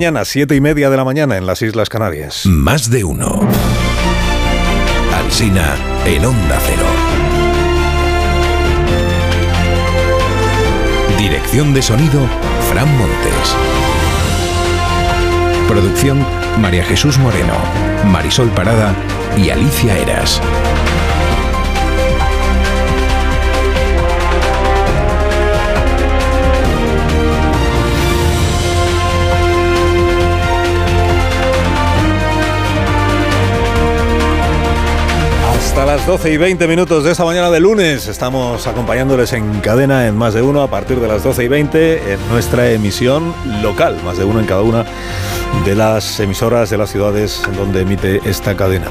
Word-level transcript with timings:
Mañana, 0.00 0.24
siete 0.24 0.56
y 0.56 0.62
media 0.62 0.88
de 0.88 0.96
la 0.96 1.04
mañana 1.04 1.36
en 1.36 1.44
las 1.44 1.60
Islas 1.60 1.90
Canarias. 1.90 2.46
Más 2.46 2.88
de 2.88 3.04
uno. 3.04 3.46
Alsina 5.14 5.76
en 6.06 6.24
Onda 6.24 6.58
Cero. 6.64 6.86
Dirección 11.18 11.74
de 11.74 11.82
sonido, 11.82 12.26
Fran 12.70 12.88
Montes. 12.96 13.54
Producción, 15.68 16.24
María 16.58 16.82
Jesús 16.82 17.18
Moreno, 17.18 17.52
Marisol 18.06 18.48
Parada 18.52 18.94
y 19.36 19.50
Alicia 19.50 19.98
Eras. 19.98 20.40
Hasta 35.80 35.96
las 35.96 36.06
12 36.06 36.34
y 36.34 36.36
20 36.36 36.68
minutos 36.68 37.04
de 37.04 37.12
esta 37.12 37.24
mañana 37.24 37.50
de 37.50 37.58
lunes 37.58 38.06
estamos 38.06 38.66
acompañándoles 38.66 39.32
en 39.32 39.60
cadena 39.60 40.06
en 40.06 40.14
más 40.14 40.34
de 40.34 40.42
uno 40.42 40.60
a 40.60 40.68
partir 40.68 41.00
de 41.00 41.08
las 41.08 41.24
12 41.24 41.44
y 41.44 41.48
20 41.48 42.12
en 42.12 42.28
nuestra 42.28 42.70
emisión 42.70 43.32
local, 43.62 43.96
más 44.04 44.18
de 44.18 44.24
uno 44.24 44.40
en 44.40 44.46
cada 44.46 44.60
una 44.60 44.84
de 45.64 45.74
las 45.74 46.20
emisoras 46.20 46.68
de 46.68 46.76
las 46.76 46.90
ciudades 46.90 47.40
donde 47.56 47.80
emite 47.80 48.20
esta 48.26 48.54
cadena. 48.58 48.88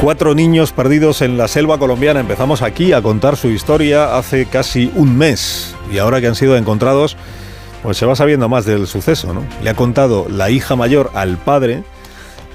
Cuatro 0.00 0.32
niños 0.36 0.70
perdidos 0.70 1.22
en 1.22 1.36
la 1.36 1.48
selva 1.48 1.76
colombiana. 1.78 2.20
Empezamos 2.20 2.62
aquí 2.62 2.92
a 2.92 3.02
contar 3.02 3.36
su 3.36 3.48
historia 3.48 4.16
hace 4.16 4.46
casi 4.46 4.92
un 4.94 5.18
mes 5.18 5.74
y 5.92 5.98
ahora 5.98 6.20
que 6.20 6.28
han 6.28 6.36
sido 6.36 6.56
encontrados, 6.56 7.16
pues 7.82 7.96
se 7.96 8.06
va 8.06 8.14
sabiendo 8.14 8.48
más 8.48 8.64
del 8.64 8.86
suceso. 8.86 9.34
¿no? 9.34 9.42
Le 9.60 9.70
ha 9.70 9.74
contado 9.74 10.28
la 10.30 10.50
hija 10.50 10.76
mayor 10.76 11.10
al 11.14 11.36
padre 11.36 11.82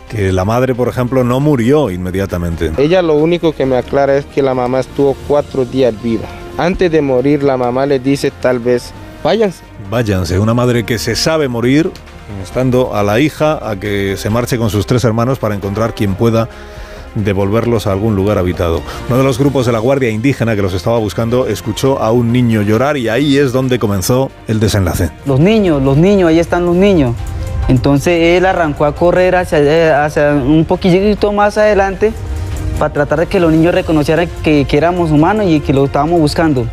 que 0.10 0.32
la 0.32 0.46
madre, 0.46 0.74
por 0.74 0.88
ejemplo, 0.88 1.24
no 1.24 1.40
murió 1.40 1.90
inmediatamente. 1.90 2.72
Ella 2.78 3.02
lo 3.02 3.16
único 3.16 3.54
que 3.54 3.66
me 3.66 3.78
aclara 3.78 4.18
es 4.18 4.26
que 4.26 4.42
la 4.42 4.54
mamá 4.54 4.80
estuvo 4.80 5.16
cuatro 5.28 5.66
días 5.66 5.94
viva. 6.02 6.28
Antes 6.58 6.92
de 6.92 7.02
morir, 7.02 7.44
la 7.44 7.58
mamá 7.58 7.86
le 7.86 8.00
dice 8.00 8.32
tal 8.32 8.60
vez, 8.60 8.92
váyanse. 9.24 9.64
Váyanse, 9.90 10.40
una 10.40 10.54
madre 10.54 10.84
que 10.84 10.98
se 10.98 11.16
sabe 11.16 11.48
morir, 11.48 11.92
instando 12.40 12.96
a 12.96 13.04
la 13.04 13.20
hija 13.20 13.60
a 13.70 13.80
que 13.80 14.16
se 14.18 14.30
marche 14.30 14.58
con 14.58 14.70
sus 14.70 14.86
tres 14.86 15.04
hermanos 15.04 15.40
para 15.40 15.56
encontrar 15.56 15.94
quien 15.94 16.16
pueda 16.16 16.50
devolverlos 17.16 17.88
a 17.88 17.92
algún 17.92 18.16
lugar 18.16 18.38
habitado. 18.38 18.82
Uno 19.08 19.18
de 19.18 19.24
los 19.24 19.40
grupos 19.40 19.66
de 19.66 19.72
la 19.72 19.80
Guardia 19.80 20.10
Indígena 20.10 20.56
que 20.56 20.62
los 20.62 20.74
estaba 20.74 21.00
buscando 21.00 21.48
escuchó 21.48 22.00
a 22.00 22.12
un 22.12 22.32
niño 22.32 22.62
llorar 22.62 22.98
y 22.98 23.10
ahí 23.10 23.38
es 23.38 23.52
donde 23.52 23.80
comenzó 23.80 24.32
el 24.48 24.60
desenlace. 24.60 25.12
Los 25.26 25.40
niños, 25.40 25.82
los 25.82 25.98
niños, 25.98 26.30
ahí 26.30 26.40
están 26.40 26.66
los 26.66 26.76
niños. 26.76 27.16
Entonces 27.68 28.38
él 28.38 28.46
arrancó 28.46 28.86
a 28.86 28.96
correr 28.96 29.36
hacia, 29.36 30.06
hacia 30.06 30.32
un 30.32 30.66
poquitito 30.66 31.34
más 31.34 31.58
adelante 31.58 32.14
para 32.80 32.94
tratar 32.94 33.20
de 33.20 33.26
que 33.26 33.40
los 33.40 33.52
niños 33.52 33.74
reconocieran 33.74 34.30
que, 34.44 34.66
que 34.66 34.78
éramos 34.78 35.12
humanos 35.12 35.46
y 35.48 35.60
que 35.60 35.74
lo 35.74 35.86
estábamos 35.86 36.20
buscando. 36.20 36.66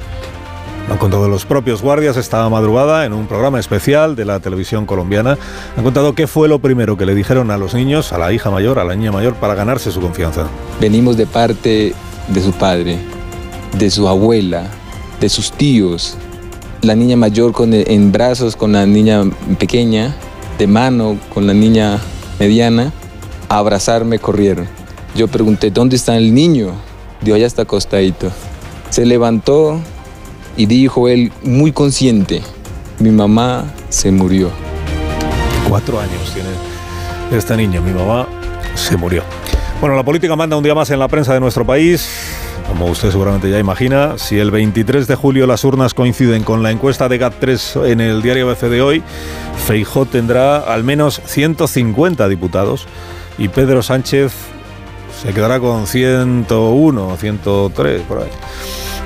Han 0.91 0.99
contado 0.99 1.29
los 1.29 1.47
propios 1.47 1.81
guardias 1.81 2.19
esta 2.19 2.47
madrugada 2.51 3.07
en 3.07 3.15
un 3.15 3.27
programa 3.27 3.59
especial 3.59 4.17
de 4.17 4.27
la 4.27 4.41
televisión 4.41 4.85
colombiana. 4.85 5.39
Han 5.79 5.83
contado 5.83 6.15
qué 6.15 6.27
fue 6.27 6.47
lo 6.47 6.59
primero 6.59 6.99
que 6.99 7.07
le 7.07 7.15
dijeron 7.15 7.51
a 7.51 7.57
los 7.57 7.75
niños, 7.75 8.13
a 8.13 8.19
la 8.19 8.33
hija 8.33 8.51
mayor, 8.51 8.79
a 8.79 8.85
la 8.85 8.95
niña 8.95 9.11
mayor, 9.11 9.35
para 9.35 9.55
ganarse 9.55 9.91
su 9.91 10.01
confianza. 10.03 10.47
Venimos 10.81 11.17
de 11.17 11.27
parte 11.27 11.95
de 12.29 12.41
su 12.41 12.53
padre, 12.53 12.99
de 13.79 13.91
su 13.91 14.07
abuela, 14.07 14.67
de 15.21 15.29
sus 15.31 15.53
tíos. 15.53 16.19
La 16.83 16.95
niña 16.95 17.17
mayor 17.17 17.53
con, 17.53 17.73
en 17.73 18.13
brazos 18.13 18.55
con 18.55 18.73
la 18.73 18.85
niña 18.85 19.23
pequeña 19.59 20.15
de 20.59 20.67
mano 20.67 21.19
con 21.33 21.47
la 21.47 21.55
niña 21.55 21.99
mediana, 22.39 22.93
a 23.49 23.59
abrazarme 23.59 24.19
corrieron. 24.19 24.69
Yo 25.15 25.29
pregunté, 25.29 25.71
¿dónde 25.71 25.97
está 25.97 26.17
el 26.17 26.35
niño? 26.35 26.73
Dijo, 27.21 27.37
allá 27.37 27.47
está 27.47 27.63
acostadito. 27.63 28.31
Se 28.91 29.07
levantó 29.07 29.81
y 30.57 30.67
dijo 30.67 31.09
él, 31.09 31.33
muy 31.43 31.73
consciente, 31.73 32.43
mi 32.99 33.11
mamá 33.11 33.65
se 33.89 34.11
murió. 34.11 34.51
Cuatro 35.69 35.99
años 35.99 36.33
tiene 36.33 36.51
esta 37.33 37.57
niña, 37.57 37.81
mi 37.81 37.93
mamá 37.93 38.27
se 38.75 38.97
murió. 38.97 39.23
Bueno, 39.81 39.97
la 39.97 40.05
política 40.05 40.37
manda 40.37 40.57
un 40.57 40.63
día 40.63 40.75
más 40.75 40.91
en 40.91 40.99
la 40.99 41.09
prensa 41.09 41.35
de 41.35 41.41
nuestro 41.41 41.65
país. 41.67 42.09
Como 42.69 42.87
usted 42.87 43.11
seguramente 43.11 43.51
ya 43.51 43.59
imagina, 43.59 44.19
si 44.19 44.39
el 44.39 44.51
23 44.51 45.07
de 45.07 45.15
julio 45.15 45.47
las 45.47 45.65
urnas 45.65 45.95
coinciden 45.95 46.43
con 46.43 46.63
la 46.63 46.71
encuesta 46.71 47.09
de 47.09 47.21
GAT3 47.21 47.87
en 47.87 48.01
el 48.01 48.23
diario 48.23 48.49
ABC 48.49 48.63
de 48.63 48.83
hoy, 48.83 49.03
Feijó 49.67 50.07
tendrá 50.07 50.59
al 50.59 50.83
menos 50.83 51.21
150 51.25 52.29
diputados 52.29 52.87
y 53.39 53.49
Pedro 53.49 53.83
Sánchez 53.83 54.33
se 55.23 55.33
quedará 55.33 55.61
con 55.61 55.87
101 55.87 57.09
o 57.09 57.17
103 57.17 58.03
por 58.03 58.19
ahí. 58.19 58.31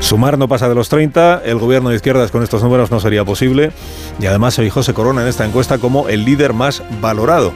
Sumar 0.00 0.38
no 0.38 0.48
pasa 0.48 0.69
de 0.69 0.75
los 0.75 0.88
30, 0.88 1.42
el 1.44 1.59
gobierno 1.59 1.91
de 1.91 1.97
izquierdas 1.97 2.31
con 2.31 2.42
estos 2.42 2.62
números 2.62 2.91
no 2.91 3.00
sería 3.00 3.25
posible. 3.25 3.72
Y 4.20 4.26
además 4.26 4.54
se 4.54 4.94
corona 4.94 5.22
en 5.22 5.28
esta 5.28 5.44
encuesta 5.44 5.78
como 5.78 6.09
el 6.09 6.25
líder 6.25 6.53
más 6.53 6.82
valorado. 7.00 7.53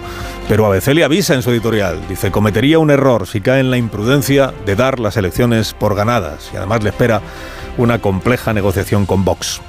Pero 0.48 0.66
ABC 0.66 0.88
le 0.88 1.04
avisa 1.04 1.34
en 1.34 1.42
su 1.42 1.50
editorial, 1.50 2.00
dice, 2.08 2.30
cometería 2.30 2.78
un 2.78 2.90
error 2.90 3.26
si 3.26 3.40
cae 3.40 3.60
en 3.60 3.70
la 3.70 3.78
imprudencia 3.78 4.52
de 4.66 4.76
dar 4.76 4.98
las 4.98 5.16
elecciones 5.16 5.72
por 5.72 5.94
ganadas 5.94 6.50
y 6.52 6.56
además 6.56 6.82
le 6.82 6.90
espera 6.90 7.22
una 7.78 8.00
compleja 8.00 8.52
negociación 8.52 9.06
con 9.06 9.24
Vox. 9.24 9.60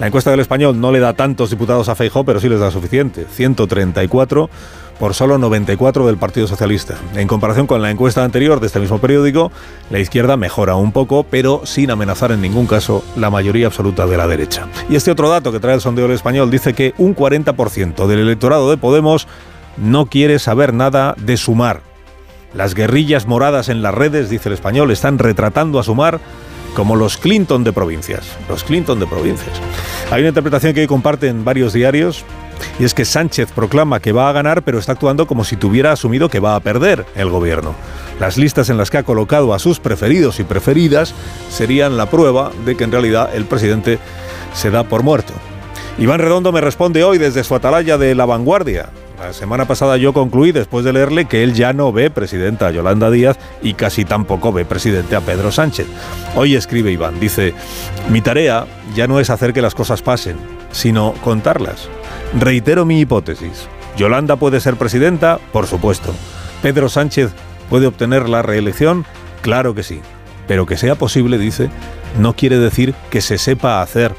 La 0.00 0.08
encuesta 0.08 0.30
del 0.30 0.40
español 0.40 0.80
no 0.80 0.90
le 0.90 0.98
da 0.98 1.12
tantos 1.12 1.50
diputados 1.50 1.88
a 1.88 1.94
Feijó, 1.94 2.24
pero 2.24 2.40
sí 2.40 2.48
les 2.48 2.58
da 2.58 2.70
suficiente, 2.72 3.26
134 3.30 4.50
por 4.98 5.14
solo 5.14 5.38
94 5.38 6.06
del 6.06 6.16
Partido 6.16 6.46
Socialista. 6.46 6.96
En 7.14 7.28
comparación 7.28 7.66
con 7.66 7.82
la 7.82 7.90
encuesta 7.90 8.24
anterior 8.24 8.60
de 8.60 8.66
este 8.66 8.80
mismo 8.80 8.98
periódico, 8.98 9.50
la 9.90 9.98
izquierda 9.98 10.36
mejora 10.36 10.76
un 10.76 10.92
poco, 10.92 11.24
pero 11.24 11.62
sin 11.64 11.90
amenazar 11.90 12.32
en 12.32 12.40
ningún 12.40 12.66
caso 12.66 13.04
la 13.16 13.30
mayoría 13.30 13.66
absoluta 13.66 14.06
de 14.06 14.16
la 14.16 14.26
derecha. 14.26 14.68
Y 14.88 14.96
este 14.96 15.10
otro 15.10 15.28
dato 15.28 15.52
que 15.52 15.60
trae 15.60 15.74
el 15.74 15.80
sondeo 15.80 16.06
del 16.06 16.14
español 16.14 16.50
dice 16.50 16.74
que 16.74 16.94
un 16.98 17.14
40% 17.14 18.06
del 18.06 18.20
electorado 18.20 18.70
de 18.70 18.76
Podemos 18.76 19.26
no 19.76 20.06
quiere 20.06 20.38
saber 20.38 20.72
nada 20.72 21.14
de 21.18 21.36
sumar. 21.36 21.80
Las 22.54 22.74
guerrillas 22.74 23.26
moradas 23.26 23.68
en 23.68 23.82
las 23.82 23.94
redes, 23.94 24.30
dice 24.30 24.48
el 24.48 24.54
español, 24.54 24.90
están 24.92 25.18
retratando 25.18 25.80
a 25.80 25.82
sumar 25.82 26.20
como 26.74 26.96
los 26.96 27.16
Clinton 27.16 27.64
de 27.64 27.72
provincias. 27.72 28.26
Los 28.48 28.64
Clinton 28.64 29.00
de 29.00 29.06
provincias. 29.06 29.60
Hay 30.10 30.20
una 30.20 30.28
interpretación 30.28 30.74
que 30.74 30.80
hoy 30.80 30.86
comparten 30.86 31.44
varios 31.44 31.72
diarios 31.72 32.24
y 32.78 32.84
es 32.84 32.94
que 32.94 33.04
Sánchez 33.04 33.52
proclama 33.52 34.00
que 34.00 34.12
va 34.12 34.28
a 34.28 34.32
ganar, 34.32 34.62
pero 34.62 34.78
está 34.78 34.92
actuando 34.92 35.26
como 35.26 35.44
si 35.44 35.56
tuviera 35.56 35.92
asumido 35.92 36.28
que 36.28 36.40
va 36.40 36.56
a 36.56 36.60
perder 36.60 37.06
el 37.14 37.30
gobierno. 37.30 37.74
Las 38.20 38.36
listas 38.36 38.70
en 38.70 38.76
las 38.76 38.90
que 38.90 38.98
ha 38.98 39.02
colocado 39.02 39.54
a 39.54 39.58
sus 39.58 39.80
preferidos 39.80 40.40
y 40.40 40.44
preferidas 40.44 41.14
serían 41.50 41.96
la 41.96 42.10
prueba 42.10 42.52
de 42.64 42.76
que 42.76 42.84
en 42.84 42.92
realidad 42.92 43.30
el 43.34 43.44
presidente 43.44 43.98
se 44.52 44.70
da 44.70 44.84
por 44.84 45.02
muerto. 45.02 45.32
Iván 45.98 46.20
Redondo 46.20 46.52
me 46.52 46.60
responde 46.60 47.04
hoy 47.04 47.18
desde 47.18 47.44
su 47.44 47.54
atalaya 47.54 47.98
de 47.98 48.14
La 48.14 48.26
Vanguardia. 48.26 48.90
La 49.18 49.32
semana 49.32 49.64
pasada 49.66 49.96
yo 49.96 50.12
concluí, 50.12 50.50
después 50.50 50.84
de 50.84 50.92
leerle, 50.92 51.26
que 51.26 51.44
él 51.44 51.54
ya 51.54 51.72
no 51.72 51.92
ve 51.92 52.10
presidenta 52.10 52.66
a 52.66 52.70
Yolanda 52.72 53.10
Díaz 53.10 53.38
y 53.62 53.74
casi 53.74 54.04
tampoco 54.04 54.52
ve 54.52 54.64
presidente 54.64 55.14
a 55.14 55.20
Pedro 55.20 55.52
Sánchez. 55.52 55.86
Hoy 56.34 56.56
escribe 56.56 56.90
Iván, 56.90 57.20
dice, 57.20 57.54
mi 58.10 58.20
tarea 58.20 58.66
ya 58.94 59.06
no 59.06 59.20
es 59.20 59.30
hacer 59.30 59.52
que 59.52 59.62
las 59.62 59.74
cosas 59.74 60.02
pasen, 60.02 60.36
sino 60.72 61.14
contarlas. 61.22 61.88
Reitero 62.38 62.84
mi 62.84 63.00
hipótesis. 63.00 63.68
Yolanda 63.96 64.36
puede 64.36 64.60
ser 64.60 64.76
presidenta, 64.76 65.38
por 65.52 65.66
supuesto. 65.66 66.12
Pedro 66.60 66.88
Sánchez 66.88 67.30
puede 67.70 67.86
obtener 67.86 68.28
la 68.28 68.42
reelección, 68.42 69.06
claro 69.42 69.74
que 69.74 69.84
sí. 69.84 70.00
Pero 70.48 70.66
que 70.66 70.76
sea 70.76 70.96
posible, 70.96 71.38
dice, 71.38 71.70
no 72.18 72.34
quiere 72.34 72.58
decir 72.58 72.94
que 73.10 73.20
se 73.20 73.38
sepa 73.38 73.80
hacer 73.80 74.12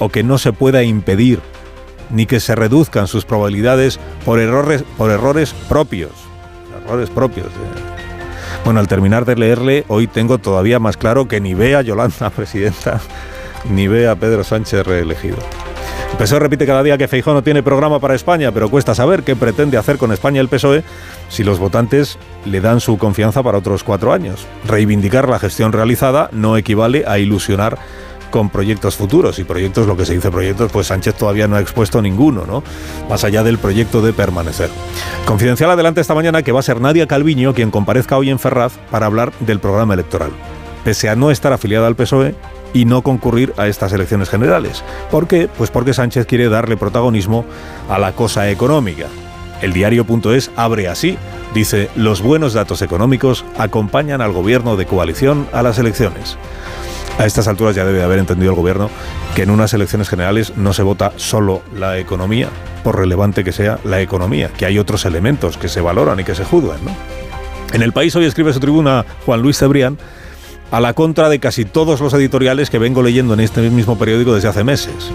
o 0.00 0.08
que 0.08 0.24
no 0.24 0.36
se 0.38 0.52
pueda 0.52 0.82
impedir, 0.82 1.40
ni 2.12 2.26
que 2.26 2.40
se 2.40 2.54
reduzcan 2.54 3.06
sus 3.06 3.24
probabilidades 3.24 3.98
por 4.24 4.38
errores, 4.38 4.84
por 4.96 5.10
errores 5.10 5.54
propios. 5.68 6.12
Errores 6.84 7.10
propios. 7.10 7.48
Bueno, 8.64 8.80
al 8.80 8.88
terminar 8.88 9.24
de 9.24 9.36
leerle, 9.36 9.84
hoy 9.88 10.06
tengo 10.06 10.38
todavía 10.38 10.78
más 10.78 10.96
claro 10.96 11.26
que 11.26 11.40
ni 11.40 11.54
ve 11.54 11.74
a 11.74 11.82
Yolanda 11.82 12.30
presidenta, 12.36 13.00
ni 13.70 13.88
ve 13.88 14.08
a 14.08 14.14
Pedro 14.14 14.44
Sánchez 14.44 14.86
reelegido. 14.86 15.38
El 16.12 16.18
PSOE 16.18 16.40
repite 16.40 16.66
cada 16.66 16.82
día 16.82 16.98
que 16.98 17.08
Feijó 17.08 17.32
no 17.32 17.42
tiene 17.42 17.62
programa 17.62 17.98
para 17.98 18.14
España, 18.14 18.52
pero 18.52 18.68
cuesta 18.68 18.94
saber 18.94 19.22
qué 19.22 19.34
pretende 19.34 19.78
hacer 19.78 19.96
con 19.96 20.12
España 20.12 20.40
el 20.40 20.48
PSOE 20.48 20.84
si 21.28 21.42
los 21.42 21.58
votantes 21.58 22.18
le 22.44 22.60
dan 22.60 22.80
su 22.80 22.98
confianza 22.98 23.42
para 23.42 23.58
otros 23.58 23.82
cuatro 23.82 24.12
años. 24.12 24.46
Reivindicar 24.68 25.28
la 25.28 25.38
gestión 25.38 25.72
realizada 25.72 26.28
no 26.30 26.56
equivale 26.56 27.04
a 27.08 27.18
ilusionar 27.18 27.78
con 28.32 28.50
proyectos 28.50 28.96
futuros 28.96 29.38
y 29.38 29.44
proyectos, 29.44 29.86
lo 29.86 29.96
que 29.96 30.04
se 30.04 30.14
dice 30.14 30.32
proyectos, 30.32 30.72
pues 30.72 30.88
Sánchez 30.88 31.14
todavía 31.14 31.46
no 31.46 31.54
ha 31.54 31.60
expuesto 31.60 32.02
ninguno, 32.02 32.44
¿no? 32.44 32.64
Más 33.08 33.22
allá 33.22 33.44
del 33.44 33.58
proyecto 33.58 34.02
de 34.02 34.12
permanecer. 34.12 34.70
Confidencial 35.24 35.70
adelante 35.70 36.00
esta 36.00 36.16
mañana 36.16 36.42
que 36.42 36.50
va 36.50 36.58
a 36.58 36.64
ser 36.64 36.80
Nadia 36.80 37.06
Calviño 37.06 37.54
quien 37.54 37.70
comparezca 37.70 38.18
hoy 38.18 38.30
en 38.30 38.40
Ferraz 38.40 38.72
para 38.90 39.06
hablar 39.06 39.32
del 39.38 39.60
programa 39.60 39.94
electoral. 39.94 40.32
Pese 40.82 41.08
a 41.08 41.14
no 41.14 41.30
estar 41.30 41.52
afiliada 41.52 41.86
al 41.86 41.94
PSOE, 41.94 42.34
y 42.74 42.84
no 42.84 43.02
concurrir 43.02 43.52
a 43.56 43.66
estas 43.66 43.92
elecciones 43.92 44.30
generales. 44.30 44.82
¿Por 45.10 45.26
qué? 45.28 45.48
Pues 45.58 45.70
porque 45.70 45.94
Sánchez 45.94 46.26
quiere 46.26 46.48
darle 46.48 46.76
protagonismo 46.76 47.44
a 47.88 47.98
la 47.98 48.12
cosa 48.12 48.50
económica. 48.50 49.08
El 49.60 49.72
diario.es 49.72 50.50
abre 50.56 50.88
así, 50.88 51.16
dice, 51.54 51.88
los 51.94 52.20
buenos 52.20 52.52
datos 52.52 52.82
económicos 52.82 53.44
acompañan 53.56 54.20
al 54.20 54.32
gobierno 54.32 54.76
de 54.76 54.86
coalición 54.86 55.46
a 55.52 55.62
las 55.62 55.78
elecciones. 55.78 56.36
A 57.22 57.26
estas 57.26 57.46
alturas 57.46 57.76
ya 57.76 57.84
debe 57.84 58.02
haber 58.02 58.18
entendido 58.18 58.50
el 58.50 58.56
gobierno 58.56 58.90
que 59.36 59.44
en 59.44 59.50
unas 59.50 59.72
elecciones 59.72 60.08
generales 60.08 60.54
no 60.56 60.72
se 60.72 60.82
vota 60.82 61.12
solo 61.14 61.62
la 61.72 61.96
economía, 61.96 62.48
por 62.82 62.98
relevante 62.98 63.44
que 63.44 63.52
sea 63.52 63.78
la 63.84 64.00
economía, 64.00 64.48
que 64.48 64.66
hay 64.66 64.76
otros 64.76 65.04
elementos 65.04 65.56
que 65.56 65.68
se 65.68 65.80
valoran 65.80 66.18
y 66.18 66.24
que 66.24 66.34
se 66.34 66.44
juzgan. 66.44 66.80
En 67.72 67.82
el 67.82 67.92
país 67.92 68.16
hoy 68.16 68.24
escribe 68.24 68.52
su 68.52 68.58
tribuna 68.58 69.06
Juan 69.24 69.40
Luis 69.40 69.56
Cebrián 69.56 69.98
a 70.72 70.80
la 70.80 70.94
contra 70.94 71.28
de 71.28 71.38
casi 71.38 71.64
todos 71.64 72.00
los 72.00 72.12
editoriales 72.12 72.70
que 72.70 72.80
vengo 72.80 73.04
leyendo 73.04 73.34
en 73.34 73.40
este 73.40 73.70
mismo 73.70 73.96
periódico 73.96 74.34
desde 74.34 74.48
hace 74.48 74.64
meses. 74.64 75.12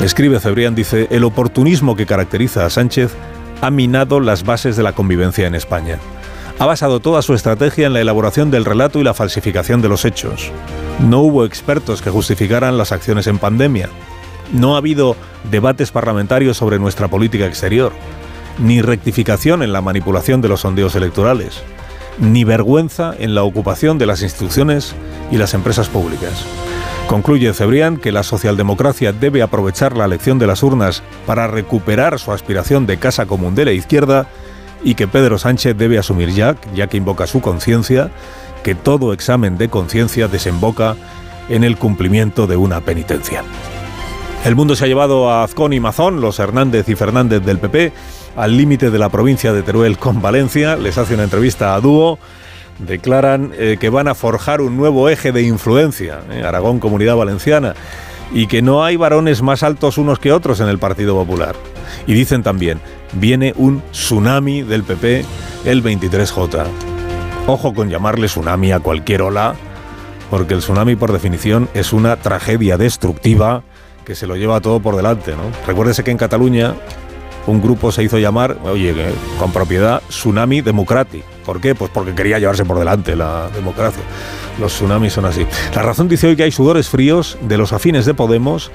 Escribe 0.00 0.40
Cebrián, 0.40 0.74
dice, 0.74 1.06
el 1.12 1.22
oportunismo 1.22 1.94
que 1.94 2.06
caracteriza 2.06 2.66
a 2.66 2.70
Sánchez 2.70 3.12
ha 3.60 3.70
minado 3.70 4.18
las 4.18 4.44
bases 4.44 4.74
de 4.76 4.82
la 4.82 4.94
convivencia 4.94 5.46
en 5.46 5.54
España. 5.54 6.00
Ha 6.58 6.64
basado 6.64 7.00
toda 7.00 7.20
su 7.20 7.34
estrategia 7.34 7.86
en 7.86 7.92
la 7.92 8.00
elaboración 8.00 8.50
del 8.50 8.64
relato 8.64 8.98
y 8.98 9.04
la 9.04 9.12
falsificación 9.12 9.82
de 9.82 9.90
los 9.90 10.06
hechos. 10.06 10.50
No 11.00 11.20
hubo 11.20 11.44
expertos 11.44 12.00
que 12.00 12.08
justificaran 12.08 12.78
las 12.78 12.92
acciones 12.92 13.26
en 13.26 13.38
pandemia. 13.38 13.90
No 14.52 14.74
ha 14.74 14.78
habido 14.78 15.16
debates 15.50 15.90
parlamentarios 15.90 16.56
sobre 16.56 16.78
nuestra 16.78 17.08
política 17.08 17.44
exterior, 17.44 17.92
ni 18.58 18.80
rectificación 18.80 19.62
en 19.62 19.72
la 19.72 19.82
manipulación 19.82 20.40
de 20.40 20.48
los 20.48 20.60
sondeos 20.60 20.94
electorales, 20.94 21.62
ni 22.18 22.44
vergüenza 22.44 23.14
en 23.18 23.34
la 23.34 23.42
ocupación 23.42 23.98
de 23.98 24.06
las 24.06 24.22
instituciones 24.22 24.94
y 25.30 25.36
las 25.36 25.52
empresas 25.52 25.90
públicas. 25.90 26.42
Concluye 27.06 27.52
Cebrián 27.52 27.98
que 27.98 28.12
la 28.12 28.22
socialdemocracia 28.22 29.12
debe 29.12 29.42
aprovechar 29.42 29.94
la 29.94 30.06
elección 30.06 30.38
de 30.38 30.46
las 30.46 30.62
urnas 30.62 31.02
para 31.26 31.48
recuperar 31.48 32.18
su 32.18 32.32
aspiración 32.32 32.86
de 32.86 32.96
casa 32.96 33.26
común 33.26 33.54
de 33.54 33.66
la 33.66 33.72
izquierda 33.72 34.26
y 34.82 34.94
que 34.94 35.08
Pedro 35.08 35.38
Sánchez 35.38 35.76
debe 35.76 35.98
asumir 35.98 36.30
ya, 36.30 36.56
ya 36.74 36.86
que 36.86 36.96
invoca 36.96 37.26
su 37.26 37.40
conciencia, 37.40 38.10
que 38.62 38.74
todo 38.74 39.12
examen 39.12 39.58
de 39.58 39.68
conciencia 39.68 40.28
desemboca 40.28 40.96
en 41.48 41.64
el 41.64 41.76
cumplimiento 41.76 42.46
de 42.46 42.56
una 42.56 42.80
penitencia. 42.80 43.44
El 44.44 44.54
mundo 44.54 44.76
se 44.76 44.84
ha 44.84 44.88
llevado 44.88 45.30
a 45.30 45.42
Azcón 45.42 45.72
y 45.72 45.80
Mazón, 45.80 46.20
los 46.20 46.38
Hernández 46.38 46.88
y 46.88 46.94
Fernández 46.94 47.42
del 47.42 47.58
PP, 47.58 47.92
al 48.36 48.56
límite 48.56 48.90
de 48.90 48.98
la 48.98 49.08
provincia 49.08 49.52
de 49.52 49.62
Teruel 49.62 49.98
con 49.98 50.20
Valencia. 50.20 50.76
Les 50.76 50.98
hace 50.98 51.14
una 51.14 51.24
entrevista 51.24 51.74
a 51.74 51.80
dúo 51.80 52.18
declaran 52.78 53.52
eh, 53.56 53.76
que 53.80 53.90
van 53.90 54.08
a 54.08 54.14
forjar 54.14 54.60
un 54.60 54.76
nuevo 54.76 55.08
eje 55.08 55.32
de 55.32 55.42
influencia, 55.42 56.20
eh, 56.30 56.42
Aragón 56.44 56.78
Comunidad 56.78 57.16
Valenciana, 57.16 57.74
y 58.32 58.46
que 58.46 58.62
no 58.62 58.84
hay 58.84 58.96
varones 58.96 59.42
más 59.42 59.62
altos 59.62 59.98
unos 59.98 60.18
que 60.18 60.32
otros 60.32 60.60
en 60.60 60.68
el 60.68 60.78
Partido 60.78 61.14
Popular. 61.14 61.54
Y 62.06 62.14
dicen 62.14 62.42
también, 62.42 62.80
viene 63.12 63.52
un 63.56 63.82
tsunami 63.92 64.62
del 64.62 64.82
PP 64.82 65.24
el 65.64 65.82
23J. 65.82 66.64
Ojo 67.46 67.74
con 67.74 67.88
llamarle 67.88 68.26
tsunami 68.26 68.72
a 68.72 68.80
cualquier 68.80 69.22
ola, 69.22 69.54
porque 70.30 70.54
el 70.54 70.60
tsunami 70.60 70.96
por 70.96 71.12
definición 71.12 71.68
es 71.74 71.92
una 71.92 72.16
tragedia 72.16 72.76
destructiva 72.76 73.62
que 74.04 74.14
se 74.14 74.26
lo 74.26 74.36
lleva 74.36 74.60
todo 74.60 74.80
por 74.80 74.96
delante. 74.96 75.32
¿no? 75.32 75.42
Recuérdese 75.66 76.04
que 76.04 76.10
en 76.10 76.16
Cataluña 76.18 76.74
un 77.46 77.62
grupo 77.62 77.92
se 77.92 78.02
hizo 78.02 78.18
llamar, 78.18 78.56
oye, 78.64 78.94
con 79.38 79.52
propiedad, 79.52 80.02
Tsunami 80.08 80.62
Democratic. 80.62 81.22
¿Por 81.44 81.60
qué? 81.60 81.74
Pues 81.74 81.90
porque 81.94 82.14
quería 82.14 82.38
llevarse 82.38 82.64
por 82.64 82.78
delante 82.78 83.14
la 83.14 83.48
democracia. 83.54 84.02
Los 84.58 84.72
tsunamis 84.72 85.12
son 85.12 85.26
así. 85.26 85.46
La 85.74 85.82
razón 85.82 86.08
dice 86.08 86.26
hoy 86.26 86.36
que 86.36 86.42
hay 86.42 86.50
sudores 86.50 86.88
fríos 86.88 87.38
de 87.42 87.58
los 87.58 87.72
afines 87.72 88.04
de 88.04 88.14
Podemos 88.14 88.72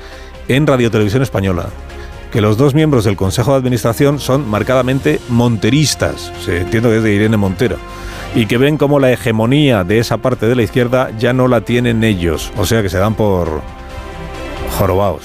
en 0.47 0.67
Radio 0.67 0.89
Televisión 0.89 1.21
Española. 1.21 1.67
Que 2.31 2.41
los 2.41 2.57
dos 2.57 2.73
miembros 2.73 3.03
del 3.03 3.17
Consejo 3.17 3.51
de 3.51 3.57
Administración 3.57 4.19
son 4.19 4.49
marcadamente 4.49 5.19
monteristas. 5.27 6.31
Se 6.45 6.61
entiendo 6.61 6.89
que 6.89 6.97
es 6.97 7.03
de 7.03 7.13
Irene 7.13 7.35
Montero. 7.35 7.77
Y 8.35 8.45
que 8.45 8.57
ven 8.57 8.77
como 8.77 8.99
la 8.99 9.11
hegemonía 9.11 9.83
de 9.83 9.99
esa 9.99 10.17
parte 10.17 10.45
de 10.45 10.55
la 10.55 10.63
izquierda 10.63 11.11
ya 11.19 11.33
no 11.33 11.49
la 11.49 11.61
tienen 11.61 12.05
ellos. 12.05 12.51
O 12.57 12.65
sea 12.65 12.81
que 12.81 12.89
se 12.89 12.97
dan 12.97 13.15
por 13.15 13.61
jorobaos 14.77 15.23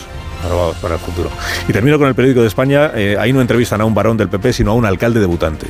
para 0.80 0.94
el 0.94 1.00
futuro. 1.00 1.30
Y 1.68 1.72
termino 1.72 1.98
con 1.98 2.08
el 2.08 2.14
periódico 2.14 2.40
de 2.40 2.48
España. 2.48 2.90
Eh, 2.94 3.16
ahí 3.18 3.32
no 3.32 3.40
entrevistan 3.40 3.80
a 3.80 3.84
un 3.84 3.94
varón 3.94 4.16
del 4.16 4.28
PP, 4.28 4.52
sino 4.52 4.72
a 4.72 4.74
un 4.74 4.84
alcalde 4.84 5.20
debutante, 5.20 5.66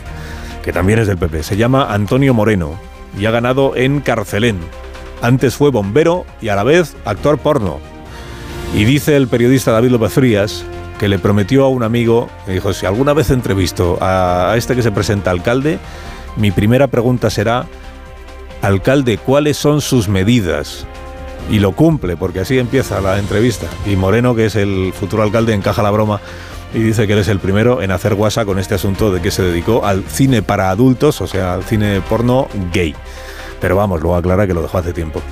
que 0.62 0.72
también 0.72 0.98
es 0.98 1.06
del 1.06 1.18
PP. 1.18 1.42
Se 1.42 1.56
llama 1.56 1.92
Antonio 1.92 2.34
Moreno 2.34 2.78
y 3.18 3.26
ha 3.26 3.30
ganado 3.30 3.76
en 3.76 4.00
Carcelén. 4.00 4.58
Antes 5.22 5.54
fue 5.54 5.70
bombero 5.70 6.26
y 6.40 6.48
a 6.48 6.56
la 6.56 6.62
vez 6.62 6.96
actor 7.04 7.38
porno. 7.38 7.78
Y 8.74 8.84
dice 8.84 9.16
el 9.16 9.28
periodista 9.28 9.72
David 9.72 9.90
López 9.90 10.12
Frías 10.12 10.64
que 10.98 11.08
le 11.08 11.18
prometió 11.18 11.64
a 11.64 11.68
un 11.68 11.82
amigo, 11.82 12.28
dijo, 12.46 12.72
si 12.72 12.86
alguna 12.86 13.12
vez 13.12 13.30
entrevisto 13.30 13.98
a 14.00 14.54
este 14.56 14.74
que 14.74 14.82
se 14.82 14.92
presenta 14.92 15.30
alcalde, 15.30 15.78
mi 16.36 16.50
primera 16.50 16.86
pregunta 16.86 17.30
será, 17.30 17.66
alcalde, 18.62 19.18
¿cuáles 19.18 19.56
son 19.56 19.80
sus 19.80 20.08
medidas? 20.08 20.86
y 21.50 21.58
lo 21.58 21.72
cumple, 21.72 22.16
porque 22.16 22.40
así 22.40 22.58
empieza 22.58 23.00
la 23.00 23.18
entrevista. 23.18 23.66
Y 23.86 23.96
Moreno, 23.96 24.34
que 24.34 24.46
es 24.46 24.56
el 24.56 24.92
futuro 24.92 25.22
alcalde, 25.22 25.54
encaja 25.54 25.82
la 25.82 25.90
broma 25.90 26.20
y 26.74 26.80
dice 26.80 27.06
que 27.06 27.12
él 27.12 27.20
es 27.20 27.28
el 27.28 27.38
primero 27.38 27.82
en 27.82 27.90
hacer 27.90 28.14
guasa 28.14 28.44
con 28.44 28.58
este 28.58 28.74
asunto 28.74 29.12
de 29.12 29.20
que 29.20 29.30
se 29.30 29.42
dedicó 29.42 29.86
al 29.86 30.04
cine 30.04 30.42
para 30.42 30.70
adultos, 30.70 31.20
o 31.20 31.26
sea, 31.26 31.54
al 31.54 31.64
cine 31.64 32.00
porno 32.08 32.48
gay. 32.72 32.94
Pero 33.60 33.76
vamos, 33.76 34.00
luego 34.02 34.16
aclara 34.16 34.46
que 34.46 34.54
lo 34.54 34.62
dejó 34.62 34.78
hace 34.78 34.92
tiempo. 34.92 35.22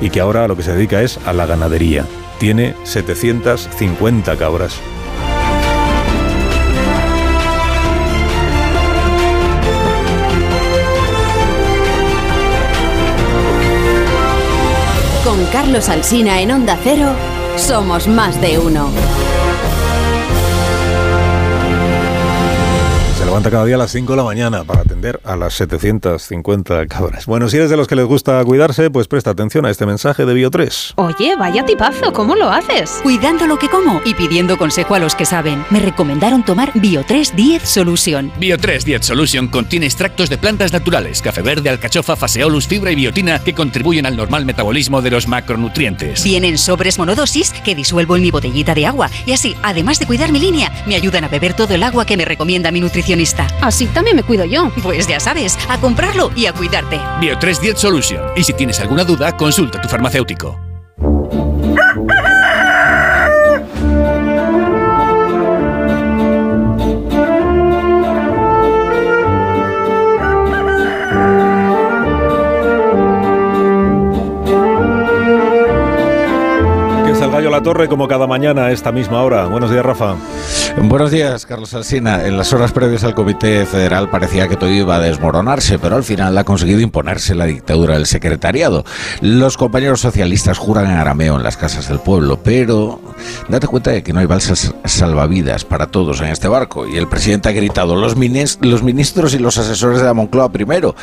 Y 0.00 0.10
que 0.10 0.20
ahora 0.20 0.46
lo 0.46 0.56
que 0.56 0.62
se 0.62 0.72
dedica 0.72 1.02
es 1.02 1.18
a 1.26 1.32
la 1.32 1.46
ganadería. 1.46 2.06
Tiene 2.38 2.74
750 2.84 4.36
cabras. 4.36 4.78
Carlos 15.72 15.88
Alsina 15.88 16.42
en 16.42 16.50
Onda 16.50 16.78
Cero, 16.84 17.14
somos 17.56 18.06
más 18.06 18.38
de 18.42 18.58
uno. 18.58 18.90
Levanta 23.32 23.50
cada 23.50 23.64
día 23.64 23.76
a 23.76 23.78
las 23.78 23.92
5 23.92 24.12
de 24.12 24.16
la 24.18 24.24
mañana 24.24 24.62
para 24.62 24.82
atender 24.82 25.18
a 25.24 25.36
las 25.36 25.54
750 25.54 26.86
cabras. 26.86 27.24
Bueno, 27.24 27.48
si 27.48 27.56
eres 27.56 27.70
de 27.70 27.78
los 27.78 27.88
que 27.88 27.96
les 27.96 28.04
gusta 28.04 28.44
cuidarse, 28.44 28.90
pues 28.90 29.08
presta 29.08 29.30
atención 29.30 29.64
a 29.64 29.70
este 29.70 29.86
mensaje 29.86 30.26
de 30.26 30.34
Bio3. 30.34 30.92
Oye, 30.96 31.34
vaya 31.36 31.64
tipazo, 31.64 32.12
¿cómo 32.12 32.36
lo 32.36 32.50
haces? 32.50 33.00
Cuidando 33.02 33.46
lo 33.46 33.58
que 33.58 33.70
como 33.70 34.02
y 34.04 34.12
pidiendo 34.12 34.58
consejo 34.58 34.96
a 34.96 34.98
los 34.98 35.14
que 35.14 35.24
saben. 35.24 35.64
Me 35.70 35.80
recomendaron 35.80 36.44
tomar 36.44 36.74
Bio3 36.74 37.32
10 37.32 37.62
Solution. 37.62 38.30
Bio3 38.32 38.82
10 38.82 39.02
Solution 39.02 39.48
contiene 39.48 39.86
extractos 39.86 40.28
de 40.28 40.36
plantas 40.36 40.74
naturales, 40.74 41.22
café 41.22 41.40
verde, 41.40 41.70
alcachofa, 41.70 42.16
faseolus, 42.16 42.68
fibra 42.68 42.90
y 42.90 42.96
biotina 42.96 43.38
que 43.38 43.54
contribuyen 43.54 44.04
al 44.04 44.14
normal 44.14 44.44
metabolismo 44.44 45.00
de 45.00 45.10
los 45.10 45.26
macronutrientes. 45.26 46.22
Vienen 46.22 46.58
sobres 46.58 46.98
monodosis 46.98 47.50
que 47.64 47.74
disuelvo 47.74 48.14
en 48.14 48.24
mi 48.24 48.30
botellita 48.30 48.74
de 48.74 48.84
agua 48.84 49.08
y 49.24 49.32
así, 49.32 49.56
además 49.62 49.98
de 49.98 50.06
cuidar 50.06 50.32
mi 50.32 50.38
línea, 50.38 50.70
me 50.86 50.96
ayudan 50.96 51.24
a 51.24 51.28
beber 51.28 51.54
todo 51.54 51.72
el 51.72 51.82
agua 51.82 52.04
que 52.04 52.18
me 52.18 52.26
recomienda 52.26 52.70
mi 52.70 52.82
nutricionista 52.82 53.21
Así 53.60 53.86
también 53.86 54.16
me 54.16 54.22
cuido 54.22 54.44
yo. 54.44 54.70
Pues 54.82 55.06
ya 55.06 55.20
sabes, 55.20 55.58
a 55.68 55.78
comprarlo 55.78 56.30
y 56.34 56.46
a 56.46 56.52
cuidarte. 56.52 57.00
Bio 57.20 57.38
310 57.38 57.78
Solution. 57.80 58.22
Y 58.36 58.42
si 58.44 58.52
tienes 58.52 58.80
alguna 58.80 59.04
duda, 59.04 59.36
consulta 59.36 59.78
a 59.78 59.82
tu 59.82 59.88
farmacéutico. 59.88 60.71
La 77.52 77.62
Torre 77.62 77.86
como 77.86 78.08
cada 78.08 78.26
mañana 78.26 78.64
a 78.64 78.72
esta 78.72 78.92
misma 78.92 79.22
hora. 79.22 79.44
Buenos 79.44 79.70
días, 79.70 79.84
Rafa. 79.84 80.16
Buenos 80.78 81.10
días, 81.10 81.44
Carlos 81.44 81.74
Alsina. 81.74 82.24
En 82.26 82.38
las 82.38 82.50
horas 82.54 82.72
previas 82.72 83.04
al 83.04 83.14
Comité 83.14 83.66
Federal 83.66 84.08
parecía 84.08 84.48
que 84.48 84.56
todo 84.56 84.70
iba 84.70 84.96
a 84.96 85.00
desmoronarse, 85.00 85.78
pero 85.78 85.96
al 85.96 86.02
final 86.02 86.38
ha 86.38 86.44
conseguido 86.44 86.80
imponerse 86.80 87.34
la 87.34 87.44
dictadura 87.44 87.92
del 87.92 88.06
secretariado. 88.06 88.86
Los 89.20 89.58
compañeros 89.58 90.00
socialistas 90.00 90.56
juran 90.56 90.86
en 90.86 90.96
arameo 90.96 91.36
en 91.36 91.42
las 91.42 91.58
casas 91.58 91.90
del 91.90 91.98
pueblo, 91.98 92.40
pero 92.42 92.98
date 93.50 93.66
cuenta 93.66 93.90
de 93.90 94.02
que 94.02 94.14
no 94.14 94.20
hay 94.20 94.26
balsas 94.26 94.74
salvavidas 94.86 95.66
para 95.66 95.88
todos 95.88 96.22
en 96.22 96.28
este 96.28 96.48
barco. 96.48 96.88
Y 96.88 96.96
el 96.96 97.06
presidente 97.06 97.50
ha 97.50 97.52
gritado, 97.52 97.96
los, 97.96 98.16
los 98.62 98.82
ministros 98.82 99.34
y 99.34 99.38
los 99.38 99.58
asesores 99.58 99.98
de 99.98 100.06
la 100.06 100.14
Moncloa 100.14 100.50
primero 100.50 100.94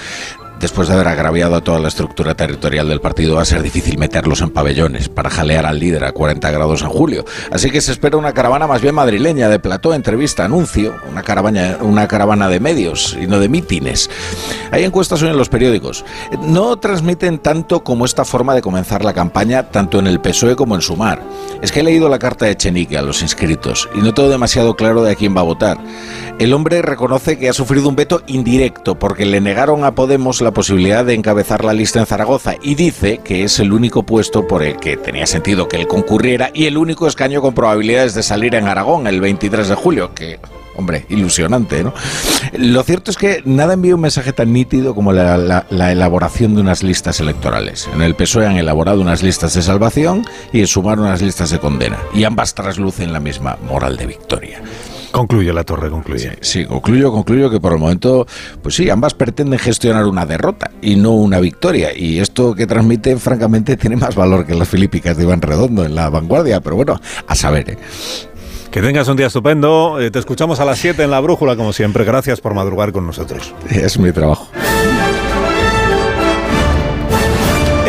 después 0.60 0.88
de 0.88 0.94
haber 0.94 1.08
agraviado 1.08 1.56
a 1.56 1.62
toda 1.62 1.80
la 1.80 1.88
estructura 1.88 2.36
territorial 2.36 2.88
del 2.90 3.02
partido, 3.02 3.36
va 3.36 3.44
a 3.44 3.46
ser 3.46 3.62
difícil 3.62 3.98
meterlos 3.98 4.42
en 4.42 4.50
pabellones 4.50 5.10
para 5.10 5.30
jalear 5.30 5.66
al 5.66 5.80
líder 5.80 6.04
a 6.04 6.12
40 6.12 6.52
grados 6.52 6.82
en 6.82 6.90
julio. 6.90 7.26
Así 7.52 7.72
que 7.72 7.82
se 7.82 7.92
espera 7.92 8.18
una 8.18 8.34
caravana 8.34 8.68
más 8.68 8.82
bien 8.82 8.96
madrileña 8.96 9.50
de 9.50 9.60
plató, 9.60 9.94
entrevista, 9.94 10.46
anuncio, 10.46 10.96
una 11.10 11.24
caravana, 11.24 11.78
una 11.82 12.08
caravana 12.08 12.50
de 12.50 12.60
medios 12.60 13.18
y 13.20 13.28
no 13.28 13.40
de 13.40 13.50
mítines. 13.50 14.10
Hay 14.72 14.84
encuestas 14.84 15.22
hoy 15.22 15.30
en 15.30 15.38
los 15.38 15.50
periódicos. 15.50 16.06
No 16.42 16.78
transmiten 16.78 17.40
tanto 17.40 17.84
como 17.84 18.06
esta 18.06 18.26
forma 18.26 18.54
de 18.54 18.62
comenzar 18.62 19.04
la 19.04 19.14
campaña, 19.14 19.70
tanto 19.72 20.00
en 20.00 20.08
el 20.08 20.20
PSOE 20.20 20.56
como 20.56 20.76
en 20.76 20.82
Sumar. 20.82 21.22
Es 21.62 21.72
que 21.72 21.80
he 21.80 21.84
leído 21.84 22.10
la 22.10 22.20
carta 22.20 22.46
de 22.46 22.56
Chenique 22.56 22.98
a 22.98 23.02
los 23.02 23.22
inscritos 23.22 23.90
y 23.96 24.00
no 24.00 24.14
tengo 24.14 24.30
demasiado 24.30 24.76
claro 24.76 25.04
de 25.04 25.12
a 25.12 25.16
quién 25.16 25.36
va 25.36 25.42
a 25.42 25.46
votar. 25.46 25.78
El 26.40 26.54
hombre 26.54 26.82
reconoce 26.82 27.38
que 27.38 27.50
ha 27.50 27.54
sufrido 27.54 27.90
un 27.90 27.96
veto 27.96 28.22
indirecto 28.28 28.98
porque 28.98 29.26
le 29.26 29.42
negaron 29.42 29.84
a 29.84 29.94
Podemos 29.94 30.42
la 30.42 30.49
posibilidad 30.52 31.06
de 31.06 31.14
encabezar 31.14 31.64
la 31.64 31.74
lista 31.74 32.00
en 32.00 32.06
Zaragoza 32.06 32.56
y 32.62 32.76
dice 32.76 33.20
que 33.24 33.44
es 33.44 33.60
el 33.60 33.74
único 33.74 34.04
puesto 34.04 34.48
por 34.48 34.64
el 34.64 34.78
que 34.78 34.98
tenía 34.98 35.26
sentido 35.26 35.68
que 35.68 35.78
él 35.78 35.88
concurriera 35.88 36.52
y 36.54 36.66
el 36.66 36.78
único 36.78 37.08
escaño 37.08 37.42
con 37.42 37.54
probabilidades 37.54 38.14
de 38.14 38.24
salir 38.24 38.56
en 38.56 38.68
Aragón 38.68 39.08
el 39.08 39.22
23 39.22 39.68
de 39.68 39.76
julio, 39.76 40.14
que 40.14 40.40
hombre, 40.80 41.06
ilusionante, 41.10 41.84
¿no? 41.84 41.94
Lo 42.54 42.84
cierto 42.84 43.12
es 43.12 43.18
que 43.18 43.42
nada 43.46 43.74
envía 43.74 43.96
un 43.96 44.02
mensaje 44.02 44.32
tan 44.32 44.54
nítido 44.54 44.96
como 44.96 45.12
la, 45.12 45.38
la, 45.38 45.66
la, 45.70 45.92
elaboración 45.92 46.56
de 46.56 46.62
unas 46.62 46.84
listas 46.84 47.20
electorales. 47.20 47.90
En 47.94 48.02
el 48.02 48.16
PSOE 48.16 48.48
han 48.48 48.56
elaborado 48.56 49.02
unas 49.02 49.22
listas 49.22 49.54
de 49.54 49.62
salvación 49.62 50.26
y 50.54 50.62
en 50.62 50.68
Sumar 50.68 51.00
unas 51.00 51.22
listas 51.22 51.50
de 51.52 51.60
condena. 51.60 51.98
Y 52.14 52.24
ambas 52.24 52.56
traslucen 52.56 53.12
la 53.12 53.20
misma 53.20 53.58
moral 53.68 53.98
de 53.98 54.08
victoria. 54.08 54.62
Concluye 55.12 55.52
la 55.54 55.64
torre, 55.64 55.90
concluye. 55.90 56.32
Sí, 56.42 56.62
sí, 56.62 56.66
concluyo, 56.66 57.12
concluyo 57.12 57.50
que 57.50 57.60
por 57.60 57.74
el 57.74 57.80
momento, 57.80 58.28
pues 58.62 58.76
sí, 58.76 58.90
ambas 58.90 59.14
pretenden 59.14 59.60
gestionar 59.60 60.06
una 60.06 60.26
derrota 60.26 60.72
y 60.82 60.96
no 60.96 61.12
una 61.12 61.40
victoria. 61.40 61.96
Y 61.96 62.20
esto 62.20 62.54
que 62.56 62.68
transmite, 62.68 63.16
francamente, 63.18 63.78
tiene 63.78 63.96
más 63.96 64.16
valor 64.16 64.46
que 64.46 64.54
las 64.54 64.68
filípicas 64.68 65.18
de 65.18 65.24
Iván 65.24 65.42
Redondo 65.42 65.84
en 65.84 65.96
la 65.96 66.10
vanguardia. 66.10 66.62
Pero 66.62 66.76
bueno, 66.76 67.00
a 67.28 67.36
saber. 67.36 67.72
¿eh? 67.72 67.78
Que 68.72 68.82
tengas 68.82 69.08
un 69.08 69.18
día 69.18 69.28
estupendo. 69.28 70.00
Eh, 70.00 70.12
te 70.12 70.20
escuchamos 70.20 70.60
a 70.60 70.66
las 70.66 70.78
7 70.78 71.04
en 71.04 71.12
la 71.12 71.20
brújula, 71.20 71.56
como 71.56 71.74
siempre. 71.74 72.04
Gracias 72.04 72.40
por 72.40 72.54
madrugar 72.54 72.92
con 72.92 73.08
nosotros. 73.08 73.54
Es 73.70 73.98
mi 73.98 74.12
trabajo. 74.12 74.48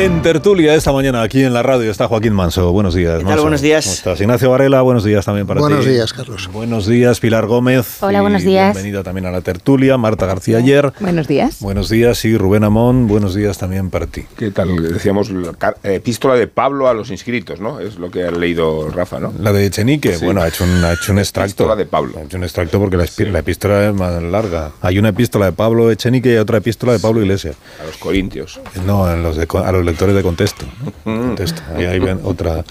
En 0.00 0.22
tertulia 0.22 0.74
esta 0.74 0.92
mañana 0.92 1.20
aquí 1.20 1.44
en 1.44 1.52
la 1.52 1.62
radio 1.62 1.90
está 1.90 2.08
Joaquín 2.08 2.32
Manso. 2.32 2.72
Buenos 2.72 2.94
días. 2.94 3.18
¿Qué 3.18 3.24
tal? 3.24 3.26
Manso. 3.26 3.42
Buenos 3.42 3.60
días. 3.60 3.84
¿Cómo 3.84 3.94
estás? 3.96 4.20
Ignacio 4.22 4.50
Varela, 4.50 4.80
buenos 4.80 5.04
días 5.04 5.26
también 5.26 5.46
para 5.46 5.60
buenos 5.60 5.80
ti. 5.80 5.88
Buenos 5.88 5.94
días, 5.94 6.12
Carlos. 6.14 6.48
Buenos 6.50 6.86
días, 6.86 7.20
Pilar 7.20 7.46
Gómez. 7.46 8.02
Hola, 8.02 8.22
buenos 8.22 8.42
días. 8.42 8.72
Bienvenida 8.72 9.02
también 9.02 9.26
a 9.26 9.30
la 9.30 9.42
tertulia. 9.42 9.98
Marta 9.98 10.24
García 10.24 10.56
Ayer. 10.56 10.90
Buenos 11.00 11.28
días. 11.28 11.60
Buenos 11.60 11.90
días 11.90 12.24
y 12.24 12.34
Rubén 12.38 12.64
Amón. 12.64 13.08
Buenos 13.08 13.34
días 13.34 13.58
también 13.58 13.90
para 13.90 14.06
ti. 14.06 14.24
¿Qué 14.38 14.50
tal? 14.50 14.74
Decíamos 14.90 15.28
la 15.28 15.52
epístola 15.82 16.34
de 16.34 16.46
Pablo 16.46 16.88
a 16.88 16.94
los 16.94 17.10
inscritos, 17.10 17.60
¿no? 17.60 17.78
Es 17.78 17.98
lo 17.98 18.10
que 18.10 18.24
ha 18.24 18.30
leído 18.30 18.88
Rafa, 18.88 19.20
¿no? 19.20 19.34
La 19.38 19.52
de 19.52 19.66
Echenique, 19.66 20.16
sí. 20.16 20.24
bueno, 20.24 20.40
ha 20.40 20.48
hecho 20.48 20.64
un, 20.64 20.82
ha 20.82 20.94
hecho 20.94 21.12
un 21.12 21.18
extracto. 21.18 21.64
Epístola 21.64 21.76
de 21.76 21.84
Pablo. 21.84 22.14
Ha 22.16 22.22
hecho 22.22 22.38
un 22.38 22.44
extracto 22.44 22.78
porque 22.78 22.96
la, 22.96 23.06
sí. 23.06 23.26
la, 23.26 23.40
epístola 23.40 23.88
es 23.88 23.94
más 23.94 24.22
larga. 24.22 24.70
Hay 24.80 24.98
una 24.98 25.10
epístola 25.10 25.44
de 25.44 25.52
Pablo 25.52 25.90
Echenique 25.90 26.32
y 26.32 26.36
otra 26.36 26.56
epístola 26.56 26.94
de 26.94 27.00
Pablo 27.00 27.20
Iglesias. 27.20 27.56
A 27.82 27.84
los 27.84 27.98
corintios. 27.98 28.60
No, 28.86 29.04
a 29.04 29.14
los, 29.14 29.36
de, 29.36 29.46
a 29.62 29.72
los 29.72 29.89
lectores 29.90 30.14
de 30.14 30.22
contexto. 30.22 30.66
¿no? 31.04 31.26
contexto. 31.26 31.62
Ahí 31.74 31.84
hay 31.84 32.00
otra. 32.22 32.64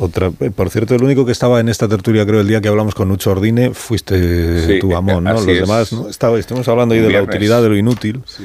Otra, 0.00 0.30
por 0.30 0.70
cierto, 0.70 0.94
el 0.94 1.02
único 1.02 1.26
que 1.26 1.32
estaba 1.32 1.58
en 1.58 1.68
esta 1.68 1.88
tertulia, 1.88 2.24
creo, 2.24 2.40
el 2.40 2.46
día 2.46 2.60
que 2.60 2.68
hablamos 2.68 2.94
con 2.94 3.08
Nucho 3.08 3.32
Ordine, 3.32 3.74
fuiste 3.74 4.64
sí, 4.64 4.78
tu 4.78 4.94
Amón, 4.94 5.24
¿no? 5.24 5.32
Los 5.32 5.48
es. 5.48 5.60
demás, 5.60 5.92
¿no? 5.92 6.08
Estaba, 6.08 6.38
estuvimos 6.38 6.68
hablando 6.68 6.94
ahí 6.94 7.00
de 7.00 7.10
la 7.10 7.20
utilidad 7.20 7.62
de 7.62 7.68
lo 7.68 7.76
inútil. 7.76 8.22
Sí, 8.24 8.44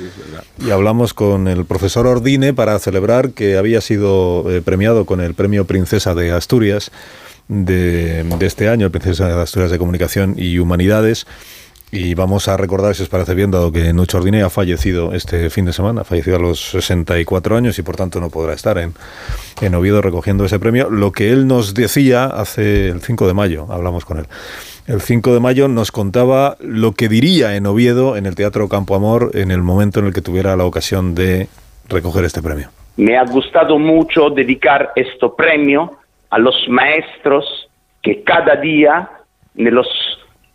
y 0.65 0.71
hablamos 0.71 1.13
con 1.13 1.47
el 1.47 1.65
profesor 1.65 2.07
Ordine 2.07 2.53
para 2.53 2.79
celebrar 2.79 3.33
que 3.33 3.55
había 3.55 3.81
sido 3.81 4.45
eh, 4.49 4.63
premiado 4.63 5.05
con 5.05 5.21
el 5.21 5.35
premio 5.35 5.65
Princesa 5.65 6.15
de 6.15 6.31
Asturias 6.31 6.91
de, 7.47 8.23
de 8.23 8.45
este 8.47 8.67
año, 8.67 8.87
el 8.87 8.91
Princesa 8.91 9.27
de 9.27 9.39
Asturias 9.39 9.69
de 9.69 9.77
Comunicación 9.77 10.33
y 10.35 10.57
Humanidades. 10.57 11.27
Y 11.95 12.15
vamos 12.15 12.47
a 12.47 12.57
recordar, 12.57 12.95
si 12.95 13.03
os 13.03 13.09
parece 13.09 13.35
bien, 13.35 13.51
dado 13.51 13.71
que 13.71 13.93
Nucho 13.93 14.17
Ordine 14.17 14.41
ha 14.41 14.49
fallecido 14.49 15.13
este 15.13 15.51
fin 15.51 15.65
de 15.65 15.73
semana, 15.73 16.01
ha 16.01 16.03
fallecido 16.03 16.37
a 16.37 16.39
los 16.39 16.71
64 16.71 17.55
años 17.55 17.77
y 17.77 17.83
por 17.83 17.95
tanto 17.95 18.19
no 18.19 18.31
podrá 18.31 18.53
estar 18.53 18.79
en, 18.79 18.93
en 19.61 19.75
Oviedo 19.75 20.01
recogiendo 20.01 20.43
ese 20.43 20.57
premio. 20.57 20.89
Lo 20.89 21.11
que 21.11 21.29
él 21.29 21.45
nos 21.45 21.75
decía 21.75 22.25
hace 22.25 22.87
el 22.87 23.01
5 23.01 23.27
de 23.27 23.35
mayo, 23.35 23.67
hablamos 23.69 24.05
con 24.05 24.17
él. 24.17 24.25
El 24.87 25.01
5 25.01 25.35
de 25.35 25.39
mayo 25.39 25.67
nos 25.67 25.91
contaba 25.91 26.57
lo 26.61 26.93
que 26.93 27.09
diría 27.09 27.55
en 27.55 27.67
Oviedo, 27.67 28.17
en 28.17 28.25
el 28.25 28.33
Teatro 28.33 28.67
Campo 28.67 28.95
Amor, 28.95 29.29
en 29.35 29.51
el 29.51 29.61
momento 29.61 29.99
en 29.99 30.07
el 30.07 30.13
que 30.13 30.21
tuviera 30.21 30.55
la 30.55 30.65
ocasión 30.65 31.13
de 31.13 31.47
recoger 31.89 32.25
este 32.25 32.41
premio. 32.41 32.69
Me 32.97 33.19
ha 33.19 33.23
gustado 33.23 33.77
mucho 33.77 34.31
dedicar 34.31 34.93
este 34.95 35.29
premio 35.37 35.91
a 36.31 36.39
los 36.39 36.55
maestros 36.69 37.69
que 38.01 38.23
cada 38.23 38.55
día 38.55 39.11
en 39.55 39.75
los 39.75 39.87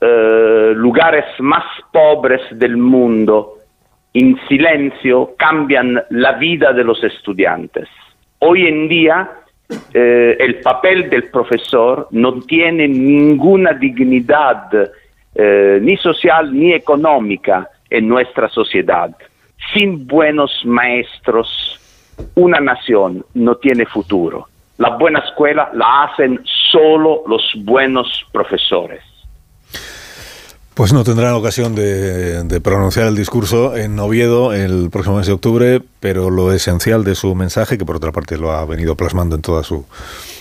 Uh, 0.01 0.75
lugares 0.75 1.25
más 1.41 1.65
pobres 1.93 2.41
del 2.53 2.77
mundo, 2.77 3.55
en 4.15 4.39
silencio, 4.47 5.35
cambian 5.37 6.01
la 6.11 6.33
vida 6.33 6.73
de 6.73 6.85
los 6.85 7.03
estudiantes. 7.03 7.89
Hoy 8.39 8.69
en 8.69 8.89
día 8.89 9.29
eh, 9.93 10.37
el 10.39 10.61
papel 10.61 11.11
del 11.11 11.25
profesor 11.25 12.09
no 12.13 12.41
tiene 12.41 12.89
ninguna 12.89 13.73
dignidad 13.73 14.71
eh, 15.35 15.79
ni 15.83 15.97
social 15.97 16.53
ni 16.53 16.73
económica 16.73 17.69
en 17.91 18.09
nuestra 18.09 18.49
sociedad. 18.49 19.11
Sin 19.75 20.07
buenos 20.07 20.65
maestros, 20.65 21.79
una 22.37 22.61
nación 22.61 23.25
no 23.35 23.57
tiene 23.57 23.85
futuro. 23.85 24.47
La 24.79 24.91
buena 24.97 25.19
escuela 25.19 25.71
la 25.75 26.05
hacen 26.05 26.41
solo 26.71 27.25
los 27.27 27.43
buenos 27.65 28.27
profesores. 28.33 29.03
Pues 30.79 30.93
no 30.93 31.03
tendrán 31.03 31.35
ocasión 31.35 31.75
de, 31.75 32.61
pronunciar 32.63 33.09
el 33.09 33.17
discurso 33.17 33.77
en 33.77 33.99
Oviedo 33.99 34.53
el 34.53 34.91
próximo 34.91 35.17
mes 35.17 35.27
de 35.27 35.33
octubre, 35.33 35.83
pero 35.99 36.31
lo 36.31 36.53
esencial 36.53 37.03
de 37.03 37.17
su 37.17 37.35
mensaje, 37.35 37.79
que 37.79 37.85
por 37.85 37.97
otra 37.97 38.13
parte 38.13 38.37
lo 38.37 38.53
ha 38.53 38.65
venido 38.65 38.95
plasmando 38.95 39.35
en 39.35 39.43
toda 39.43 39.65
su 39.65 39.87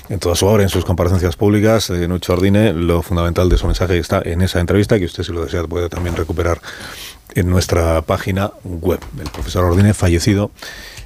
en 0.09 0.19
toda 0.19 0.35
su 0.35 0.45
obra, 0.45 0.61
en 0.61 0.69
sus 0.69 0.85
comparecencias 0.85 1.35
públicas, 1.35 1.87
de 1.87 2.07
Nucho 2.07 2.33
Ordine, 2.33 2.71
lo 2.71 3.01
fundamental 3.01 3.49
de 3.49 3.57
su 3.57 3.65
mensaje 3.65 3.97
está 3.97 4.21
en 4.23 4.43
esa 4.43 4.59
entrevista, 4.59 4.99
que 4.99 5.05
usted 5.05 5.23
si 5.23 5.31
lo 5.31 5.43
desea 5.43 5.63
puede 5.63 5.89
también 5.89 6.15
recuperar 6.15 6.61
en 7.33 7.49
nuestra 7.49 8.03
página 8.03 8.51
web. 8.63 8.99
El 9.19 9.31
profesor 9.31 9.65
Ordine 9.65 9.95
fallecido 9.95 10.51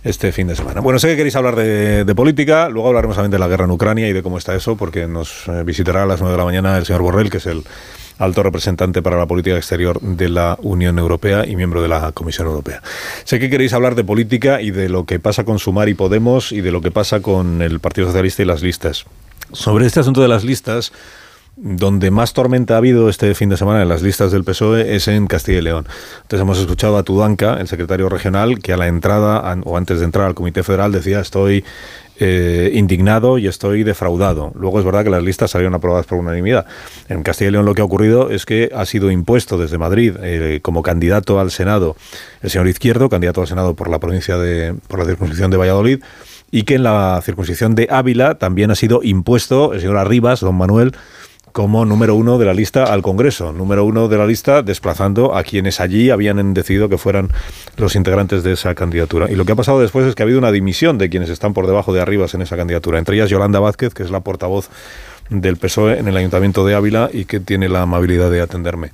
este 0.04 0.34
fin 0.34 0.48
de 0.48 0.58
semana. 0.58 0.82
Bueno, 0.82 1.00
sé 1.00 1.08
que 1.08 1.16
queréis 1.16 1.38
hablar 1.38 1.56
de, 1.56 2.04
de, 2.04 2.16
política, 2.16 2.68
luego 2.68 2.90
hablaremos 2.90 3.16
también 3.16 3.32
de 3.32 3.40
la 3.40 3.48
guerra 3.48 3.64
en 3.64 3.72
Ucrania 3.72 4.10
y 4.10 4.14
de 4.14 4.24
cómo 4.24 4.38
está 4.38 4.56
eso, 4.56 4.76
porque 4.76 5.08
nos 5.08 5.46
visitará 5.64 6.04
a 6.04 6.06
las 6.06 6.20
9 6.20 6.34
de 6.34 6.38
la 6.38 6.44
mañana 6.44 6.78
el 6.78 6.86
señor 6.86 7.02
Borrell, 7.02 7.30
que 7.30 7.38
es 7.38 7.46
el 7.46 7.64
alto 8.22 8.44
representante 8.44 9.01
para 9.01 9.18
la 9.18 9.25
política 9.25 9.58
exterior 9.58 10.00
de 10.00 10.30
la 10.30 10.58
Unión 10.62 11.00
Europea 11.00 11.46
y 11.48 11.56
miembro 11.56 11.82
de 11.82 11.88
la 11.88 12.12
Comisión 12.12 12.48
Europea. 12.48 12.82
Sé 13.24 13.40
que 13.40 13.50
queréis 13.50 13.74
hablar 13.74 13.96
de 13.96 14.04
política 14.04 14.62
y 14.62 14.72
de 14.72 14.90
lo 14.90 15.06
que 15.06 15.20
pasa 15.20 15.44
con 15.44 15.60
Sumar 15.60 15.90
y 15.90 15.96
Podemos 15.96 16.51
y 16.51 16.62
de 16.62 16.72
lo 16.72 16.82
que 16.82 16.92
pasa 16.92 17.22
con 17.22 17.62
el 17.62 17.80
Partido 17.80 18.08
Socialista 18.08 18.44
y 18.44 18.46
las 18.46 18.62
listas. 18.62 19.06
Sobre 19.54 19.86
este 19.86 20.00
asunto 20.00 20.22
de 20.22 20.28
las 20.28 20.44
listas, 20.44 20.94
donde 21.63 22.10
más 22.10 22.34
tormenta 22.34 22.74
ha 22.74 22.77
habido 22.77 23.08
este 23.08 23.36
fin 23.36 23.50
de 23.50 23.56
semana 23.56 23.84
en 23.84 23.89
las 23.89 24.01
listas 24.01 24.32
del 24.32 24.44
PSOE 24.44 24.96
es 24.96 25.08
en 25.08 25.27
Castilla 25.27 25.60
y 25.60 25.62
León. 25.62 25.86
Entonces 26.24 26.41
hemos 26.41 26.58
escuchado 26.58 26.98
a 26.98 27.03
Tudanca, 27.03 27.58
el 27.60 27.68
secretario 27.68 28.10
regional, 28.10 28.60
que 28.60 28.74
a 28.74 28.77
la 28.77 28.88
entrada 28.88 29.56
o 29.63 29.77
antes 29.77 30.00
de 30.00 30.06
entrar 30.06 30.25
al 30.25 30.34
Comité 30.34 30.63
Federal 30.63 30.91
decía 30.91 31.20
estoy 31.20 31.63
eh, 32.20 32.72
indignado 32.74 33.38
y 33.38 33.48
estoy 33.48 33.84
defraudado. 33.84 34.51
Luego 34.56 34.80
es 34.80 34.86
verdad 34.86 35.03
que 35.03 35.12
las 35.12 35.22
listas 35.22 35.51
salieron 35.51 35.75
aprobadas 35.75 36.08
por 36.08 36.18
unanimidad. 36.18 36.65
En 37.10 37.22
Castilla 37.22 37.50
y 37.50 37.51
León 37.51 37.65
lo 37.65 37.75
que 37.75 37.82
ha 37.82 37.86
ocurrido 37.86 38.32
es 38.32 38.48
que 38.48 38.72
ha 38.75 38.86
sido 38.88 39.12
impuesto 39.12 39.60
desde 39.60 39.77
Madrid 39.77 40.15
eh, 40.20 40.62
como 40.63 40.82
candidato 40.82 41.39
al 41.39 41.51
Senado 41.51 41.96
el 42.41 42.50
señor 42.50 42.68
Izquierdo, 42.70 43.08
candidato 43.08 43.41
al 43.41 43.48
Senado 43.48 43.75
por 43.75 43.88
la 43.88 44.00
provincia 44.00 44.39
de, 44.39 44.74
por 44.88 44.98
la 44.98 45.06
circunscripción 45.06 45.51
de 45.51 45.58
Valladolid, 45.58 46.00
y 46.50 46.63
que 46.63 46.75
en 46.75 46.84
la 46.84 47.22
circunscripción 47.24 47.75
de 47.75 47.88
Ávila 47.89 48.36
también 48.36 48.72
ha 48.72 48.75
sido 48.75 49.01
impuesto 49.03 49.74
el 49.74 49.80
señor 49.80 49.98
Arribas, 49.98 50.41
don 50.41 50.56
Manuel, 50.56 50.94
como 51.51 51.86
número 51.86 52.15
uno 52.15 52.38
de 52.38 52.46
la 52.46 52.53
lista 52.53 52.86
al 52.86 53.01
Congreso, 53.01 53.51
número 53.53 53.86
uno 53.86 54.08
de 54.08 54.17
la 54.17 54.25
lista 54.25 54.62
desplazando 54.62 55.36
a 55.36 55.43
quienes 55.43 55.79
allí 55.79 56.10
habían 56.10 56.53
decidido 56.53 56.89
que 56.89 56.98
fueran 56.98 57.29
los 57.77 57.96
integrantes 57.96 58.43
de 58.43 58.53
esa 58.53 58.75
candidatura. 58.75 59.29
Y 59.29 59.36
lo 59.36 59.46
que 59.46 59.51
ha 59.53 59.55
pasado 59.55 59.79
después 59.79 60.05
es 60.05 60.15
que 60.15 60.24
ha 60.24 60.25
habido 60.25 60.39
una 60.39 60.51
dimisión 60.51 60.98
de 60.98 61.10
quienes 61.10 61.29
están 61.29 61.53
por 61.53 61.67
debajo 61.67 61.93
de 61.93 62.01
Arribas 62.01 62.34
en 62.34 62.41
esa 62.41 62.58
candidatura, 62.58 63.00
entre 63.00 63.15
ellas 63.15 63.29
Yolanda 63.29 63.60
Vázquez, 63.60 63.93
que 63.93 64.03
es 64.03 64.12
la 64.12 64.22
portavoz 64.22 64.70
del 65.29 65.58
PSOE 65.58 66.00
en 66.00 66.08
el 66.08 66.17
Ayuntamiento 66.17 66.65
de 66.65 66.75
Ávila 66.75 67.10
y 67.12 67.25
que 67.25 67.39
tiene 67.39 67.70
la 67.70 67.84
amabilidad 67.84 68.29
de 68.29 68.41
atenderme 68.41 68.91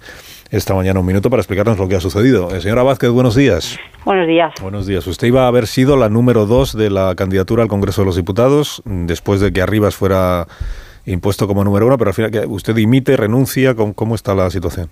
esta 0.51 0.73
mañana 0.73 0.99
un 0.99 1.05
minuto 1.05 1.29
para 1.29 1.41
explicarnos 1.41 1.77
lo 1.77 1.87
que 1.87 1.95
ha 1.95 1.99
sucedido. 1.99 2.55
Eh, 2.55 2.61
señora 2.61 2.83
Vázquez, 2.83 3.09
buenos 3.09 3.35
días. 3.35 3.77
Buenos 4.05 4.27
días. 4.27 4.53
Buenos 4.61 4.87
días. 4.87 5.05
Usted 5.05 5.27
iba 5.27 5.43
a 5.43 5.47
haber 5.47 5.67
sido 5.67 5.97
la 5.97 6.09
número 6.09 6.45
dos 6.45 6.75
de 6.75 6.89
la 6.89 7.15
candidatura 7.15 7.63
al 7.63 7.69
Congreso 7.69 8.01
de 8.01 8.05
los 8.05 8.15
Diputados 8.15 8.81
después 8.85 9.41
de 9.41 9.51
que 9.51 9.61
Arribas 9.61 9.95
fuera 9.95 10.47
impuesto 11.07 11.47
como 11.47 11.63
número 11.63 11.87
uno, 11.87 11.97
pero 11.97 12.09
al 12.09 12.13
final 12.13 12.31
que 12.31 12.39
usted 12.45 12.75
dimite, 12.75 13.17
renuncia, 13.17 13.75
¿cómo, 13.75 13.93
¿cómo, 13.93 14.15
está 14.15 14.35
la 14.35 14.49
situación? 14.49 14.89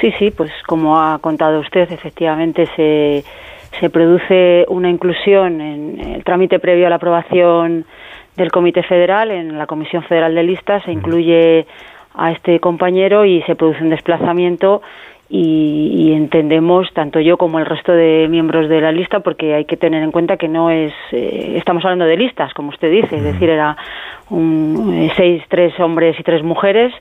Sí, 0.00 0.12
sí, 0.18 0.30
pues 0.30 0.50
como 0.66 1.00
ha 1.00 1.18
contado 1.20 1.60
usted, 1.60 1.90
efectivamente 1.90 2.68
se, 2.76 3.24
se 3.80 3.90
produce 3.90 4.66
una 4.68 4.90
inclusión 4.90 5.60
en 5.60 6.00
el 6.00 6.24
trámite 6.24 6.58
previo 6.58 6.86
a 6.86 6.90
la 6.90 6.96
aprobación 6.96 7.84
del 8.36 8.50
Comité 8.50 8.82
Federal, 8.82 9.30
en 9.30 9.58
la 9.58 9.66
Comisión 9.66 10.02
Federal 10.02 10.34
de 10.34 10.42
Listas, 10.42 10.82
se 10.84 10.92
incluye 10.92 11.66
a 12.14 12.32
este 12.32 12.60
compañero 12.60 13.24
y 13.24 13.42
se 13.42 13.54
produce 13.54 13.82
un 13.82 13.90
desplazamiento 13.90 14.82
y, 15.34 16.12
entendemos 16.12 16.92
tanto 16.92 17.18
yo 17.18 17.38
como 17.38 17.58
el 17.58 17.64
resto 17.64 17.92
de 17.92 18.28
miembros 18.28 18.68
de 18.68 18.82
la 18.82 18.92
lista 18.92 19.20
porque 19.20 19.54
hay 19.54 19.64
que 19.64 19.78
tener 19.78 20.02
en 20.02 20.12
cuenta 20.12 20.36
que 20.36 20.46
no 20.46 20.70
es 20.70 20.92
eh, 21.10 21.54
estamos 21.56 21.82
hablando 21.84 22.04
de 22.04 22.18
listas 22.18 22.52
como 22.52 22.68
usted 22.68 22.90
dice 22.90 23.16
es 23.16 23.22
decir 23.22 23.48
era 23.48 23.76
un, 24.28 24.92
eh, 24.92 25.10
seis 25.16 25.42
tres 25.48 25.78
hombres 25.80 26.20
y 26.20 26.22
tres 26.22 26.42
mujeres 26.42 26.92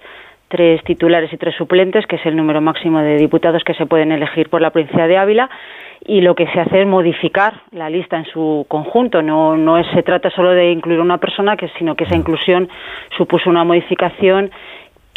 tres 0.47 0.81
titulares 0.85 1.31
y 1.33 1.37
tres 1.37 1.55
suplentes 1.55 2.07
que 2.07 2.15
es 2.15 2.25
el 2.25 2.37
número 2.37 2.61
máximo 2.61 2.99
de 2.99 3.17
diputados 3.17 3.65
que 3.65 3.73
se 3.73 3.85
pueden 3.85 4.13
elegir 4.13 4.49
por 4.49 4.61
la 4.61 4.69
provincia 4.69 5.07
de 5.07 5.17
Ávila 5.17 5.49
y 6.05 6.21
lo 6.21 6.33
que 6.33 6.47
se 6.47 6.59
hace 6.59 6.81
es 6.81 6.87
modificar 6.87 7.61
la 7.71 7.89
lista 7.89 8.17
en 8.17 8.25
su 8.25 8.65
conjunto. 8.67 9.21
No, 9.21 9.55
no 9.55 9.77
es, 9.77 9.85
se 9.93 10.01
trata 10.01 10.31
solo 10.31 10.49
de 10.49 10.71
incluir 10.71 10.99
una 10.99 11.19
persona, 11.19 11.55
que, 11.55 11.69
sino 11.77 11.95
que 11.95 12.05
esa 12.05 12.15
inclusión 12.15 12.69
supuso 13.17 13.49
una 13.49 13.63
modificación 13.63 14.49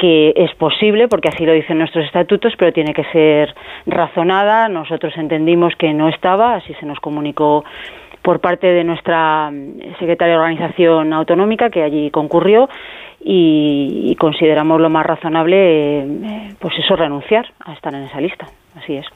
que 0.04 0.34
es 0.36 0.54
posible, 0.56 1.08
porque 1.08 1.30
así 1.30 1.46
lo 1.46 1.54
dicen 1.54 1.78
nuestros 1.78 2.04
estatutos, 2.04 2.52
pero 2.58 2.74
tiene 2.74 2.92
que 2.92 3.04
ser 3.04 3.54
razonada. 3.86 4.68
Nosotros 4.68 5.14
entendimos 5.16 5.72
que 5.78 5.94
no 5.94 6.10
estaba, 6.10 6.56
así 6.56 6.74
se 6.74 6.84
nos 6.84 7.00
comunicó 7.00 7.64
por 8.20 8.40
parte 8.40 8.66
de 8.66 8.84
nuestra 8.84 9.50
mm, 9.50 9.96
secretaria 9.98 10.34
de 10.34 10.40
organización 10.40 11.10
autonómica 11.14 11.70
que 11.70 11.82
allí 11.82 12.10
concurrió 12.10 12.68
y, 13.18 14.14
consideramos 14.20 14.78
lo 14.78 14.90
más 14.90 15.06
razonable, 15.06 16.00
eh, 16.00 16.54
pues 16.58 16.74
eso, 16.78 16.96
renunciar 16.96 17.46
a 17.64 17.72
estar 17.72 17.94
en 17.94 18.02
esa 18.02 18.20
lista. 18.20 18.46
Así 18.76 18.96
es. 18.96 19.06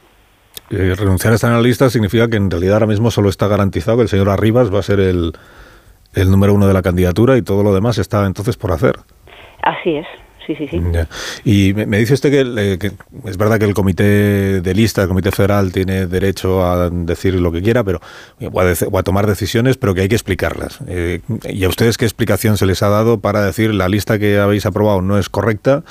Eh, 0.70 0.94
renunciar 0.98 1.32
a 1.32 1.34
estar 1.34 1.50
en 1.50 1.56
la 1.56 1.62
lista 1.62 1.90
significa 1.90 2.28
que 2.28 2.38
en 2.38 2.50
realidad 2.50 2.74
ahora 2.74 2.86
mismo 2.86 3.10
solo 3.10 3.28
está 3.28 3.46
garantizado 3.46 3.98
que 3.98 4.04
el 4.04 4.08
señor 4.08 4.30
Arribas 4.30 4.74
va 4.74 4.78
a 4.78 4.82
ser 4.82 5.00
el, 5.00 5.32
el 6.14 6.30
número 6.30 6.54
uno 6.54 6.66
de 6.66 6.72
la 6.72 6.80
candidatura 6.80 7.36
y 7.36 7.42
todo 7.42 7.62
lo 7.62 7.74
demás 7.74 7.98
está 7.98 8.24
entonces 8.24 8.56
por 8.56 8.72
hacer. 8.72 8.94
Así 9.62 9.96
es. 9.96 10.06
Sí, 10.48 10.54
sí, 10.56 10.66
sí. 10.66 10.80
Y 11.44 11.74
me, 11.74 11.98
dice 11.98 12.14
usted 12.14 12.30
que, 12.30 12.90
es 13.26 13.36
verdad 13.36 13.58
que 13.58 13.66
el 13.66 13.74
comité 13.74 14.62
de 14.62 14.74
lista, 14.74 15.02
el 15.02 15.08
comité 15.08 15.30
federal, 15.30 15.72
tiene 15.72 16.06
derecho 16.06 16.64
a 16.64 16.88
decir 16.88 17.34
lo 17.34 17.52
que 17.52 17.60
quiera, 17.60 17.84
pero 17.84 18.00
o 18.50 18.98
a, 18.98 19.02
tomar 19.02 19.26
decisiones, 19.26 19.76
pero 19.76 19.94
que 19.94 20.00
hay 20.00 20.08
que 20.08 20.14
explicarlas. 20.14 20.78
Eh, 20.88 21.20
¿Y 21.50 21.64
a 21.64 21.68
ustedes 21.68 21.98
qué 21.98 22.06
explicación 22.06 22.56
se 22.56 22.64
les 22.64 22.82
ha 22.82 22.88
dado 22.88 23.20
para 23.20 23.44
decir 23.44 23.74
la 23.74 23.90
lista 23.90 24.18
que 24.18 24.38
habéis 24.38 24.64
aprobado 24.64 25.02
no 25.02 25.18
es 25.18 25.28
correcta? 25.28 25.82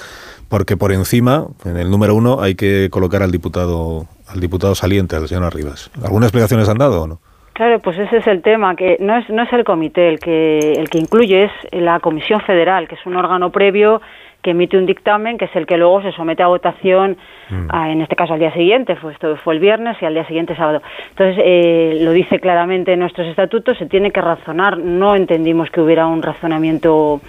Porque 0.49 0.75
por 0.75 0.91
encima, 0.91 1.45
en 1.63 1.77
el 1.77 1.91
número 1.91 2.15
uno, 2.15 2.41
hay 2.41 2.55
que 2.55 2.87
colocar 2.89 3.21
al 3.21 3.31
diputado 3.31 4.07
al 4.27 4.39
diputado 4.39 4.73
saliente, 4.73 5.15
al 5.15 5.27
señor 5.27 5.43
Arribas. 5.43 5.91
¿Alguna 6.03 6.25
explicación 6.25 6.59
les 6.59 6.67
han 6.67 6.79
dado 6.79 7.03
o 7.03 7.07
no? 7.07 7.19
Claro, 7.57 7.79
pues 7.79 7.97
ese 7.97 8.17
es 8.17 8.27
el 8.27 8.43
tema, 8.43 8.75
que 8.75 8.97
no 8.99 9.17
es, 9.17 9.27
no 9.31 9.41
es 9.41 9.51
el 9.51 9.63
comité 9.63 10.09
el 10.09 10.19
que, 10.19 10.73
el 10.73 10.91
que 10.91 10.99
incluye, 10.99 11.45
es 11.45 11.51
la 11.71 11.99
Comisión 11.99 12.39
Federal, 12.41 12.87
que 12.87 12.93
es 12.93 13.03
un 13.07 13.15
órgano 13.15 13.51
previo 13.51 13.99
que 14.47 14.51
emite 14.51 14.77
un 14.77 14.85
dictamen, 14.85 15.37
que 15.37 15.43
es 15.43 15.55
el 15.57 15.65
que 15.65 15.75
luego 15.75 16.01
se 16.01 16.13
somete 16.13 16.41
a 16.41 16.47
votación, 16.47 17.17
mm. 17.49 17.67
en 17.89 18.01
este 18.01 18.15
caso 18.15 18.31
al 18.31 18.39
día 18.39 18.53
siguiente, 18.53 18.95
fue, 18.95 19.11
esto 19.11 19.35
fue 19.35 19.55
el 19.55 19.59
viernes 19.59 19.97
y 20.01 20.05
al 20.05 20.13
día 20.13 20.25
siguiente 20.25 20.55
sábado. 20.55 20.81
Entonces, 21.09 21.43
eh, 21.43 21.97
lo 21.99 22.11
dice 22.13 22.39
claramente 22.39 22.93
en 22.93 22.99
nuestros 22.99 23.27
estatutos, 23.27 23.77
se 23.77 23.87
tiene 23.87 24.11
que 24.11 24.21
razonar, 24.21 24.77
no 24.77 25.15
entendimos 25.15 25.69
que 25.69 25.81
hubiera 25.81 26.07
un 26.07 26.21
razonamiento 26.21 27.19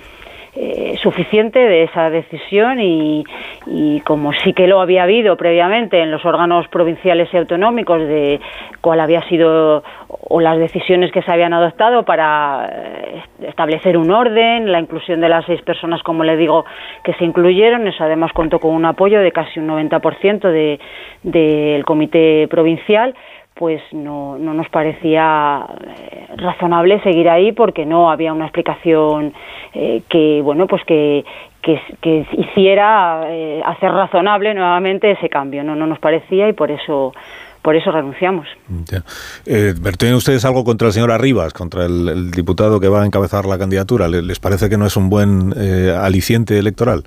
eh, 0.55 0.97
suficiente 1.03 1.59
de 1.59 1.85
esa 1.85 2.11
decisión 2.11 2.81
y, 2.81 3.25
como 4.05 4.33
sí 4.33 4.53
que 4.55 4.67
lo 4.67 4.81
había 4.81 5.03
habido 5.03 5.37
previamente 5.37 6.01
en 6.01 6.11
los 6.11 6.25
órganos 6.25 6.67
provinciales 6.69 7.29
y 7.33 7.37
autonómicos 7.37 8.01
de 8.01 8.41
cuál 8.81 9.01
había 9.01 9.23
sido 9.29 9.83
o 10.09 10.41
las 10.41 10.59
decisiones 10.59 11.13
que 11.13 11.23
se 11.23 11.31
habían 11.31 11.53
adoptado 11.53 12.05
para 12.05 12.69
eh, 12.73 13.23
establecer 13.47 13.97
un 13.97 14.11
orden, 14.11 14.73
la 14.73 14.81
inclusión 14.81 15.21
de 15.21 15.29
las 15.29 15.45
seis 15.45 15.61
personas, 15.63 16.03
como 16.03 16.25
le 16.25 16.37
digo, 16.37 16.65
que 17.05 17.13
se 17.15 17.25
incluyeron. 17.25 17.87
Eso 17.87 18.05
además 18.05 18.33
contó 18.33 18.59
con 18.59 18.75
un 18.75 18.85
apoyo 18.85 19.21
de 19.21 19.33
casi 19.33 19.61
un 19.61 19.69
90% 19.69 20.51
del 20.51 20.79
de, 21.23 21.83
comité 21.85 22.49
provincial 22.49 23.15
pues 23.59 23.83
no, 23.93 24.39
no 24.39 24.55
nos 24.55 24.69
parecía 24.69 25.67
eh, 25.85 26.27
razonable 26.37 27.03
seguir 27.03 27.29
ahí 27.29 27.51
porque 27.51 27.85
no 27.85 28.11
había 28.11 28.33
una 28.33 28.45
explicación 28.45 29.35
eh, 29.75 30.03
que 30.09 30.41
bueno 30.43 30.69
pues 30.69 30.83
que, 30.85 31.25
que, 31.61 32.27
hiciera 32.33 33.25
eh, 33.27 33.61
hacer 33.67 33.91
razonable 33.91 34.55
nuevamente 34.55 35.11
ese 35.11 35.29
cambio 35.29 35.65
no 35.65 35.75
no 35.75 35.87
nos 35.87 35.99
parecía 35.99 36.49
y 36.49 36.53
por 36.53 36.71
eso 36.71 37.13
por 37.61 37.75
eso 37.75 37.91
renunciamos. 37.91 38.47
¿Tienen 39.45 40.15
ustedes 40.15 40.45
algo 40.45 40.65
contra 40.65 40.87
el 40.87 40.95
señor 40.95 41.11
Arribas, 41.11 41.53
contra 41.53 41.85
el, 41.85 42.31
diputado 42.31 42.79
que 42.79 42.89
va 42.89 43.03
a 43.03 43.07
encabezar 43.07 43.45
la 43.47 43.59
candidatura? 43.59 44.09
¿Les 44.09 44.39
parece 44.39 44.71
que 44.71 44.79
no 44.79 44.87
es 44.87 44.97
un 44.97 45.11
buen 45.11 45.53
aliciente 45.99 46.57
electoral? 46.57 47.05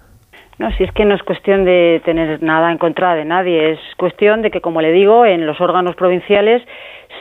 No, 0.57 0.71
si 0.73 0.83
es 0.83 0.91
que 0.91 1.05
no 1.05 1.15
es 1.15 1.23
cuestión 1.23 1.65
de 1.65 2.01
tener 2.05 2.43
nada 2.43 2.71
en 2.71 2.77
contra 2.77 3.15
de 3.15 3.25
nadie, 3.25 3.71
es 3.71 3.79
cuestión 3.97 4.41
de 4.41 4.51
que, 4.51 4.61
como 4.61 4.81
le 4.81 4.91
digo, 4.91 5.25
en 5.25 5.47
los 5.47 5.59
órganos 5.59 5.95
provinciales 5.95 6.61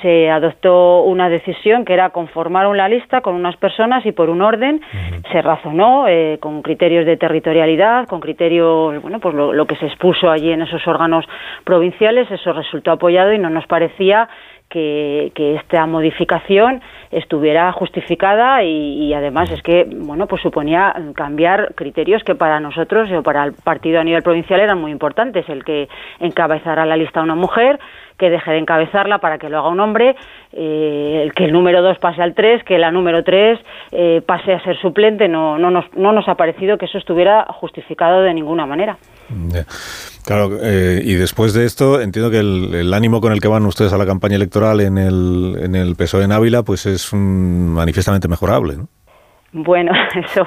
se 0.03 0.31
adoptó 0.31 1.03
una 1.03 1.29
decisión 1.29 1.85
que 1.85 1.95
era 1.95 2.11
conformar 2.11 2.67
una 2.67 2.89
lista 2.89 3.21
con 3.21 3.35
unas 3.35 3.57
personas 3.57 4.05
y 4.07 4.13
por 4.13 4.31
un 4.31 4.41
orden 4.41 4.81
se 5.31 5.43
razonó 5.43 6.07
eh, 6.09 6.39
con 6.41 6.63
criterios 6.63 7.05
de 7.07 7.17
territorialidad, 7.17 8.07
con 8.07 8.21
criterios, 8.21 9.01
bueno, 9.03 9.21
pues 9.21 9.35
lo, 9.35 9.67
que 9.67 9.77
se 9.77 9.87
expuso 9.87 10.31
allí 10.31 10.53
en 10.53 10.63
esos 10.63 10.87
órganos 10.87 11.25
provinciales, 11.65 12.31
eso 12.31 12.53
resultó 12.53 12.93
apoyado 12.93 13.33
y 13.33 13.39
no 13.39 13.51
nos 13.51 13.67
parecía 13.67 14.29
que, 14.71 15.33
esta 15.61 15.85
modificación 15.87 16.81
estuviera 17.11 17.71
justificada 17.73 18.63
y, 18.63 19.13
además 19.13 19.51
es 19.51 19.63
que 19.63 19.85
bueno 19.85 20.27
pues 20.27 20.43
suponía 20.43 20.95
cambiar 21.15 21.75
criterios 21.75 22.23
que 22.23 22.35
para 22.35 22.61
nosotros 22.61 23.11
o 23.11 23.23
para 23.23 23.45
el 23.45 23.53
partido 23.53 24.01
a 24.01 24.05
nivel 24.05 24.23
provincial 24.23 24.61
eran 24.61 24.81
muy 24.81 24.93
importantes 24.93 25.49
el 25.49 25.65
que 25.65 25.89
encabezara 26.21 26.87
la 26.87 26.97
lista 26.97 27.21
una 27.21 27.35
mujer 27.35 27.81
que 28.21 28.29
deje 28.31 28.51
de 28.53 28.59
encabezarla 28.59 29.19
para 29.19 29.39
que 29.39 29.49
lo 29.49 29.59
haga 29.59 29.71
un 29.71 29.81
hombre, 29.81 30.15
eh, 30.53 31.31
que 31.35 31.47
el 31.47 31.53
número 31.53 31.83
2 31.83 31.99
pase 31.99 32.23
al 32.23 32.35
3, 32.35 32.63
que 32.65 32.79
la 32.79 32.93
número 32.93 33.25
3 33.25 33.59
eh, 33.93 34.23
pase 34.25 34.53
a 34.53 34.63
ser 34.63 34.79
suplente, 34.79 35.27
no, 35.27 35.59
no, 35.59 35.71
nos, 35.71 35.87
no 35.97 36.13
nos 36.13 36.29
ha 36.29 36.35
parecido 36.35 36.77
que 36.77 36.85
eso 36.85 36.99
estuviera 36.99 37.47
justificado 37.49 38.21
de 38.21 38.35
ninguna 38.35 38.67
manera. 38.67 38.99
Claro, 40.25 40.59
eh, 40.61 41.01
y 41.03 41.15
después 41.15 41.55
de 41.55 41.65
esto, 41.65 42.01
entiendo 42.01 42.31
que 42.31 42.41
el, 42.41 42.93
ánimo 42.93 43.21
con 43.21 43.33
el 43.33 43.41
que 43.41 43.49
van 43.49 43.65
ustedes 43.65 43.93
a 43.95 43.99
la 43.99 44.05
campaña 44.05 44.37
electoral 44.37 44.81
en 44.81 44.99
el, 44.99 45.57
en 45.63 45.75
el 45.75 45.97
PSOE 45.97 46.25
en 46.25 46.33
Ávila, 46.33 46.63
pues 46.63 46.85
es 46.85 47.13
manifiestamente 47.15 48.29
mejorable, 48.29 48.77
¿no? 48.77 48.89
Bueno, 49.53 49.91
eso, 50.15 50.47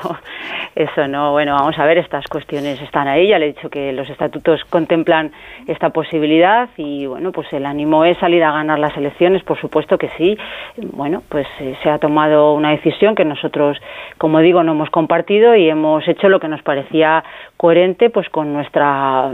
eso 0.76 1.08
no. 1.10 1.32
Bueno, 1.32 1.56
vamos 1.56 1.78
a 1.78 1.86
ver, 1.86 1.98
estas 1.98 2.26
cuestiones 2.28 2.82
están 2.82 3.08
ahí. 3.10 3.28
Ya 3.28 3.38
le 3.38 3.46
he 3.46 3.54
dicho 3.54 3.70
que 3.70 3.92
los 3.92 4.10
estatutos 4.10 4.64
contemplan 4.70 5.32
esta 5.68 5.90
posibilidad 5.90 6.70
y, 6.78 7.06
bueno, 7.06 7.34
pues 7.34 7.52
el 7.52 7.66
ánimo 7.66 8.06
es 8.06 8.18
salir 8.20 8.44
a 8.44 8.54
ganar 8.54 8.80
las 8.80 8.96
elecciones, 8.96 9.44
por 9.44 9.60
supuesto 9.60 9.98
que 9.98 10.10
sí. 10.18 10.38
Bueno, 10.78 11.22
pues 11.28 11.48
eh, 11.60 11.76
se 11.84 11.90
ha 11.90 12.00
tomado 12.00 12.54
una 12.54 12.72
decisión 12.72 13.14
que 13.14 13.26
nosotros, 13.26 13.78
como 14.18 14.40
digo, 14.40 14.64
no 14.64 14.72
hemos 14.72 14.90
compartido 14.90 15.54
y 15.54 15.70
hemos 15.70 16.08
hecho 16.08 16.30
lo 16.30 16.40
que 16.40 16.48
nos 16.48 16.62
parecía 16.62 17.26
coherente, 17.58 18.10
pues 18.10 18.30
con 18.30 18.54
nuestra, 18.54 19.32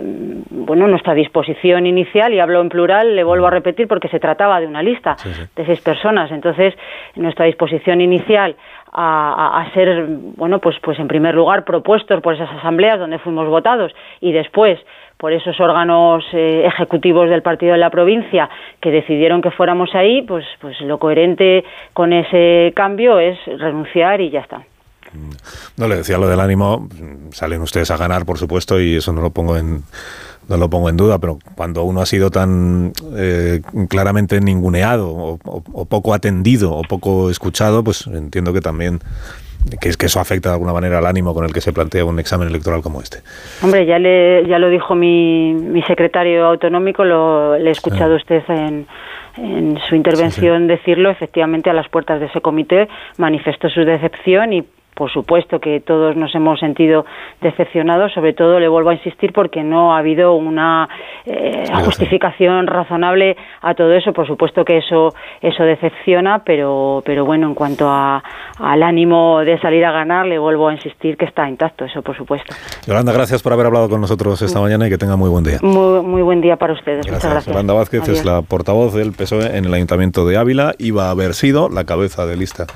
bueno, 0.50 0.88
nuestra 0.88 1.14
disposición 1.14 1.86
inicial. 1.86 2.34
Y 2.34 2.40
hablo 2.40 2.62
en 2.62 2.70
plural, 2.70 3.16
le 3.16 3.24
vuelvo 3.24 3.46
a 3.46 3.52
repetir, 3.52 3.88
porque 3.88 4.08
se 4.08 4.20
trataba 4.20 4.60
de 4.60 4.66
una 4.66 4.82
lista 4.82 5.16
de 5.56 5.66
seis 5.66 5.82
personas. 5.82 6.32
Entonces, 6.32 6.74
nuestra 7.16 7.46
disposición 7.46 8.02
inicial 8.02 8.56
a, 8.92 9.70
ser, 9.74 10.06
bueno, 10.36 10.60
pues, 10.60 10.76
pues 10.82 11.00
en 11.00 11.08
primer 11.08 11.36
lugar 11.36 11.64
propuestos 11.64 12.22
por 12.22 12.36
esas 12.36 12.50
asambleas 12.52 13.00
donde 13.00 13.20
fuimos 13.20 13.48
votados 13.48 13.94
y 14.20 14.32
después 14.32 14.80
por 15.18 15.34
esos 15.34 15.60
órganos 15.60 16.24
eh, 16.32 16.66
ejecutivos 16.66 17.30
del 17.30 17.42
partido 17.42 17.74
de 17.74 17.78
la 17.78 17.90
provincia 17.90 18.50
que 18.82 18.90
decidieron 18.90 19.42
que 19.42 19.52
fuéramos 19.52 19.94
ahí, 19.94 20.22
pues, 20.22 20.46
pues 20.62 20.80
lo 20.82 20.98
coherente 20.98 21.66
con 21.94 22.14
ese 22.14 22.72
cambio 22.76 23.20
es 23.20 23.38
renunciar 23.46 24.22
y 24.22 24.30
ya 24.30 24.40
está. 24.40 24.64
No 25.78 25.88
le 25.88 25.98
decía 25.98 26.18
lo 26.18 26.28
del 26.28 26.40
ánimo, 26.40 26.88
salen 27.32 27.62
ustedes 27.62 27.90
a 27.92 27.98
ganar, 27.98 28.26
por 28.26 28.38
supuesto, 28.38 28.80
y 28.80 28.98
eso 28.98 29.12
no 29.12 29.22
lo 29.22 29.32
pongo 29.32 29.58
en 29.58 29.84
no 30.50 30.58
lo 30.58 30.70
pongo 30.70 30.90
en 30.90 30.98
duda, 30.98 31.20
pero 31.20 31.40
cuando 31.56 31.84
uno 31.84 32.02
ha 32.02 32.06
sido 32.06 32.32
tan 32.32 32.92
eh, 33.16 33.62
claramente 33.88 34.42
ninguneado 34.42 35.10
o, 35.10 35.86
poco 35.86 36.14
atendido 36.14 36.74
o 36.74 36.82
poco 36.82 37.30
escuchado, 37.30 37.84
pues 37.84 38.08
entiendo 38.08 38.52
que 38.52 38.62
también 38.62 39.00
que 39.82 39.90
es 39.90 39.98
que 39.98 40.06
eso 40.06 40.22
afecta 40.22 40.50
de 40.50 40.54
alguna 40.54 40.72
manera 40.72 41.00
al 41.00 41.06
ánimo 41.06 41.34
con 41.34 41.46
el 41.46 41.52
que 41.52 41.60
se 41.60 41.74
plantea 41.74 42.06
un 42.06 42.18
examen 42.18 42.48
electoral 42.48 42.82
como 42.82 43.02
este. 43.02 43.20
Hombre, 43.62 43.86
ya 43.86 44.00
le, 44.00 44.48
ya 44.48 44.58
lo 44.58 44.70
dijo 44.70 44.96
mi, 44.96 45.54
mi 45.54 45.84
secretario 45.84 46.46
autonómico, 46.46 47.04
lo 47.04 47.58
le 47.58 47.70
he 47.70 47.72
escuchado 47.72 48.16
usted 48.16 48.42
en, 48.48 48.88
en 49.38 49.78
su 49.88 49.96
intervención 49.96 50.68
decirlo, 50.68 51.10
efectivamente 51.10 51.70
a 51.70 51.74
las 51.74 51.90
puertas 51.90 52.20
de 52.22 52.28
ese 52.28 52.42
comité 52.42 52.88
manifestó 53.18 53.70
su 53.70 53.82
decepción 53.82 54.54
y 54.54 54.64
por 55.00 55.10
supuesto 55.10 55.60
que 55.62 55.80
todos 55.80 56.18
nos 56.18 56.36
hemos 56.36 56.60
sentido 56.60 57.06
decepcionados, 57.42 58.12
sobre 58.12 58.34
todo 58.34 58.60
le 58.60 58.68
vuelvo 58.68 58.90
a 58.90 58.96
insistir 58.96 59.32
porque 59.32 59.64
no 59.64 59.96
ha 59.96 60.00
habido 60.00 60.34
una 60.34 60.90
eh, 61.26 61.64
justificación 61.86 62.68
razonable 62.68 63.38
a 63.62 63.74
todo 63.76 63.94
eso, 63.94 64.12
por 64.12 64.28
supuesto 64.28 64.66
que 64.66 64.80
eso 64.80 65.14
eso 65.42 65.64
decepciona, 65.64 66.44
pero 66.44 67.02
pero 67.06 67.24
bueno, 67.24 67.48
en 67.48 67.56
cuanto 67.56 67.90
a, 67.90 68.22
al 68.58 68.84
ánimo 68.84 69.40
de 69.40 69.58
salir 69.62 69.86
a 69.86 69.94
ganar, 69.94 70.26
le 70.26 70.38
vuelvo 70.38 70.68
a 70.68 70.74
insistir 70.74 71.16
que 71.16 71.24
está 71.24 71.48
intacto, 71.48 71.86
eso 71.86 72.02
por 72.02 72.18
supuesto. 72.18 72.54
Yolanda, 72.86 73.14
gracias 73.14 73.42
por 73.42 73.54
haber 73.54 73.68
hablado 73.68 73.88
con 73.88 74.02
nosotros 74.02 74.42
esta 74.42 74.60
mañana 74.60 74.86
y 74.88 74.90
que 74.90 74.98
tenga 74.98 75.16
muy 75.16 75.30
buen 75.30 75.46
día. 75.46 75.60
Muy, 75.62 76.02
muy 76.02 76.22
buen 76.24 76.42
día 76.42 76.58
para 76.58 76.74
ustedes. 76.74 77.08
Muchas 77.08 77.24
gracias. 77.24 77.46
Yolanda 77.46 77.74
Vázquez 77.74 78.06
es 78.10 78.26
la 78.26 78.42
portavoz 78.42 78.94
del 78.94 79.14
PSOE 79.14 79.56
en 79.58 79.64
el 79.64 79.74
Ayuntamiento 79.74 80.26
de 80.26 80.36
Ávila, 80.36 80.74
iba 80.78 81.08
a 81.08 81.12
haber 81.12 81.36
sido 81.36 81.70
la 81.70 81.86
cabeza 81.86 82.26
de 82.26 82.36
lista 82.36 82.68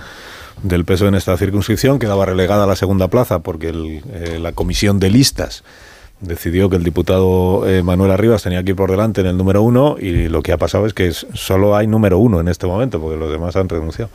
del 0.61 0.85
PSOE 0.85 1.09
en 1.09 1.15
esta 1.15 1.35
circunscripción, 1.37 1.99
quedaba 1.99 2.25
relegada 2.25 2.65
a 2.65 2.67
la 2.67 2.75
segunda 2.75 3.07
plaza 3.07 3.39
porque 3.39 3.69
eh, 3.69 4.39
la 4.39 4.51
comisión 4.53 4.99
de 4.99 5.09
listas 5.09 5.63
decidió 6.23 6.69
que 6.69 6.77
el 6.77 6.83
diputado 6.83 7.67
eh, 7.67 7.83
Manuel 7.83 8.11
Arribas 8.11 8.43
tenía 8.43 8.63
que 8.63 8.71
ir 8.71 8.75
por 8.75 8.89
delante 8.89 9.21
en 9.21 9.27
el 9.27 9.37
número 9.37 9.61
uno 9.61 9.97
y 9.99 10.29
lo 10.29 10.41
que 10.41 10.53
ha 10.53 10.57
pasado 10.57 10.85
es 10.85 10.93
que 10.93 11.11
solo 11.11 11.75
hay 11.75 11.87
número 11.87 12.17
uno 12.17 12.39
en 12.39 12.47
este 12.47 12.65
momento 12.65 12.99
porque 12.99 13.17
los 13.17 13.31
demás 13.31 13.55
han 13.55 13.67
renunciado 13.67 14.09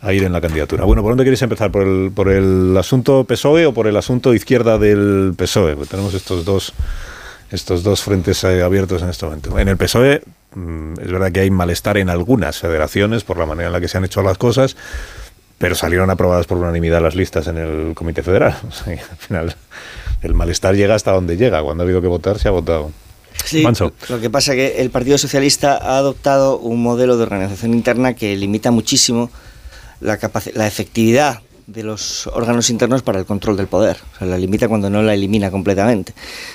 a 0.00 0.12
ir 0.12 0.24
en 0.24 0.32
la 0.32 0.40
candidatura. 0.40 0.84
Bueno, 0.84 1.02
¿por 1.02 1.12
dónde 1.12 1.24
queréis 1.24 1.42
empezar? 1.42 1.70
¿Por 1.70 2.28
el, 2.28 2.76
asunto 2.76 3.24
PSOE 3.24 3.66
o 3.66 3.72
por 3.72 3.86
el 3.86 3.96
asunto 3.96 4.34
izquierda 4.34 4.78
del 4.78 5.34
PSOE? 5.36 5.76
Pues 5.76 5.88
tenemos 5.88 6.14
estos 6.14 6.44
dos, 6.44 6.72
estos 7.50 7.82
dos 7.82 8.02
frentes 8.02 8.42
eh, 8.44 8.62
abiertos 8.62 9.02
en 9.02 9.08
este 9.08 9.24
momento. 9.24 9.58
En 9.58 9.68
el 9.68 9.76
PSOE 9.76 10.22
mm, 10.54 11.00
es 11.00 11.10
verdad 11.10 11.32
que 11.32 11.40
hay 11.40 11.50
malestar 11.50 11.96
en 11.96 12.10
algunas 12.10 12.58
federaciones 12.58 13.24
por 13.24 13.38
la 13.38 13.46
manera 13.46 13.68
en 13.68 13.72
la 13.72 13.80
que 13.80 13.88
se 13.88 13.98
han 13.98 14.04
hecho 14.04 14.22
las 14.22 14.36
cosas 14.36 14.76
pero 15.58 15.74
salieron 15.74 16.10
aprobadas 16.10 16.46
por 16.46 16.58
unanimidad 16.58 17.00
las 17.00 17.14
listas 17.14 17.46
en 17.46 17.58
el 17.58 17.94
Comité 17.94 18.22
Federal. 18.22 18.56
al 18.86 19.16
final, 19.16 19.56
el 20.22 20.34
malestar 20.34 20.74
llega 20.74 20.94
hasta 20.94 21.12
donde 21.12 21.36
llega. 21.36 21.62
Cuando 21.62 21.82
ha 21.82 21.84
habido 21.84 22.02
que 22.02 22.08
votar, 22.08 22.38
se 22.38 22.48
ha 22.48 22.52
votado. 22.52 22.90
Sí, 23.44 23.64
lo 24.08 24.20
que 24.20 24.30
pasa 24.30 24.52
es 24.52 24.56
que 24.56 24.80
el 24.80 24.90
Partido 24.90 25.18
Socialista 25.18 25.76
ha 25.76 25.98
adoptado 25.98 26.58
un 26.58 26.82
modelo 26.82 27.16
de 27.16 27.22
organización 27.22 27.74
interna 27.74 28.14
que 28.14 28.34
limita 28.34 28.70
muchísimo 28.70 29.30
la, 30.00 30.18
la 30.54 30.66
efectividad 30.66 31.42
de 31.66 31.82
los 31.82 32.28
órganos 32.28 32.70
internos 32.70 33.02
para 33.02 33.18
el 33.18 33.26
control 33.26 33.56
del 33.56 33.66
poder. 33.66 33.96
O 34.20 34.24
la 34.24 34.38
limita 34.38 34.68
cuando 34.68 34.88
no 34.88 35.02
la 35.02 35.14
elimina 35.14 35.50
completamente. 35.50 36.14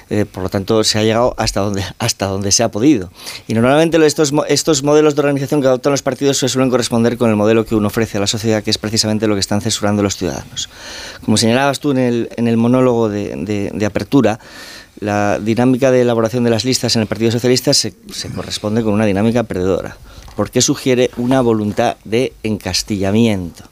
Eh, 0.09 0.25
por 0.25 0.43
lo 0.43 0.49
tanto, 0.49 0.83
se 0.83 0.99
ha 0.99 1.03
llegado 1.03 1.33
hasta 1.37 1.59
donde, 1.59 1.83
hasta 1.99 2.27
donde 2.27 2.51
se 2.51 2.63
ha 2.63 2.71
podido. 2.71 3.11
Y 3.47 3.53
normalmente 3.53 4.03
estos, 4.05 4.33
estos 4.47 4.83
modelos 4.83 5.15
de 5.15 5.21
organización 5.21 5.61
que 5.61 5.67
adoptan 5.67 5.91
los 5.91 6.01
partidos 6.01 6.37
se 6.37 6.47
suelen 6.47 6.69
corresponder 6.69 7.17
con 7.17 7.29
el 7.29 7.35
modelo 7.35 7.65
que 7.65 7.75
uno 7.75 7.87
ofrece 7.87 8.17
a 8.17 8.21
la 8.21 8.27
sociedad, 8.27 8.63
que 8.63 8.71
es 8.71 8.77
precisamente 8.77 9.27
lo 9.27 9.33
que 9.33 9.41
están 9.41 9.61
censurando 9.61 10.01
los 10.01 10.15
ciudadanos. 10.15 10.69
Como 11.25 11.35
señalabas 11.35 11.79
tú 11.79 11.91
en 11.91 11.97
el, 11.97 12.29
en 12.37 12.47
el 12.47 12.55
monólogo 12.55 13.09
de, 13.09 13.69
de, 13.73 13.85
apertura, 13.85 14.39
la 14.99 15.39
dinámica 15.39 15.91
de 15.91 16.01
elaboración 16.01 16.43
de 16.43 16.51
las 16.51 16.63
listas 16.63 16.95
en 16.95 17.01
el 17.01 17.07
Partido 17.07 17.31
Socialista 17.31 17.73
se, 17.73 17.93
se 18.13 18.29
corresponde 18.29 18.83
con 18.83 18.93
una 18.93 19.05
dinámica 19.05 19.43
perdedora, 19.43 19.97
porque 20.35 20.61
sugiere 20.61 21.11
una 21.17 21.41
voluntad 21.41 21.97
de 22.05 22.33
encastillamiento. 22.43 23.65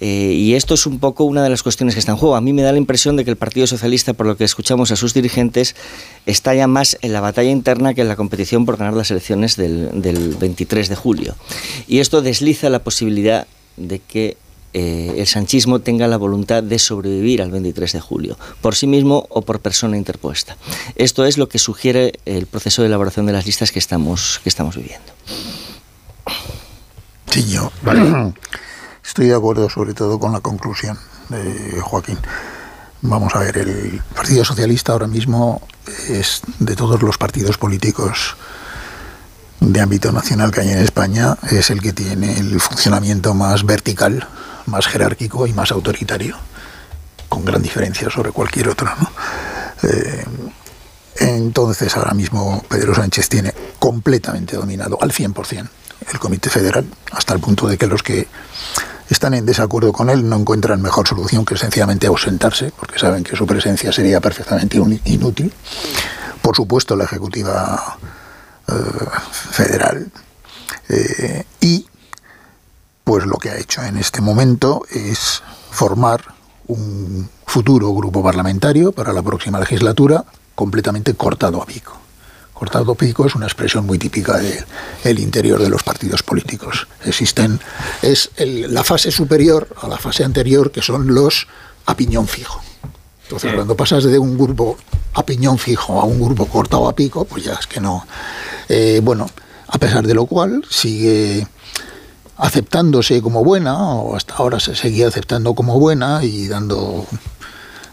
Eh, 0.00 0.32
y 0.34 0.54
esto 0.54 0.74
es 0.74 0.86
un 0.86 0.98
poco 0.98 1.24
una 1.24 1.42
de 1.42 1.50
las 1.50 1.62
cuestiones 1.62 1.94
que 1.94 2.00
está 2.00 2.12
en 2.12 2.18
juego. 2.18 2.34
A 2.34 2.40
mí 2.40 2.52
me 2.52 2.62
da 2.62 2.72
la 2.72 2.78
impresión 2.78 3.16
de 3.16 3.24
que 3.24 3.30
el 3.30 3.36
Partido 3.36 3.66
Socialista, 3.66 4.14
por 4.14 4.26
lo 4.26 4.36
que 4.36 4.44
escuchamos 4.44 4.90
a 4.90 4.96
sus 4.96 5.12
dirigentes, 5.12 5.76
está 6.24 6.54
ya 6.54 6.66
más 6.66 6.96
en 7.02 7.12
la 7.12 7.20
batalla 7.20 7.50
interna 7.50 7.92
que 7.92 8.00
en 8.00 8.08
la 8.08 8.16
competición 8.16 8.64
por 8.64 8.78
ganar 8.78 8.94
las 8.94 9.10
elecciones 9.10 9.56
del, 9.56 10.36
23 10.40 10.88
de 10.88 10.96
julio. 10.96 11.36
Y 11.86 11.98
esto 11.98 12.22
desliza 12.22 12.70
la 12.70 12.78
posibilidad 12.78 13.46
de 13.76 13.98
que 13.98 14.38
eh, 14.72 15.16
el 15.18 15.26
sanchismo 15.26 15.80
tenga 15.80 16.06
la 16.08 16.16
voluntad 16.16 16.62
de 16.62 16.78
sobrevivir 16.78 17.42
al 17.42 17.50
23 17.50 17.92
de 17.92 18.00
julio, 18.00 18.38
por 18.62 18.76
sí 18.76 18.86
mismo 18.86 19.26
o 19.28 19.42
por 19.42 19.60
persona 19.60 19.98
interpuesta. 19.98 20.56
Esto 20.96 21.26
es 21.26 21.36
lo 21.36 21.48
que 21.48 21.58
sugiere 21.58 22.12
el 22.24 22.46
proceso 22.46 22.80
de 22.80 22.88
elaboración 22.88 23.26
de 23.26 23.32
las 23.32 23.44
listas 23.44 23.70
que 23.70 23.78
estamos, 23.78 24.40
que 24.42 24.48
estamos 24.48 24.76
viviendo. 24.76 25.12
Sí, 27.30 27.44
yo. 27.50 27.70
Vale. 27.82 28.32
Estoy 29.10 29.26
de 29.26 29.34
acuerdo 29.34 29.68
sobre 29.68 29.92
todo 29.92 30.20
con 30.20 30.30
la 30.30 30.38
conclusión 30.38 30.96
de 31.30 31.80
Joaquín. 31.80 32.16
Vamos 33.02 33.34
a 33.34 33.40
ver, 33.40 33.58
el 33.58 34.00
Partido 34.14 34.44
Socialista 34.44 34.92
ahora 34.92 35.08
mismo 35.08 35.62
es 36.08 36.42
de 36.60 36.76
todos 36.76 37.02
los 37.02 37.18
partidos 37.18 37.58
políticos 37.58 38.36
de 39.58 39.80
ámbito 39.80 40.12
nacional 40.12 40.52
que 40.52 40.60
hay 40.60 40.68
en 40.68 40.78
España, 40.78 41.36
es 41.50 41.70
el 41.70 41.82
que 41.82 41.92
tiene 41.92 42.38
el 42.38 42.60
funcionamiento 42.60 43.34
más 43.34 43.66
vertical, 43.66 44.28
más 44.66 44.86
jerárquico 44.86 45.44
y 45.48 45.52
más 45.54 45.72
autoritario, 45.72 46.36
con 47.28 47.44
gran 47.44 47.62
diferencia 47.62 48.10
sobre 48.10 48.30
cualquier 48.30 48.68
otro. 48.68 48.92
Eh, 49.82 50.24
entonces 51.16 51.96
ahora 51.96 52.14
mismo 52.14 52.62
Pedro 52.68 52.94
Sánchez 52.94 53.28
tiene 53.28 53.52
completamente 53.80 54.54
dominado 54.54 54.98
al 55.02 55.10
100% 55.10 55.68
el 56.12 56.18
Comité 56.18 56.50
Federal, 56.50 56.86
hasta 57.12 57.34
el 57.34 57.40
punto 57.40 57.66
de 57.66 57.76
que 57.76 57.86
los 57.86 58.02
que 58.02 58.28
están 59.08 59.34
en 59.34 59.44
desacuerdo 59.44 59.92
con 59.92 60.08
él, 60.08 60.28
no 60.28 60.36
encuentran 60.36 60.80
mejor 60.80 61.06
solución 61.06 61.44
que 61.44 61.56
sencillamente 61.56 62.06
ausentarse, 62.06 62.72
porque 62.78 62.98
saben 62.98 63.24
que 63.24 63.36
su 63.36 63.46
presencia 63.46 63.92
sería 63.92 64.20
perfectamente 64.20 64.78
inútil. 65.04 65.52
Por 66.40 66.54
supuesto, 66.54 66.96
la 66.96 67.04
Ejecutiva 67.04 67.98
eh, 68.68 68.72
Federal. 69.50 70.10
Eh, 70.88 71.44
y, 71.60 71.86
pues 73.02 73.26
lo 73.26 73.36
que 73.36 73.50
ha 73.50 73.58
hecho 73.58 73.82
en 73.82 73.96
este 73.96 74.20
momento 74.20 74.82
es 74.90 75.42
formar 75.70 76.22
un 76.68 77.28
futuro 77.46 77.92
grupo 77.92 78.22
parlamentario 78.22 78.92
para 78.92 79.12
la 79.12 79.22
próxima 79.22 79.58
legislatura 79.58 80.24
completamente 80.54 81.14
cortado 81.14 81.60
a 81.60 81.66
pico. 81.66 81.98
Cortado 82.60 82.94
pico 82.94 83.24
es 83.24 83.34
una 83.34 83.46
expresión 83.46 83.86
muy 83.86 83.96
típica 83.96 84.38
del 85.02 85.18
interior 85.18 85.62
de 85.62 85.70
los 85.70 85.82
partidos 85.82 86.22
políticos. 86.22 86.88
Existen, 87.06 87.58
es 88.02 88.30
la 88.36 88.84
fase 88.84 89.10
superior 89.10 89.66
a 89.80 89.88
la 89.88 89.96
fase 89.96 90.24
anterior 90.24 90.70
que 90.70 90.82
son 90.82 91.14
los 91.14 91.48
a 91.86 91.96
piñón 91.96 92.28
fijo. 92.28 92.60
Entonces, 93.22 93.54
cuando 93.54 93.74
pasas 93.74 94.04
de 94.04 94.18
un 94.18 94.36
grupo 94.36 94.76
a 95.14 95.24
piñón 95.24 95.56
fijo 95.56 96.02
a 96.02 96.04
un 96.04 96.20
grupo 96.20 96.44
cortado 96.48 96.86
a 96.86 96.94
pico, 96.94 97.24
pues 97.24 97.44
ya 97.44 97.54
es 97.54 97.66
que 97.66 97.80
no. 97.80 98.06
Eh, 98.68 99.00
bueno, 99.02 99.30
a 99.68 99.78
pesar 99.78 100.06
de 100.06 100.12
lo 100.12 100.26
cual, 100.26 100.62
sigue 100.68 101.46
aceptándose 102.36 103.22
como 103.22 103.42
buena, 103.42 103.94
o 103.94 104.14
hasta 104.14 104.34
ahora 104.34 104.60
se 104.60 104.76
seguía 104.76 105.08
aceptando 105.08 105.54
como 105.54 105.80
buena 105.80 106.22
y 106.22 106.46
dando, 106.46 107.06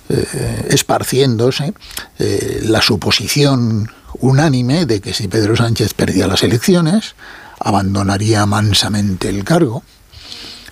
eh, 0.10 0.68
esparciéndose 0.72 1.74
eh, 2.20 2.64
la 2.66 2.82
suposición 2.82 3.90
unánime 4.20 4.86
de 4.86 5.02
que 5.02 5.14
si 5.14 5.28
Pedro 5.28 5.56
Sánchez 5.56 5.94
perdía 5.94 6.28
las 6.28 6.44
elecciones, 6.44 7.16
abandonaría 7.60 8.46
mansamente 8.46 9.30
el 9.30 9.44
cargo 9.44 9.84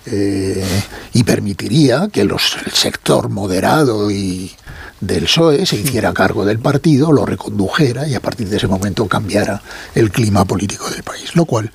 eh, 0.06 0.64
y 1.12 1.24
permitiría 1.24 2.08
que 2.12 2.24
los, 2.24 2.56
el 2.64 2.72
sector 2.72 3.28
moderado 3.28 4.10
y 4.10 4.52
del 5.00 5.24
PSOE 5.24 5.66
se 5.66 5.76
hiciera 5.76 6.14
cargo 6.14 6.44
del 6.44 6.58
partido, 6.58 7.12
lo 7.12 7.26
recondujera 7.26 8.06
y 8.06 8.14
a 8.14 8.20
partir 8.20 8.48
de 8.48 8.56
ese 8.56 8.66
momento 8.66 9.06
cambiara 9.08 9.62
el 9.94 10.10
clima 10.10 10.44
político 10.44 10.88
del 10.90 11.02
país. 11.02 11.34
Lo 11.34 11.44
cual 11.44 11.70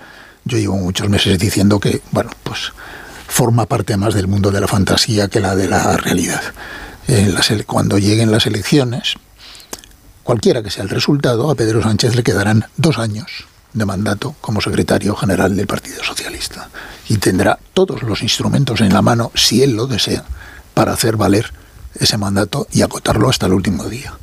yo 0.46 0.58
llevo 0.58 0.78
muchos 0.78 1.10
meses 1.10 1.38
diciendo 1.38 1.80
que, 1.80 2.02
bueno, 2.12 2.32
pues 2.44 2.72
forma 3.28 3.66
parte 3.66 3.96
más 3.98 4.14
del 4.14 4.28
mundo 4.28 4.52
de 4.52 4.62
la 4.62 4.68
fantasía 4.68 5.28
que 5.28 5.40
la 5.40 5.56
de 5.56 5.68
la 5.68 5.98
realidad. 5.98 6.42
cuando 7.66 7.98
lleguen 7.98 8.32
las 8.32 8.46
elecciones, 8.46 9.16
Cualquiera 10.24 10.62
que 10.62 10.70
sea 10.70 10.84
el 10.84 10.90
resultado, 10.90 11.50
a 11.50 11.56
Pedro 11.56 11.82
Sánchez 11.82 12.16
le 12.16 12.24
quedarán 12.24 12.66
dos 12.78 13.00
años 13.00 13.46
de 13.74 13.86
mandato 13.86 14.36
como 14.40 14.62
secretario 14.62 15.16
general 15.16 15.56
del 15.56 15.66
Partido 15.66 16.04
Socialista 16.04 16.70
y 17.10 17.18
tendrá 17.18 17.58
todos 17.74 18.04
los 18.04 18.22
instrumentos 18.22 18.82
en 18.82 18.94
la 18.94 19.02
mano, 19.02 19.32
si 19.34 19.64
él 19.64 19.76
lo 19.76 19.88
desea, 19.88 20.24
para 20.74 20.94
hacer 20.94 21.18
valer 21.18 21.52
ese 21.96 22.18
mandato 22.18 22.68
y 22.72 22.84
acotarlo 22.84 23.30
hasta 23.30 23.48
el 23.48 23.54
último 23.54 23.86
día. 23.86 24.14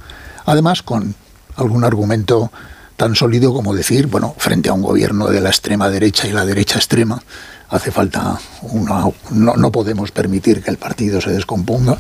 Además, 0.46 0.82
con 0.82 1.14
algún 1.56 1.84
argumento 1.84 2.52
tan 2.96 3.14
sólido 3.14 3.52
como 3.52 3.74
decir, 3.74 4.06
bueno, 4.06 4.34
frente 4.38 4.68
a 4.68 4.74
un 4.74 4.82
gobierno 4.82 5.28
de 5.28 5.40
la 5.40 5.50
extrema 5.50 5.88
derecha 5.88 6.28
y 6.28 6.32
la 6.32 6.46
derecha 6.46 6.78
extrema, 6.78 7.22
hace 7.70 7.90
falta 7.90 8.38
una, 8.62 9.04
no, 9.31 9.72
podemos 9.72 10.11
permitir 10.11 10.62
que 10.62 10.70
el 10.70 10.78
partido 10.78 11.20
se 11.20 11.31
descomponga 11.31 11.98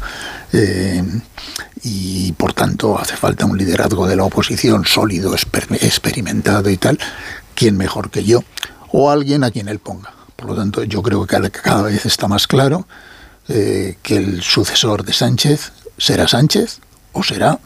eh, 0.52 1.02
y 1.82 2.32
por 2.32 2.54
tanto 2.54 2.98
hace 2.98 3.16
falta 3.16 3.44
un 3.44 3.58
liderazgo 3.58 4.06
de 4.06 4.16
la 4.16 4.24
oposición 4.24 4.84
sólido, 4.84 5.34
experimentado 5.34 6.70
y 6.70 6.76
tal, 6.76 6.98
quién 7.54 7.76
mejor 7.76 8.10
que 8.10 8.24
yo 8.24 8.42
o 8.90 9.10
alguien 9.10 9.44
a 9.44 9.50
quien 9.50 9.68
él 9.68 9.78
ponga. 9.78 10.12
Por 10.36 10.46
lo 10.46 10.54
tanto, 10.54 10.84
yo 10.84 11.02
creo 11.02 11.26
que 11.26 11.50
cada, 11.50 11.82
vez 11.82 12.06
está 12.06 12.28
más 12.28 12.46
claro 12.46 12.86
eh, 13.48 13.98
que 14.02 14.16
el 14.16 14.42
sucesor 14.42 15.04
de 15.04 15.12
Sánchez 15.12 15.72
será 15.98 16.28
Sánchez 16.28 16.80
o 17.12 17.22
será 17.22 17.58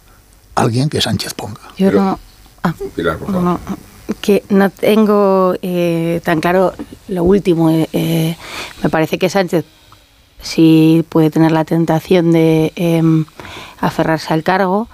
alguien 0.54 0.88
que 0.88 1.00
Sánchez 1.00 1.34
ponga. 1.34 1.60
Yo 1.76 1.92
no, 1.92 2.18
ah, 2.62 2.74
que 4.20 4.42
no 4.48 4.70
tengo 4.70 5.54
eh, 5.62 6.20
tan 6.24 6.40
claro 6.40 6.72
lo 7.08 7.24
último. 7.24 7.70
Eh, 7.70 7.88
eh, 7.92 8.36
me 8.82 8.90
parece 8.90 9.18
que 9.18 9.28
Sánchez 9.28 9.64
si 10.42 11.04
puede 11.08 11.30
tener 11.30 11.52
la 11.52 11.64
tentación 11.64 12.32
de 12.32 12.72
em, 12.74 13.24
aferrarse 13.80 14.34
al 14.34 14.42
cargo, 14.42 14.88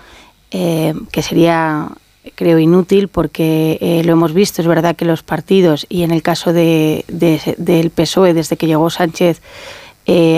eh, 0.51 0.94
que 1.11 1.23
sería 1.23 1.88
creo 2.35 2.59
inútil 2.59 3.09
porque 3.09 3.79
eh, 3.81 4.03
lo 4.05 4.12
hemos 4.12 4.35
visto, 4.35 4.61
es 4.61 4.68
verdad 4.68 4.94
que 4.94 5.07
los 5.07 5.23
partidos 5.23 5.87
y 5.88 6.03
en 6.03 6.11
el 6.11 6.23
caso 6.23 6.53
de, 6.53 7.05
del 7.09 7.90
PSOE 7.90 8.35
desde 8.35 8.59
que 8.59 8.66
llegó 8.66 8.90
Sánchez 8.90 9.40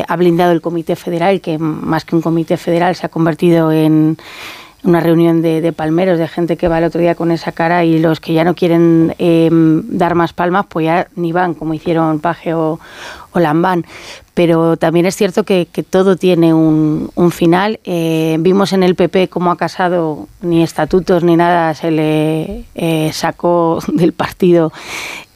ha 0.08 0.16
blindado 0.16 0.50
el 0.50 0.60
Comité 0.60 0.96
Federal, 0.96 1.40
que 1.40 1.56
más 1.56 2.04
que 2.04 2.16
un 2.16 2.22
Comité 2.22 2.56
Federal 2.56 2.96
se 2.96 3.06
ha 3.06 3.08
convertido 3.08 3.70
en 3.70 4.18
una 4.82 5.00
reunión 5.00 5.42
de, 5.42 5.72
palmeros, 5.72 6.18
de 6.18 6.28
gente 6.28 6.56
que 6.56 6.68
va 6.68 6.78
el 6.78 6.84
otro 6.84 7.00
día 7.00 7.14
con 7.14 7.30
esa 7.30 7.52
cara 7.52 7.84
y 7.84 7.98
los 7.98 8.20
que 8.20 8.32
ya 8.32 8.44
no 8.44 8.54
quieren 8.54 9.14
em, 9.18 9.82
dar 9.88 10.14
más 10.14 10.32
palmas, 10.32 10.66
pues 10.68 10.86
ya 10.86 11.08
ni 11.16 11.32
van, 11.32 11.54
como 11.54 11.74
hicieron 11.74 12.20
Paje 12.20 12.54
o, 12.54 12.80
o 13.32 13.40
Lambán 13.40 13.84
pero 14.42 14.78
también 14.78 15.04
es 15.04 15.16
cierto 15.16 15.44
que, 15.44 15.66
todo 15.90 16.16
tiene 16.16 16.54
un, 16.54 17.30
final. 17.30 17.78
Eh, 17.84 18.38
vimos 18.40 18.72
en 18.72 18.82
el 18.82 18.94
PP 18.94 19.28
cómo 19.28 19.50
ha 19.50 19.56
casado, 19.58 20.28
ni 20.40 20.62
estatutos 20.62 21.22
ni 21.22 21.36
nada 21.36 21.74
se 21.74 21.90
le 21.90 22.64
eh, 22.74 23.10
sacó 23.12 23.80
del 23.92 24.14
partido. 24.14 24.72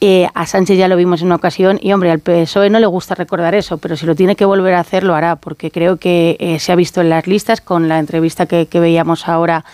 Eh, 0.00 0.26
a 0.32 0.46
Sánchez 0.46 0.78
ya 0.78 0.88
lo 0.88 0.96
vimos 0.96 1.20
en 1.20 1.26
una 1.26 1.34
ocasión 1.34 1.78
y, 1.82 1.92
hombre, 1.92 2.12
al 2.12 2.20
PSOE 2.20 2.70
no 2.70 2.78
le 2.78 2.86
gusta 2.86 3.14
recordar 3.14 3.54
eso, 3.54 3.76
pero 3.76 3.94
si 3.94 4.06
lo 4.06 4.14
tiene 4.14 4.36
que 4.36 4.46
volver 4.46 4.72
a 4.72 4.80
hacer, 4.80 5.04
lo 5.04 5.14
hará, 5.14 5.36
porque 5.36 5.70
creo 5.70 5.98
que 5.98 6.56
se 6.58 6.72
ha 6.72 6.74
visto 6.74 7.02
en 7.02 7.10
las 7.10 7.26
listas 7.26 7.60
con 7.60 7.88
la 7.88 7.98
entrevista 7.98 8.46
que, 8.46 8.66
veíamos 8.72 9.28
ahora 9.28 9.66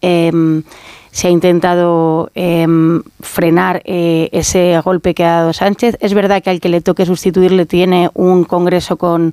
em, 0.00 0.64
se 1.14 1.28
ha 1.28 1.30
intentado 1.30 2.28
em, 2.34 3.00
frenar 3.20 3.82
eh, 3.84 4.28
ese 4.32 4.80
golpe 4.84 5.14
que 5.14 5.24
ha 5.24 5.34
dado 5.34 5.52
Sánchez. 5.52 5.96
Es 6.00 6.12
verdad 6.12 6.42
que 6.42 6.50
al 6.50 6.58
que 6.60 6.68
le 6.68 6.80
toque 6.80 7.06
sustituirle 7.06 7.66
tiene 7.66 8.10
un 8.14 8.42
Congreso 8.42 8.96
con 8.96 9.32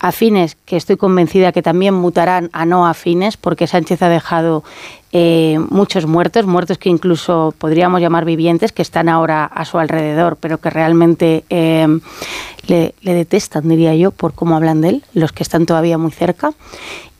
afines, 0.00 0.56
que 0.64 0.76
estoy 0.76 0.96
convencida 0.96 1.52
que 1.52 1.62
también 1.62 1.94
mutarán 1.94 2.50
a 2.52 2.64
no 2.64 2.86
afines, 2.86 3.36
porque 3.36 3.66
Sánchez 3.66 4.02
ha 4.02 4.08
dejado 4.08 4.62
eh, 5.12 5.58
muchos 5.70 6.06
muertos, 6.06 6.46
muertos 6.46 6.78
que 6.78 6.88
incluso 6.88 7.54
podríamos 7.58 8.00
llamar 8.00 8.24
vivientes, 8.24 8.72
que 8.72 8.82
están 8.82 9.08
ahora 9.08 9.44
a 9.44 9.64
su 9.64 9.78
alrededor, 9.78 10.36
pero 10.40 10.58
que 10.58 10.70
realmente 10.70 11.44
em, 11.48 12.00
le, 12.66 12.94
detestan, 13.02 13.68
diría 13.68 13.94
yo, 13.94 14.10
por 14.10 14.34
cómo 14.34 14.56
hablan 14.56 14.80
de 14.80 14.88
él, 14.90 15.04
los 15.14 15.32
que 15.32 15.42
están 15.42 15.66
todavía 15.66 15.98
muy 15.98 16.12
cerca. 16.12 16.52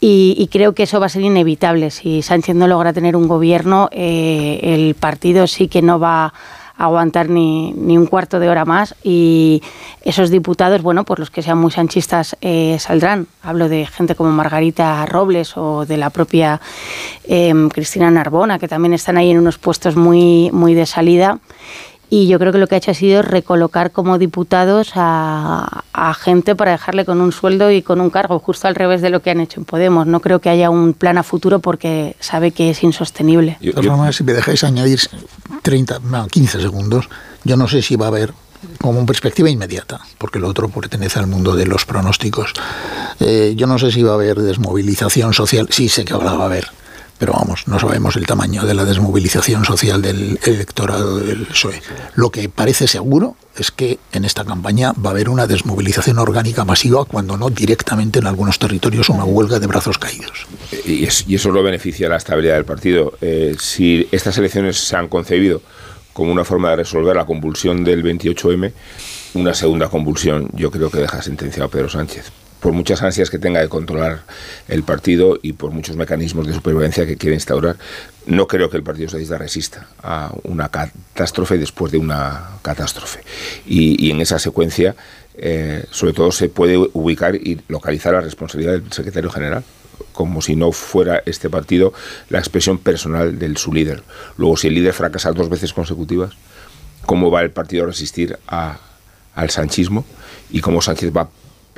Y, 0.01 0.49
creo 0.53 0.75
que 0.75 0.85
eso 0.85 1.01
va 1.01 1.07
a 1.07 1.09
ser 1.09 1.23
inevitable. 1.23 1.91
Si 1.91 2.23
Sánchez 2.23 2.55
no 2.55 2.69
logra 2.69 2.93
tener 2.93 3.17
un 3.17 3.27
gobierno, 3.27 3.89
eh, 3.91 4.61
el 4.63 4.95
partido 4.95 5.49
sí 5.49 5.67
que 5.67 5.83
no 5.83 5.99
va 5.99 6.33
aguantar 6.79 7.29
ni, 7.29 7.73
ni, 7.73 7.99
un 7.99 8.07
cuarto 8.07 8.39
de 8.39 8.49
hora 8.49 8.65
más 8.65 8.95
y 9.03 9.63
esos 10.03 10.31
diputados, 10.31 10.81
bueno, 10.81 11.05
pues 11.05 11.19
los 11.19 11.31
que 11.31 11.43
sean 11.43 11.59
muy 11.59 11.73
sanchistas 11.73 12.37
eh, 12.41 12.77
saldrán. 12.79 13.27
Hablo 13.43 13.69
de 13.69 13.85
gente 13.85 14.15
como 14.15 14.31
Margarita 14.31 15.05
Robles 15.05 15.57
o 15.57 15.85
de 15.85 15.97
la 15.97 16.11
propia 16.11 16.61
em, 17.25 17.69
Cristina 17.69 18.11
Narbona, 18.11 18.59
que 18.59 18.69
también 18.69 18.95
están 18.95 19.17
ahí 19.17 19.31
en 19.31 19.39
unos 19.39 19.59
puestos 19.59 19.97
muy, 19.97 20.51
muy 20.53 20.75
de 20.75 20.87
salida 20.87 21.41
y 22.11 22.27
yo 22.27 22.39
creo 22.39 22.53
que 22.53 22.59
lo 22.59 22.67
que 22.67 22.75
ha 22.75 22.79
hecho 22.79 22.91
ha 22.91 22.95
sido 22.95 23.23
recolocar 23.23 23.93
como 23.93 24.19
diputados 24.19 24.93
a, 24.95 25.85
gente 26.21 26.55
para 26.55 26.73
dejarle 26.73 27.05
con 27.05 27.21
un 27.21 27.33
sueldo 27.33 27.71
y 27.71 27.83
con 27.83 28.01
un 28.01 28.11
cargo, 28.11 28.39
justo 28.39 28.67
al 28.67 28.75
revés 28.75 29.03
de 29.03 29.11
lo 29.11 29.21
que 29.21 29.31
han 29.31 29.41
hecho 29.41 29.61
en 29.61 29.65
Podemos. 29.65 30.07
No 30.07 30.21
creo 30.21 30.41
que 30.41 30.49
haya 30.49 30.71
un 30.71 30.95
plan 30.95 31.19
a 31.19 31.23
futuro 31.23 31.59
porque 31.59 32.17
sabe 32.21 32.51
que 32.53 32.71
es 32.71 32.83
insostenible. 32.83 33.59
De 33.61 33.73
todas 33.73 34.17
si 34.17 34.25
me 34.25 34.33
dejáis 34.33 34.65
añadir 34.65 35.01
30, 35.63 36.01
15 36.31 36.61
segundos, 36.61 37.09
yo 37.45 37.57
no 37.57 37.69
sé 37.69 37.83
si 37.83 37.97
va 37.97 38.07
a 38.07 38.09
haber 38.09 38.33
como 38.81 39.05
perspectiva 39.07 39.51
inmediata, 39.51 40.01
porque 40.19 40.39
lo 40.39 40.49
otro 40.49 40.69
pertenece 40.69 41.19
al 41.19 41.27
mundo 41.27 41.55
de 41.55 41.67
los 41.67 41.85
pronósticos. 41.85 42.53
Eh, 43.21 43.55
yo 43.57 43.67
no 43.67 43.79
sé 43.79 43.93
si 43.93 44.03
va 44.03 44.13
a 44.13 44.15
haber 44.15 44.37
desmovilización 44.37 45.35
social, 45.35 45.69
sí 45.71 45.89
sé 45.89 46.05
que 46.05 46.15
va 46.15 46.31
a 46.31 46.45
haber, 46.45 46.69
pero 47.19 47.33
vamos, 47.33 47.67
no 47.67 47.81
sabemos 47.81 48.17
el 48.17 48.27
tamaño 48.27 48.65
de 48.65 48.75
la 48.75 48.85
desmovilización 48.85 49.65
social 49.65 50.01
del 50.01 50.39
electorado 50.45 51.19
del 51.19 51.47
PSOE. 51.47 51.83
Lo 52.15 52.31
que 52.31 52.49
parece 52.49 52.87
seguro 52.87 53.37
es 53.57 53.73
que 53.73 53.99
en 54.13 54.25
esta 54.25 54.45
campaña 54.45 54.93
va 54.93 55.11
a 55.11 55.13
haber 55.13 55.29
una 55.29 55.49
desmovilización 55.49 56.19
orgánica 56.19 56.65
masiva, 56.65 57.05
cuando 57.05 57.37
no 57.37 57.51
directamente 57.51 58.21
en 58.21 58.29
algunos 58.29 58.59
territorios 58.61 59.09
una 59.09 59.25
huelga 59.25 59.59
de 59.59 59.67
brazos 59.67 59.99
caídos. 59.99 60.47
Y, 60.87 61.05
eso 61.05 61.51
lo 61.51 61.63
beneficia 61.63 62.09
la 62.09 62.17
estabilidad 62.17 62.55
del 62.55 62.65
partido. 62.65 63.15
Eh, 63.21 63.57
si 63.59 64.09
estas 64.13 64.39
elecciones 64.39 64.79
se 64.79 64.97
han 64.97 65.09
concebido 65.09 65.61
como 66.13 66.31
una 66.31 66.45
forma 66.45 66.71
de 66.71 66.77
resolver 66.77 67.17
la 67.17 67.27
convulsión 67.27 67.83
del 67.83 68.05
28M, 68.05 68.73
una 69.35 69.55
segunda 69.55 69.89
convulsión 69.89 70.49
yo 70.55 70.71
creo 70.71 70.91
que 70.91 70.99
deja 70.99 71.21
sentenciado 71.21 71.67
a 71.67 71.71
Pedro 71.71 71.89
Sánchez 71.89 72.31
por 72.61 72.73
muchas 72.73 73.03
ansias 73.03 73.31
que 73.31 73.39
tenga 73.39 73.61
de 73.61 73.69
controlar 73.69 74.23
el 74.69 74.83
partido 74.83 75.39
y 75.43 75.53
por 75.53 75.71
muchos 75.71 75.97
mecanismos 75.97 76.47
de 76.47 76.55
supervivencia 76.55 77.07
que 77.07 77.17
quiere 77.17 77.35
instaurar, 77.35 77.77
no 78.27 78.47
creo 78.47 78.69
que 78.69 78.77
el 78.77 78.83
Partido 78.83 79.09
Socialista 79.09 79.39
resista 79.39 79.89
a 80.03 80.33
una 80.45 80.69
catástrofe 80.69 81.57
después 81.59 81.93
de 81.93 81.99
una 81.99 82.59
catástrofe. 82.63 83.21
Y, 83.67 84.11
en 84.11 84.21
esa 84.21 84.39
secuencia, 84.39 84.97
eh, 85.37 85.85
sobre 85.91 86.13
todo, 86.13 86.33
se 86.33 86.49
puede 86.49 86.77
ubicar 86.77 87.37
y 87.37 87.61
localizar 87.69 88.15
la 88.15 88.21
responsabilidad 88.21 88.73
del 88.73 88.93
secretario 88.93 89.31
general 89.31 89.65
como 90.13 90.43
si 90.43 90.57
no 90.57 90.73
fuera 90.73 91.23
este 91.27 91.49
partido 91.49 91.93
la 92.29 92.39
expresión 92.39 92.79
personal 92.79 93.39
de 93.39 93.57
su 93.57 93.73
líder. 93.73 94.03
Luego, 94.37 94.57
si 94.57 94.69
el 94.69 94.75
líder 94.75 94.93
fracasa 94.93 95.33
dos 95.33 95.49
veces 95.49 95.73
consecutivas, 95.73 96.33
¿cómo 97.07 97.31
va 97.31 97.43
el 97.43 97.51
partido 97.51 97.85
a 97.85 97.87
resistir 97.87 98.37
al 98.47 99.51
sanchismo? 99.51 100.05
Y 100.51 100.61
cómo 100.61 100.83
Sánchez 100.83 101.13
va 101.17 101.29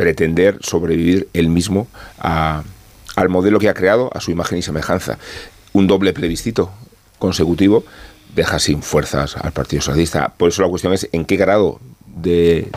pretender 0.00 0.56
sobrevivir 0.62 1.28
él 1.34 1.50
mismo 1.50 1.86
al 2.18 3.28
modelo 3.28 3.58
que 3.58 3.68
ha 3.68 3.74
creado, 3.74 4.10
a 4.14 4.20
su 4.22 4.30
imagen 4.30 4.56
y 4.56 4.62
semejanza. 4.62 5.18
Un 5.74 5.86
doble 5.86 6.14
plebiscito 6.14 6.70
consecutivo 7.18 7.84
deja 8.34 8.58
sin 8.58 8.82
fuerzas 8.82 9.36
al 9.36 9.52
Partido 9.52 9.82
Socialista. 9.82 10.32
Por 10.34 10.48
eso 10.48 10.62
la 10.62 10.68
cuestión 10.68 10.94
es 10.94 11.06
en 11.12 11.26
qué 11.26 11.36
grado 11.36 11.80
de, 12.06 12.70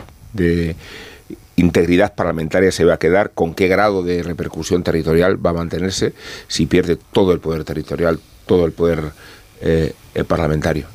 integridad 1.55 2.13
parlamentaria 2.13 2.73
se 2.73 2.83
va 2.83 2.95
a 2.95 2.99
quedar, 2.99 3.31
con 3.31 3.53
qué 3.55 3.69
grado 3.69 4.03
de 4.03 4.21
repercusión 4.21 4.83
territorial 4.83 5.43
va 5.43 5.51
a 5.51 5.53
mantenerse 5.53 6.12
si 6.49 6.65
pierde 6.65 6.97
todo 7.13 7.31
el 7.31 7.39
poder 7.39 7.63
territorial, 7.63 8.19
todo 8.45 8.65
el 8.65 8.73
poder 8.73 9.13
eh, 9.62 9.93
parlamentario 10.27 10.88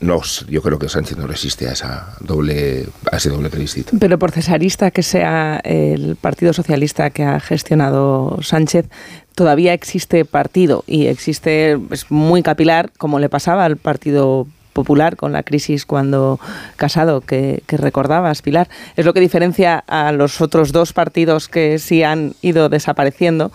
no, 0.00 0.20
yo 0.48 0.62
creo 0.62 0.78
que 0.78 0.88
Sánchez 0.88 1.16
no 1.16 1.26
resiste 1.26 1.68
a, 1.68 1.72
esa 1.72 2.16
doble, 2.20 2.86
a 3.10 3.16
ese 3.16 3.30
doble 3.30 3.48
plebiscito. 3.48 3.96
Pero 3.98 4.18
por 4.18 4.30
cesarista 4.30 4.90
que 4.90 5.02
sea 5.02 5.60
el 5.64 6.16
Partido 6.16 6.52
Socialista 6.52 7.10
que 7.10 7.24
ha 7.24 7.40
gestionado 7.40 8.38
Sánchez, 8.42 8.86
todavía 9.34 9.72
existe 9.72 10.24
partido 10.24 10.84
y 10.86 11.06
existe, 11.06 11.78
es 11.90 12.10
muy 12.10 12.42
capilar, 12.42 12.90
como 12.98 13.18
le 13.18 13.28
pasaba 13.28 13.64
al 13.64 13.76
Partido 13.76 14.46
Popular 14.72 15.16
con 15.16 15.32
la 15.32 15.42
crisis 15.42 15.86
cuando 15.86 16.38
Casado, 16.76 17.22
que, 17.22 17.62
que 17.66 17.78
recordabas, 17.78 18.42
Pilar. 18.42 18.68
Es 18.96 19.06
lo 19.06 19.14
que 19.14 19.20
diferencia 19.20 19.82
a 19.86 20.12
los 20.12 20.42
otros 20.42 20.72
dos 20.72 20.92
partidos 20.92 21.48
que 21.48 21.78
sí 21.78 22.02
han 22.02 22.34
ido 22.42 22.68
desapareciendo 22.68 23.50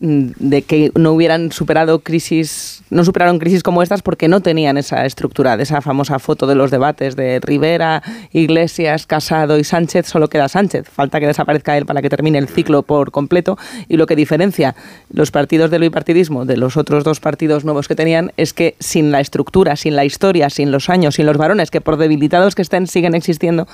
de 0.00 0.62
que 0.62 0.90
no 0.94 1.12
hubieran 1.12 1.52
superado 1.52 1.98
crisis, 1.98 2.82
no 2.88 3.04
superaron 3.04 3.38
crisis 3.38 3.62
como 3.62 3.82
estas 3.82 4.00
porque 4.00 4.28
no 4.28 4.40
tenían 4.40 4.78
esa 4.78 5.04
estructura, 5.04 5.58
de 5.58 5.64
esa 5.64 5.82
famosa 5.82 6.18
foto 6.18 6.46
de 6.46 6.54
los 6.54 6.70
debates 6.70 7.16
de 7.16 7.38
Rivera, 7.38 8.02
Iglesias, 8.32 9.06
Casado 9.06 9.58
y 9.58 9.64
Sánchez, 9.64 10.06
solo 10.06 10.28
queda 10.28 10.48
Sánchez. 10.48 10.88
Falta 10.88 11.20
que 11.20 11.26
desaparezca 11.26 11.76
él 11.76 11.84
para 11.84 12.00
que 12.00 12.08
termine 12.08 12.38
el 12.38 12.48
ciclo 12.48 12.82
por 12.82 13.10
completo. 13.10 13.58
Y 13.88 13.98
lo 13.98 14.06
que 14.06 14.16
diferencia 14.16 14.74
los 15.12 15.30
partidos 15.30 15.70
del 15.70 15.82
bipartidismo 15.82 16.46
de 16.46 16.56
los 16.56 16.78
otros 16.78 17.04
dos 17.04 17.20
partidos 17.20 17.66
nuevos 17.66 17.86
que 17.86 17.94
tenían 17.94 18.32
es 18.38 18.54
que 18.54 18.76
sin 18.80 19.12
la 19.12 19.20
estructura, 19.20 19.76
sin 19.76 19.96
la 19.96 20.06
historia, 20.06 20.48
sin 20.48 20.72
los 20.72 20.88
años, 20.88 21.16
sin 21.16 21.26
los 21.26 21.36
varones, 21.36 21.70
que 21.70 21.82
por 21.82 21.98
debilitados 21.98 22.54
que 22.54 22.62
estén 22.62 22.86
siguen 22.86 23.14
existiendo, 23.14 23.68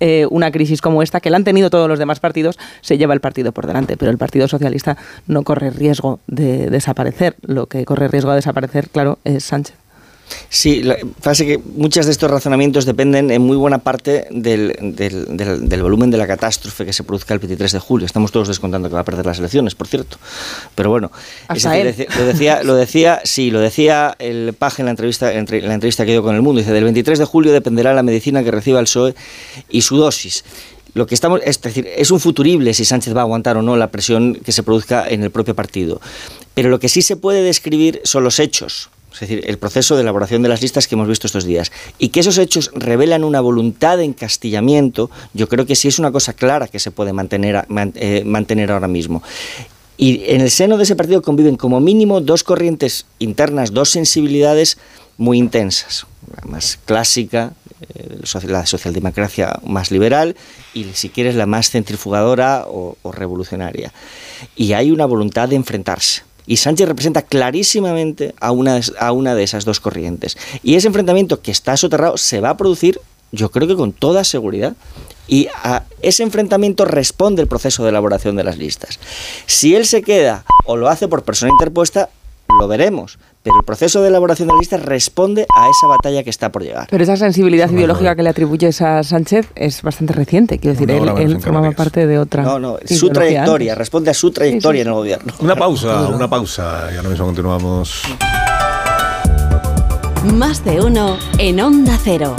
eh, 0.00 0.26
una 0.30 0.50
crisis 0.50 0.80
como 0.80 1.02
esta, 1.02 1.20
que 1.20 1.30
la 1.30 1.36
han 1.36 1.44
tenido 1.44 1.70
todos 1.70 1.88
los 1.88 1.98
demás 1.98 2.20
partidos, 2.20 2.58
se 2.80 2.98
lleva 2.98 3.14
el 3.14 3.20
partido 3.20 3.52
por 3.52 3.66
delante. 3.66 3.96
Pero 3.96 4.10
el 4.10 4.18
Partido 4.18 4.48
Socialista 4.48 4.96
no 5.26 5.42
corre 5.42 5.70
riesgo 5.70 6.20
de 6.26 6.70
desaparecer. 6.70 7.36
Lo 7.42 7.66
que 7.66 7.84
corre 7.84 8.08
riesgo 8.08 8.30
de 8.30 8.36
desaparecer, 8.36 8.88
claro, 8.88 9.18
es 9.24 9.44
Sánchez. 9.44 9.83
Sí, 10.48 10.82
la, 10.82 10.96
pasa 11.22 11.44
que 11.44 11.58
muchos 11.58 12.06
de 12.06 12.12
estos 12.12 12.30
razonamientos 12.30 12.84
dependen 12.84 13.30
en 13.30 13.42
muy 13.42 13.56
buena 13.56 13.78
parte 13.78 14.26
del, 14.30 14.74
del, 14.94 15.82
volumen 15.82 16.10
de 16.10 16.16
la 16.16 16.26
catástrofe 16.26 16.84
que 16.84 16.92
se 16.92 17.02
produzca 17.02 17.34
el 17.34 17.40
23 17.40 17.72
de 17.72 17.78
julio. 17.78 18.06
Estamos 18.06 18.32
todos 18.32 18.48
descontando 18.48 18.88
que 18.88 18.94
va 18.94 19.00
a 19.00 19.04
perder 19.04 19.26
las 19.26 19.38
elecciones, 19.38 19.74
por 19.74 19.88
cierto. 19.88 20.16
Pero 20.74 20.90
bueno, 20.90 21.10
lo 21.48 22.24
decía, 22.24 22.62
lo 22.62 22.74
decía, 22.74 23.20
sí, 23.24 23.50
lo 23.50 23.60
decía 23.60 24.14
el 24.18 24.54
Paje 24.54 24.82
en 24.82 24.86
la 24.86 24.90
entrevista, 24.90 25.32
en 25.32 25.46
la 25.66 25.74
entrevista 25.74 26.04
que 26.04 26.12
dio 26.12 26.22
con 26.22 26.34
el 26.34 26.42
Mundo. 26.42 26.60
Dice, 26.60 26.72
del 26.72 26.84
23 26.84 27.18
de 27.18 27.24
julio 27.24 27.52
dependerá 27.52 27.92
la 27.92 28.02
medicina 28.02 28.42
que 28.42 28.50
reciba 28.50 28.80
el 28.80 28.86
PSOE 28.86 29.14
y 29.70 29.82
su 29.82 29.96
dosis 29.96 30.44
lo 30.94 31.06
que 31.06 31.14
estamos 31.14 31.40
es 31.44 31.60
decir 31.60 31.88
es 31.96 32.12
un 32.12 32.20
futurible 32.20 32.72
si 32.72 32.84
Sánchez 32.84 33.14
va 33.16 33.20
a 33.20 33.24
aguantar 33.24 33.56
o 33.56 33.62
no 33.62 33.76
la 33.76 33.90
presión 33.90 34.36
que 34.36 34.52
se 34.52 34.62
produzca 34.62 35.08
en 35.08 35.24
el 35.24 35.32
propio 35.32 35.54
partido 35.54 36.00
pero 36.54 36.68
lo 36.68 36.78
que 36.78 36.88
sí 36.88 37.02
se 37.02 37.16
puede 37.16 37.42
describir 37.42 38.00
son 38.04 38.22
los 38.22 38.38
hechos 38.38 38.90
es 39.14 39.20
decir, 39.20 39.44
el 39.46 39.58
proceso 39.58 39.94
de 39.94 40.02
elaboración 40.02 40.42
de 40.42 40.48
las 40.48 40.60
listas 40.60 40.88
que 40.88 40.94
hemos 40.94 41.08
visto 41.08 41.26
estos 41.26 41.44
días, 41.44 41.70
y 41.98 42.08
que 42.08 42.20
esos 42.20 42.38
hechos 42.38 42.70
revelan 42.74 43.24
una 43.24 43.40
voluntad 43.40 43.98
de 43.98 44.04
encastillamiento, 44.04 45.10
yo 45.32 45.48
creo 45.48 45.66
que 45.66 45.76
sí 45.76 45.88
es 45.88 45.98
una 45.98 46.10
cosa 46.10 46.32
clara 46.32 46.68
que 46.68 46.78
se 46.78 46.90
puede 46.90 47.12
mantener, 47.12 47.66
eh, 47.94 48.66
ahora 48.70 48.88
mismo. 48.88 49.22
Y 49.96 50.24
en 50.26 50.40
el 50.40 50.50
seno 50.50 50.76
de 50.76 50.82
ese 50.82 50.96
partido 50.96 51.22
conviven 51.22 51.56
como 51.56 51.80
mínimo 51.80 52.20
dos 52.20 52.42
corrientes 52.42 53.06
internas, 53.20 53.72
dos 53.72 53.90
sensibilidades 53.90 54.76
muy 55.16 55.38
intensas. 55.38 56.06
La 56.36 56.50
más 56.50 56.80
clásica, 56.84 57.52
eh, 57.94 58.18
la 58.48 58.66
socialdemocracia 58.66 59.60
más 59.64 59.92
liberal, 59.92 60.34
y 60.72 60.86
si 60.94 61.10
quieres 61.10 61.36
la 61.36 61.46
más 61.46 61.70
centrifugadora 61.70 62.64
o 62.66 62.96
revolucionaria. 63.12 63.92
Y 64.56 64.72
hay 64.72 64.90
una 64.90 65.06
voluntad 65.06 65.48
de 65.48 65.56
enfrentarse 65.56 66.22
y 66.46 66.56
Sánchez 66.56 66.88
representa 66.88 67.22
clarísimamente 67.22 68.34
a 68.40 68.52
una, 68.52 68.80
a 68.98 69.12
una 69.12 69.34
de 69.34 69.42
esas 69.42 69.64
dos 69.64 69.80
corrientes. 69.80 70.36
Y 70.62 70.74
ese 70.74 70.88
enfrentamiento 70.88 71.40
que 71.40 71.50
está 71.50 71.76
soterrado 71.76 72.16
se 72.16 72.40
va 72.40 72.50
a 72.50 72.56
producir, 72.56 73.00
yo 73.32 73.50
creo 73.50 73.66
que 73.66 73.76
con 73.76 73.92
toda 73.92 74.24
seguridad. 74.24 74.74
Y 75.26 75.48
a 75.62 75.84
ese 76.02 76.22
enfrentamiento 76.22 76.84
responde 76.84 77.40
el 77.40 77.48
proceso 77.48 77.82
de 77.82 77.88
elaboración 77.88 78.36
de 78.36 78.44
las 78.44 78.58
listas. 78.58 79.00
Si 79.46 79.74
él 79.74 79.86
se 79.86 80.02
queda 80.02 80.44
o 80.66 80.76
lo 80.76 80.88
hace 80.88 81.08
por 81.08 81.22
persona 81.22 81.50
interpuesta, 81.50 82.10
lo 82.60 82.68
veremos 82.68 83.18
pero 83.44 83.58
el 83.58 83.64
proceso 83.64 84.00
de 84.00 84.08
elaboración 84.08 84.48
de 84.48 84.54
la 84.54 84.58
lista 84.58 84.78
responde 84.78 85.46
a 85.54 85.68
esa 85.68 85.86
batalla 85.86 86.24
que 86.24 86.30
está 86.30 86.50
por 86.50 86.62
llegar. 86.62 86.88
Pero 86.90 87.04
esa 87.04 87.16
sensibilidad 87.16 87.70
ideológica 87.70 88.16
que 88.16 88.22
le 88.22 88.30
atribuyes 88.30 88.80
a 88.80 89.02
Sánchez 89.02 89.48
es 89.54 89.82
bastante 89.82 90.14
reciente, 90.14 90.58
quiero 90.58 90.72
decir, 90.72 90.90
él, 90.90 91.40
formaba 91.40 91.70
parte 91.72 92.06
de 92.06 92.18
otra. 92.18 92.42
No, 92.42 92.58
no, 92.58 92.78
su 92.86 93.10
trayectoria, 93.10 93.74
responde 93.74 94.10
a 94.10 94.14
su 94.14 94.30
trayectoria 94.30 94.80
en 94.82 94.88
el 94.88 94.94
gobierno. 94.94 95.34
Una 95.40 95.54
pausa, 95.54 96.08
una 96.08 96.28
pausa, 96.28 96.88
y 96.90 96.96
ahora 96.96 97.10
mismo 97.10 97.26
continuamos. 97.26 98.02
Más 100.32 100.64
de 100.64 100.80
uno 100.80 101.18
en 101.36 101.60
Onda 101.60 101.98
Cero. 102.02 102.34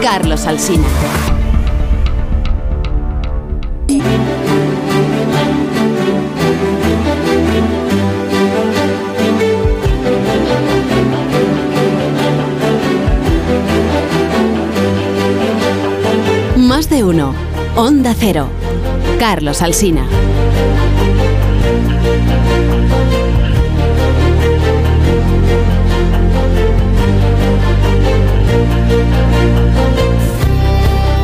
Carlos 0.00 0.46
Alsina. 0.46 0.88
Más 16.82 16.90
de 16.90 17.04
uno. 17.04 17.32
Onda 17.76 18.12
Cero. 18.12 18.48
Carlos 19.20 19.62
Alsina. 19.62 20.04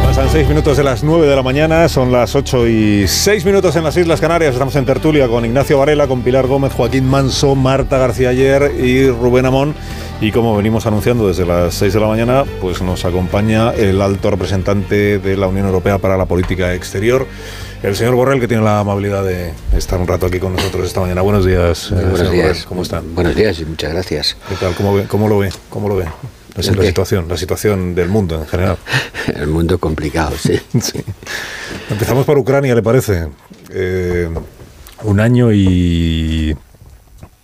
Pasan 0.04 0.28
seis 0.30 0.48
minutos 0.48 0.76
de 0.76 0.84
las 0.84 1.02
nueve 1.02 1.26
de 1.26 1.34
la 1.34 1.42
mañana, 1.42 1.88
son 1.88 2.12
las 2.12 2.36
ocho 2.36 2.68
y 2.68 3.08
seis 3.08 3.44
minutos 3.44 3.74
en 3.74 3.82
las 3.82 3.96
Islas 3.96 4.20
Canarias. 4.20 4.52
Estamos 4.52 4.76
en 4.76 4.84
tertulia 4.84 5.26
con 5.26 5.44
Ignacio 5.44 5.76
Varela, 5.76 6.06
con 6.06 6.22
Pilar 6.22 6.46
Gómez, 6.46 6.72
Joaquín 6.72 7.10
Manso, 7.10 7.56
Marta 7.56 7.98
García 7.98 8.28
Ayer 8.28 8.72
y 8.78 9.10
Rubén 9.10 9.46
Amón. 9.46 9.74
Y 10.20 10.32
como 10.32 10.56
venimos 10.56 10.84
anunciando 10.84 11.28
desde 11.28 11.46
las 11.46 11.74
6 11.74 11.92
de 11.94 12.00
la 12.00 12.08
mañana, 12.08 12.44
pues 12.60 12.82
nos 12.82 13.04
acompaña 13.04 13.72
el 13.72 14.02
alto 14.02 14.32
representante 14.32 15.20
de 15.20 15.36
la 15.36 15.46
Unión 15.46 15.66
Europea 15.66 15.98
para 15.98 16.16
la 16.16 16.26
Política 16.26 16.74
Exterior, 16.74 17.24
el 17.84 17.94
señor 17.94 18.16
Borrell, 18.16 18.40
que 18.40 18.48
tiene 18.48 18.64
la 18.64 18.80
amabilidad 18.80 19.22
de 19.22 19.52
estar 19.76 20.00
un 20.00 20.08
rato 20.08 20.26
aquí 20.26 20.40
con 20.40 20.56
nosotros 20.56 20.84
esta 20.86 21.00
mañana. 21.00 21.22
Buenos 21.22 21.46
días, 21.46 21.92
eh, 21.92 22.04
buenos 22.10 22.32
días. 22.32 22.64
¿Cómo 22.64 22.82
están? 22.82 23.14
Buenos 23.14 23.36
días 23.36 23.60
y 23.60 23.64
muchas 23.64 23.92
gracias. 23.92 24.36
¿Qué 24.48 24.56
tal? 24.56 24.74
¿Cómo, 24.74 24.92
ve, 24.94 25.04
cómo 25.04 25.28
lo 25.28 25.38
ve? 25.38 25.50
¿Cómo 25.68 25.88
lo 25.88 25.94
ve? 25.94 26.06
la 26.56 26.64
situación, 26.64 27.28
la 27.28 27.36
situación 27.36 27.94
del 27.94 28.08
mundo 28.08 28.40
en 28.40 28.46
general. 28.48 28.76
el 29.36 29.46
mundo 29.46 29.78
complicado, 29.78 30.36
sí. 30.36 30.58
sí. 30.82 31.00
Empezamos 31.90 32.26
por 32.26 32.36
Ucrania, 32.38 32.74
¿le 32.74 32.82
parece? 32.82 33.28
Eh, 33.70 34.28
un 35.04 35.20
año 35.20 35.52
y 35.52 36.56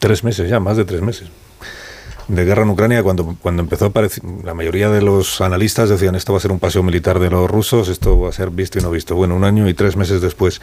tres 0.01 0.25
meses 0.25 0.51
ya, 0.51 0.59
más 0.59 0.77
de 0.77 0.85
tres 0.85 1.03
meses 1.03 1.29
de 2.29 2.45
guerra 2.45 2.63
en 2.63 2.71
Ucrania, 2.71 3.03
cuando, 3.03 3.37
cuando 3.43 3.63
empezó, 3.63 3.93
la 4.43 4.55
mayoría 4.55 4.89
de 4.89 5.03
los 5.03 5.41
analistas 5.41 5.89
decían 5.89 6.15
esto 6.15 6.33
va 6.33 6.39
a 6.39 6.41
ser 6.41 6.53
un 6.53 6.59
paseo 6.59 6.83
militar 6.83 7.19
de 7.19 7.31
los 7.31 7.51
rusos, 7.51 7.89
esto 7.89 8.19
va 8.19 8.31
a 8.31 8.33
ser 8.33 8.51
visto 8.51 8.79
y 8.79 8.83
no 8.83 8.91
visto. 8.91 9.15
Bueno, 9.15 9.37
un 9.37 9.45
año 9.45 9.69
y 9.69 9.75
tres 9.75 9.97
meses 9.97 10.21
después. 10.21 10.61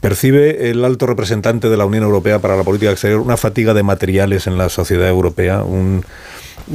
¿Percibe 0.00 0.70
el 0.70 0.84
alto 0.84 1.06
representante 1.06 1.68
de 1.68 1.76
la 1.76 1.84
Unión 1.84 2.04
Europea 2.04 2.38
para 2.38 2.56
la 2.56 2.62
política 2.62 2.92
exterior 2.92 3.20
una 3.20 3.36
fatiga 3.36 3.74
de 3.74 3.82
materiales 3.82 4.46
en 4.46 4.56
la 4.56 4.68
sociedad 4.68 5.08
europea? 5.08 5.64
Un, 5.64 6.04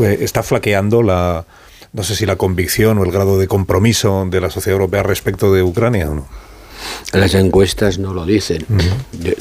eh, 0.02 0.18
¿Está 0.20 0.44
flaqueando 0.44 1.02
la, 1.02 1.46
no 1.94 2.04
sé 2.04 2.16
si 2.16 2.26
la 2.26 2.36
convicción 2.36 2.98
o 2.98 3.04
el 3.06 3.12
grado 3.12 3.40
de 3.40 3.48
compromiso 3.48 4.28
de 4.30 4.42
la 4.42 4.50
sociedad 4.50 4.78
europea 4.78 5.04
respecto 5.04 5.54
de 5.54 5.64
Ucrania 5.64 6.10
o 6.10 6.16
no? 6.16 6.28
Las 7.14 7.34
encuestas 7.36 8.00
no 8.00 8.14
lo 8.14 8.26
dicen. 8.26 8.66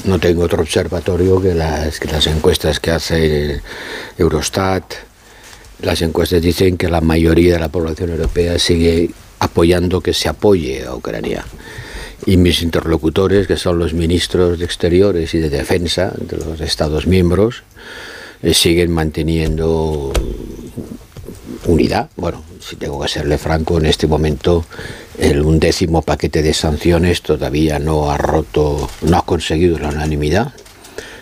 no 0.05 0.19
tengo 0.19 0.43
otro 0.43 0.61
observatorio 0.61 1.41
que 1.41 1.53
las, 1.53 1.99
que 1.99 2.07
las 2.07 2.27
encuestas 2.27 2.79
que 2.79 2.91
hace 2.91 3.61
Eurostat. 4.17 4.83
Las 5.81 6.01
encuestas 6.01 6.41
dicen 6.41 6.77
que 6.77 6.89
la 6.89 7.01
mayoría 7.01 7.53
de 7.53 7.59
la 7.59 7.69
población 7.69 8.11
europea 8.11 8.57
sigue 8.57 9.11
apoyando 9.39 10.01
que 10.01 10.13
se 10.13 10.29
apoye 10.29 10.85
a 10.85 10.95
Ucrania. 10.95 11.45
Y 12.25 12.37
mis 12.37 12.61
interlocutores, 12.61 13.47
que 13.47 13.57
son 13.57 13.79
los 13.79 13.93
ministros 13.93 14.59
de 14.59 14.65
Exteriores 14.65 15.33
y 15.33 15.39
de 15.39 15.49
Defensa 15.49 16.13
de 16.17 16.37
los 16.37 16.61
Estados 16.61 17.05
miembros, 17.05 17.63
eh, 18.41 18.53
siguen 18.53 18.91
manteniendo 18.91 20.13
unidad. 21.65 22.09
Bueno, 22.15 22.43
si 22.59 22.77
tengo 22.77 23.01
que 23.01 23.09
serle 23.09 23.37
franco, 23.37 23.77
en 23.77 23.85
este 23.85 24.07
momento 24.07 24.65
el 25.17 25.41
undécimo 25.41 26.01
paquete 26.01 26.41
de 26.41 26.53
sanciones 26.53 27.21
todavía 27.21 27.79
no 27.79 28.11
ha 28.11 28.17
roto, 28.17 28.89
no 29.01 29.17
ha 29.17 29.25
conseguido 29.25 29.77
la 29.79 29.89
unanimidad. 29.89 30.53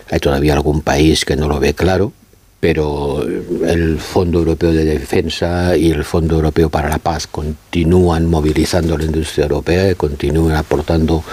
Hay 0.10 0.19
todavía 0.19 0.54
algún 0.54 0.82
país 0.82 1.25
que 1.25 1.36
no 1.36 1.47
lo 1.47 1.60
ve 1.60 1.73
claro, 1.73 2.13
pero 2.60 3.23
el 3.23 3.97
Fondo 3.99 4.39
Europeo 4.39 4.71
de 4.71 4.86
Defensa 4.86 5.75
y 5.75 5.91
el 5.91 6.04
Fondo 6.04 6.36
Europeo 6.36 6.69
para 6.69 6.89
la 6.89 6.99
Paz 6.99 7.27
continúan 7.27 8.27
movilizando 8.27 8.97
la 8.97 9.06
industria 9.06 9.43
europea 9.43 9.91
y 9.91 9.95
continúan 9.95 10.56
aportando 10.56 11.23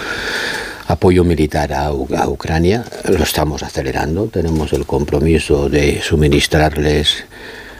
apoyo 0.86 1.24
militar 1.24 1.72
a, 1.74 1.86
a, 1.86 2.28
Ucrania. 2.28 2.84
Lo 3.08 3.22
estamos 3.22 3.62
acelerando. 3.62 4.28
Tenemos 4.28 4.72
el 4.72 4.86
compromiso 4.86 5.68
de 5.68 6.00
suministrarles 6.00 7.24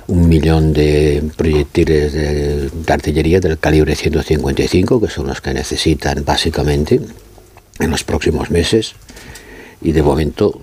un 0.08 0.28
millón 0.28 0.72
de 0.72 1.22
proyectiles 1.36 2.12
de, 2.12 2.70
artillería 2.88 3.40
del 3.40 3.58
calibre 3.58 3.94
155, 3.94 5.00
que 5.00 5.08
son 5.08 5.26
los 5.26 5.40
que 5.40 5.52
necesitan 5.52 6.24
básicamente 6.24 7.00
en 7.78 7.90
los 7.90 8.04
próximos 8.04 8.50
meses. 8.50 8.94
Y 9.82 9.92
de 9.92 10.02
momento, 10.02 10.60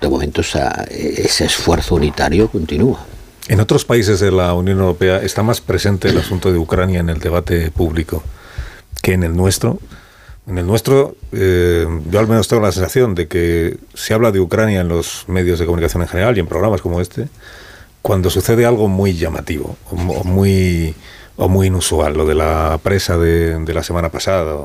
de 0.00 0.08
momento 0.08 0.42
ese 0.42 1.44
esfuerzo 1.44 1.96
unitario 1.96 2.48
continúa. 2.48 3.04
En 3.48 3.60
otros 3.60 3.86
países 3.86 4.20
de 4.20 4.30
la 4.30 4.52
Unión 4.52 4.80
Europea 4.80 5.22
está 5.22 5.42
más 5.42 5.62
presente 5.62 6.08
el 6.08 6.18
asunto 6.18 6.52
de 6.52 6.58
Ucrania 6.58 7.00
en 7.00 7.08
el 7.08 7.18
debate 7.18 7.70
público 7.70 8.22
que 9.02 9.14
en 9.14 9.22
el 9.22 9.34
nuestro. 9.34 9.78
En 10.46 10.58
el 10.58 10.66
nuestro, 10.66 11.16
eh, 11.32 11.86
yo 12.10 12.20
al 12.20 12.28
menos 12.28 12.48
tengo 12.48 12.62
la 12.62 12.72
sensación 12.72 13.14
de 13.14 13.28
que 13.28 13.78
se 13.94 14.14
habla 14.14 14.30
de 14.30 14.40
Ucrania 14.40 14.80
en 14.80 14.88
los 14.88 15.24
medios 15.26 15.58
de 15.58 15.66
comunicación 15.66 16.02
en 16.02 16.08
general 16.08 16.36
y 16.36 16.40
en 16.40 16.46
programas 16.46 16.82
como 16.82 17.00
este, 17.00 17.28
cuando 18.02 18.30
sucede 18.30 18.64
algo 18.64 18.88
muy 18.88 19.14
llamativo 19.14 19.76
o 19.90 20.24
muy, 20.24 20.94
o 21.36 21.48
muy 21.48 21.66
inusual, 21.66 22.14
lo 22.14 22.26
de 22.26 22.34
la 22.34 22.78
presa 22.82 23.18
de, 23.18 23.62
la 23.72 23.82
semana 23.82 24.10
pasada. 24.10 24.56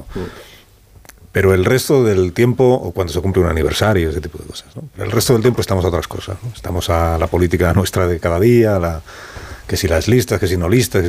Pero 1.31 1.53
el 1.53 1.65
resto 1.65 2.03
del 2.03 2.31
tiempo, 2.33 2.63
o 2.63 2.91
cuando 2.91 3.11
se 3.11 3.19
cumple 3.19 3.41
un 3.41 3.49
aniversario, 3.49 4.09
ese 4.09 4.21
tipo 4.21 4.37
de 4.37 4.45
cosas. 4.45 4.67
El 4.97 5.11
resto 5.11 5.33
del 5.33 5.41
tiempo 5.41 5.61
estamos 5.61 5.83
a 5.83 5.87
otras 5.87 6.07
cosas. 6.07 6.37
Estamos 6.55 6.89
a 6.89 7.17
la 7.17 7.27
política 7.27 7.73
nuestra 7.73 8.07
de 8.07 8.19
cada 8.19 8.39
día, 8.39 8.75
a 8.75 8.79
la, 8.79 9.01
que 9.67 9.77
si 9.77 9.87
las 9.87 10.07
listas, 10.07 10.39
que 10.39 10.47
si 10.47 10.57
no 10.57 10.69
listas. 10.69 11.05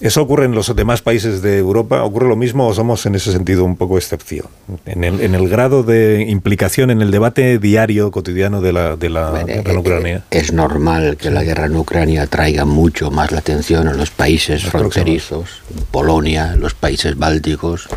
¿Eso 0.00 0.22
ocurre 0.22 0.44
en 0.44 0.52
los 0.52 0.74
demás 0.74 1.02
países 1.02 1.42
de 1.42 1.58
Europa? 1.58 2.02
¿Ocurre 2.02 2.28
lo 2.28 2.36
mismo 2.36 2.66
o 2.66 2.74
somos 2.74 3.06
en 3.06 3.14
ese 3.14 3.32
sentido 3.32 3.64
un 3.64 3.76
poco 3.76 3.96
excepción? 3.96 4.46
En 4.84 5.04
el, 5.04 5.20
en 5.20 5.34
el 5.34 5.48
grado 5.48 5.82
de 5.82 6.24
implicación 6.28 6.90
en 6.90 7.00
el 7.00 7.10
debate 7.10 7.58
diario, 7.58 8.10
cotidiano 8.10 8.60
de 8.60 8.72
la, 8.72 8.96
de 8.96 9.08
la 9.08 9.44
guerra 9.44 9.72
en 9.72 9.78
Ucrania. 9.78 10.16
Eh, 10.30 10.38
es 10.38 10.52
normal 10.52 11.16
que 11.16 11.30
la 11.30 11.44
guerra 11.44 11.66
en 11.66 11.76
Ucrania 11.76 12.26
traiga 12.26 12.64
mucho 12.64 13.10
más 13.10 13.32
la 13.32 13.38
atención 13.38 13.88
en 13.88 13.96
los 13.96 14.10
países 14.10 14.64
fronterizos, 14.64 15.62
Polonia, 15.90 16.56
los 16.56 16.74
países 16.74 17.16
bálticos, 17.16 17.88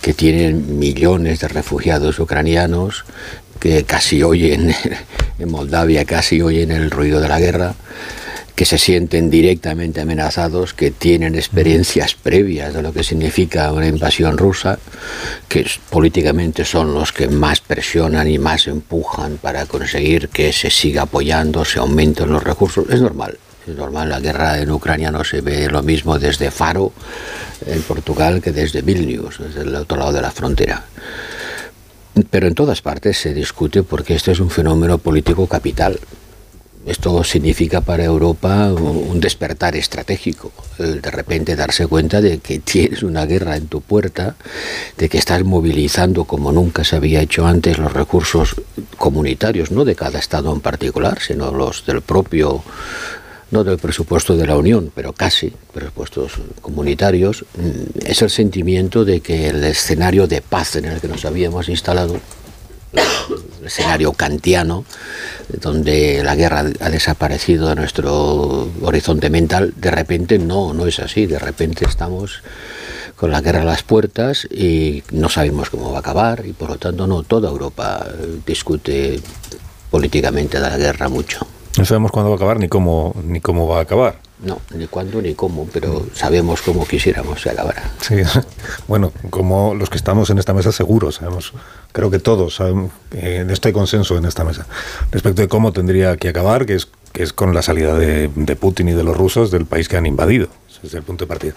que 0.00 0.14
tienen 0.14 0.78
millones 0.78 1.40
de 1.40 1.48
refugiados 1.48 2.18
ucranianos 2.18 3.04
que 3.60 3.84
casi 3.84 4.22
oyen, 4.22 4.72
en 5.38 5.50
Moldavia 5.50 6.04
casi 6.04 6.40
oyen 6.40 6.70
el 6.70 6.90
ruido 6.90 7.20
de 7.20 7.28
la 7.28 7.40
guerra 7.40 7.74
que 8.58 8.64
se 8.64 8.76
sienten 8.76 9.30
directamente 9.30 10.00
amenazados, 10.00 10.74
que 10.74 10.90
tienen 10.90 11.36
experiencias 11.36 12.16
previas 12.16 12.74
de 12.74 12.82
lo 12.82 12.92
que 12.92 13.04
significa 13.04 13.72
una 13.72 13.86
invasión 13.86 14.36
rusa, 14.36 14.80
que 15.46 15.64
políticamente 15.90 16.64
son 16.64 16.92
los 16.92 17.12
que 17.12 17.28
más 17.28 17.60
presionan 17.60 18.26
y 18.26 18.36
más 18.40 18.66
empujan 18.66 19.38
para 19.40 19.66
conseguir 19.66 20.28
que 20.30 20.52
se 20.52 20.70
siga 20.70 21.02
apoyando, 21.02 21.64
se 21.64 21.78
aumenten 21.78 22.32
los 22.32 22.42
recursos. 22.42 22.86
Es 22.90 23.00
normal. 23.00 23.38
Es 23.64 23.76
normal, 23.76 24.08
la 24.08 24.18
guerra 24.18 24.58
en 24.58 24.72
Ucrania 24.72 25.12
no 25.12 25.22
se 25.22 25.40
ve 25.40 25.68
lo 25.68 25.84
mismo 25.84 26.18
desde 26.18 26.50
Faro, 26.50 26.92
en 27.64 27.80
Portugal, 27.82 28.42
que 28.42 28.50
desde 28.50 28.82
Vilnius, 28.82 29.38
desde 29.38 29.60
el 29.60 29.76
otro 29.76 29.98
lado 29.98 30.14
de 30.14 30.22
la 30.22 30.32
frontera. 30.32 30.84
Pero 32.28 32.48
en 32.48 32.56
todas 32.56 32.82
partes 32.82 33.18
se 33.18 33.32
discute 33.32 33.84
porque 33.84 34.16
este 34.16 34.32
es 34.32 34.40
un 34.40 34.50
fenómeno 34.50 34.98
político 34.98 35.46
capital. 35.46 36.00
Esto 36.88 37.22
significa 37.22 37.82
para 37.82 38.02
Europa 38.02 38.72
un 38.72 39.20
despertar 39.20 39.76
estratégico, 39.76 40.50
el 40.78 41.02
de 41.02 41.10
repente 41.10 41.54
darse 41.54 41.86
cuenta 41.86 42.22
de 42.22 42.38
que 42.38 42.60
tienes 42.60 43.02
una 43.02 43.26
guerra 43.26 43.56
en 43.58 43.66
tu 43.66 43.82
puerta, 43.82 44.36
de 44.96 45.10
que 45.10 45.18
estás 45.18 45.44
movilizando 45.44 46.24
como 46.24 46.50
nunca 46.50 46.84
se 46.84 46.96
había 46.96 47.20
hecho 47.20 47.46
antes 47.46 47.76
los 47.76 47.92
recursos 47.92 48.56
comunitarios, 48.96 49.70
no 49.70 49.84
de 49.84 49.94
cada 49.94 50.18
Estado 50.18 50.50
en 50.50 50.60
particular, 50.60 51.18
sino 51.20 51.52
los 51.52 51.84
del 51.84 52.00
propio 52.00 52.64
no 53.50 53.64
del 53.64 53.78
presupuesto 53.78 54.36
de 54.36 54.46
la 54.46 54.56
Unión, 54.56 54.90
pero 54.94 55.12
casi 55.12 55.52
presupuestos 55.72 56.32
comunitarios, 56.60 57.44
mm, 57.56 58.06
es 58.06 58.22
el 58.22 58.30
sentimiento 58.30 59.04
de 59.04 59.20
que 59.20 59.48
el 59.48 59.62
escenario 59.64 60.26
de 60.26 60.42
paz 60.42 60.76
en 60.76 60.86
el 60.86 61.00
que 61.00 61.08
nos 61.08 61.24
habíamos 61.24 61.68
instalado, 61.68 62.20
escenario 63.64 64.12
kantiano, 64.12 64.84
donde 65.60 66.22
la 66.24 66.34
guerra 66.34 66.64
ha 66.80 66.90
desaparecido 66.90 67.68
de 67.68 67.74
nuestro 67.76 68.68
horizonte 68.82 69.30
mental, 69.30 69.74
de 69.76 69.90
repente 69.90 70.38
no, 70.38 70.72
no 70.74 70.86
es 70.86 70.98
así, 70.98 71.26
de 71.26 71.38
repente 71.38 71.84
estamos 71.84 72.42
con 73.16 73.32
la 73.32 73.40
guerra 73.40 73.62
a 73.62 73.64
las 73.64 73.82
puertas 73.82 74.46
y 74.50 75.02
no 75.10 75.28
sabemos 75.28 75.70
cómo 75.70 75.90
va 75.90 75.98
a 75.98 76.00
acabar 76.00 76.46
y 76.46 76.52
por 76.52 76.70
lo 76.70 76.78
tanto 76.78 77.06
no, 77.06 77.24
toda 77.24 77.50
Europa 77.50 78.06
discute 78.46 79.20
políticamente 79.90 80.60
de 80.60 80.70
la 80.70 80.76
guerra 80.76 81.08
mucho. 81.08 81.46
No 81.76 81.84
sabemos 81.84 82.12
cuándo 82.12 82.30
va 82.30 82.34
a 82.34 82.38
acabar 82.38 82.58
ni 82.58 82.68
cómo, 82.68 83.14
ni 83.24 83.40
cómo 83.40 83.66
va 83.66 83.78
a 83.78 83.82
acabar. 83.82 84.27
No, 84.40 84.60
ni 84.72 84.86
cuándo 84.86 85.20
ni 85.20 85.34
cómo, 85.34 85.68
pero 85.72 86.06
sabemos 86.14 86.62
cómo 86.62 86.86
quisiéramos 86.86 87.42
que 87.42 87.50
acabara. 87.50 87.90
Sí, 88.00 88.16
bueno, 88.88 89.12
como 89.30 89.74
los 89.74 89.90
que 89.90 89.96
estamos 89.96 90.30
en 90.30 90.38
esta 90.38 90.54
mesa 90.54 90.70
seguros, 90.70 91.16
sabemos, 91.16 91.52
creo 91.90 92.08
que 92.10 92.20
todos 92.20 92.54
sabemos, 92.54 92.92
eh, 93.12 93.38
en 93.42 93.50
hay 93.50 93.72
consenso 93.72 94.16
en 94.16 94.26
esta 94.26 94.44
mesa, 94.44 94.66
respecto 95.10 95.42
de 95.42 95.48
cómo 95.48 95.72
tendría 95.72 96.16
que 96.16 96.28
acabar, 96.28 96.66
que 96.66 96.74
es, 96.74 96.88
que 97.12 97.24
es 97.24 97.32
con 97.32 97.52
la 97.52 97.62
salida 97.62 97.94
de, 97.94 98.28
de 98.28 98.56
Putin 98.56 98.90
y 98.90 98.92
de 98.92 99.02
los 99.02 99.16
rusos 99.16 99.50
del 99.50 99.66
país 99.66 99.88
que 99.88 99.96
han 99.96 100.06
invadido, 100.06 100.48
es 100.84 100.94
el 100.94 101.02
punto 101.02 101.24
de 101.24 101.28
partida. 101.28 101.54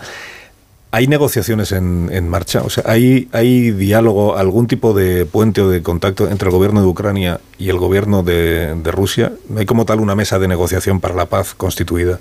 ¿Hay 0.93 1.07
negociaciones 1.07 1.71
en, 1.71 2.27
marcha? 2.27 2.63
O 2.63 2.69
sea, 2.69 2.84
¿hay, 2.86 3.29
¿hay 3.32 3.71
diálogo, 3.71 4.36
algún 4.36 4.67
tipo 4.67 4.93
de 4.93 5.25
puente 5.25 5.61
o 5.61 5.69
de 5.69 5.82
contacto 5.82 6.27
entre 6.27 6.49
el 6.49 6.53
gobierno 6.53 6.82
de 6.82 6.88
Ucrania 6.88 7.39
y 7.57 7.69
el 7.69 7.77
gobierno 7.77 8.23
de 8.23 8.91
Rusia? 8.91 9.32
¿Hay 9.55 9.65
como 9.65 9.86
tal 9.86 10.01
una 10.01 10.15
mesa 10.15 10.38
de 10.38 10.49
negociación 10.49 10.99
para 10.99 11.15
la 11.15 11.27
paz 11.27 11.53
constituida? 11.55 12.19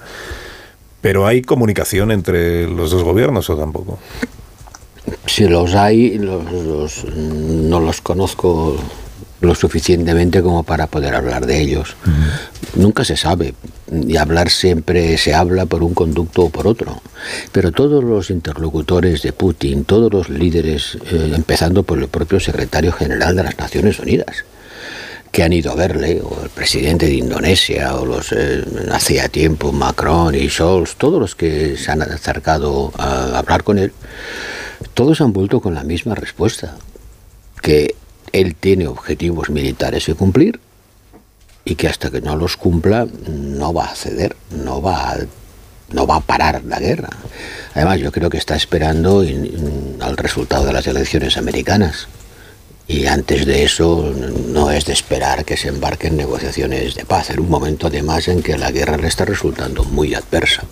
¿Pero 1.01 1.27
hay 1.27 1.43
comunicación 1.43 2.11
entre 2.11 2.69
los 2.69 2.91
dos 2.91 3.03
gobiernos 3.03 3.49
o 3.51 3.57
tampoco? 3.57 3.99
Si 5.27 5.47
los 5.47 5.75
hay, 5.75 6.19
los, 6.19 6.53
los, 6.53 7.05
no 7.05 7.81
los 7.81 8.01
conozco 8.01 8.77
lo 9.41 9.55
suficientemente 9.55 10.43
como 10.43 10.63
para 10.63 10.87
poder 10.87 11.15
hablar 11.15 11.47
de 11.47 11.61
ellos. 11.61 11.97
Uh 12.05 12.11
-huh. 12.11 12.81
Nunca 12.83 13.05
se 13.05 13.17
sabe, 13.17 13.55
y 13.91 14.17
hablar 14.17 14.51
siempre 14.51 15.17
se 15.19 15.35
habla 15.35 15.67
por 15.67 15.83
un 15.83 15.95
conducto 15.95 16.43
o 16.43 16.51
por 16.51 16.67
otro. 16.67 17.01
Pero 17.51 17.73
todos 17.73 18.05
los 18.05 18.31
interlocutores 18.31 19.23
de 19.23 19.33
Putin, 19.33 19.85
todos 19.85 20.13
los 20.13 20.29
líderes, 20.29 20.99
eh, 21.11 21.33
empezando 21.35 21.83
por 21.83 21.99
el 21.99 22.09
propio 22.09 22.39
secretario 22.39 22.93
general 22.93 23.35
de 23.35 23.43
las 23.45 23.59
Naciones 23.59 23.99
Unidas, 23.99 24.45
que 25.31 25.43
han 25.45 25.53
ido 25.53 25.71
a 25.71 25.77
verle, 25.77 26.21
o 26.23 26.43
el 26.43 26.51
presidente 26.51 27.07
de 27.07 27.15
Indonesia, 27.15 27.95
o 27.95 28.05
los 28.05 28.33
eh, 28.33 28.65
hacía 28.91 29.29
tiempo 29.29 29.73
Macron 29.73 30.35
y 30.35 30.49
Scholz, 30.49 30.97
todos 30.97 31.21
los 31.21 31.35
que 31.35 31.77
se 31.77 31.91
han 31.91 32.03
acercado 32.03 32.93
a 32.99 33.39
hablar 33.39 33.63
con 33.63 33.79
él, 33.79 33.93
todos 34.95 35.21
han 35.21 35.33
vuelto 35.33 35.61
con 35.61 35.75
la 35.75 35.85
misma 35.85 36.15
respuesta, 36.15 36.77
que 37.63 37.95
él 38.33 38.55
tiene 38.55 38.89
objetivos 38.89 39.51
militares 39.51 40.07
que 40.07 40.15
cumplir 40.15 40.61
y 41.65 41.75
que 41.77 41.89
hasta 41.89 42.11
que 42.11 42.21
no 42.21 42.37
los 42.37 42.57
cumpla 42.57 43.07
no 43.29 43.73
va 43.73 43.87
a 43.87 43.95
ceder, 43.95 44.37
no 44.51 44.83
va 44.83 45.13
a, 45.13 45.19
no 45.93 46.07
va 46.07 46.17
a 46.17 46.21
parar 46.21 46.65
la 46.65 46.81
guerra. 46.81 47.11
Además, 47.75 48.01
yo 48.01 48.11
creo 48.11 48.31
que 48.31 48.39
está 48.39 48.57
esperando 48.57 49.25
al 50.01 50.17
resultado 50.17 50.65
de 50.65 50.73
las 50.73 50.87
elecciones 50.87 51.37
americanas. 51.37 52.09
Y 52.91 53.07
antes 53.07 53.47
de 53.47 53.63
eso 53.63 54.13
no 54.49 54.73
es 54.73 54.85
de 54.85 54.93
esperar 54.93 55.45
que 55.45 55.57
se 55.57 55.69
embarque 55.69 56.09
en 56.09 56.17
negociaciones 56.17 56.97
de 56.97 57.05
paz, 57.05 57.31
en 57.31 57.39
un 57.39 57.49
momento 57.49 57.87
además 57.87 58.27
en 58.27 58.43
que 58.43 58.59
la 58.59 58.73
guerra 58.73 58.97
le 58.97 59.07
está 59.07 59.25
resultando 59.25 59.85
muy 59.85 60.13
adversa. 60.13 60.65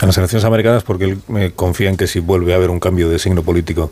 A 0.00 0.06
las 0.06 0.16
elecciones 0.16 0.44
americanas 0.44 0.84
porque 0.84 1.06
él 1.06 1.18
me 1.26 1.50
confía 1.50 1.88
en 1.88 1.96
que 1.96 2.06
si 2.06 2.20
vuelve 2.20 2.52
a 2.52 2.56
haber 2.56 2.70
un 2.70 2.78
cambio 2.78 3.08
de 3.08 3.18
signo 3.18 3.42
político 3.42 3.90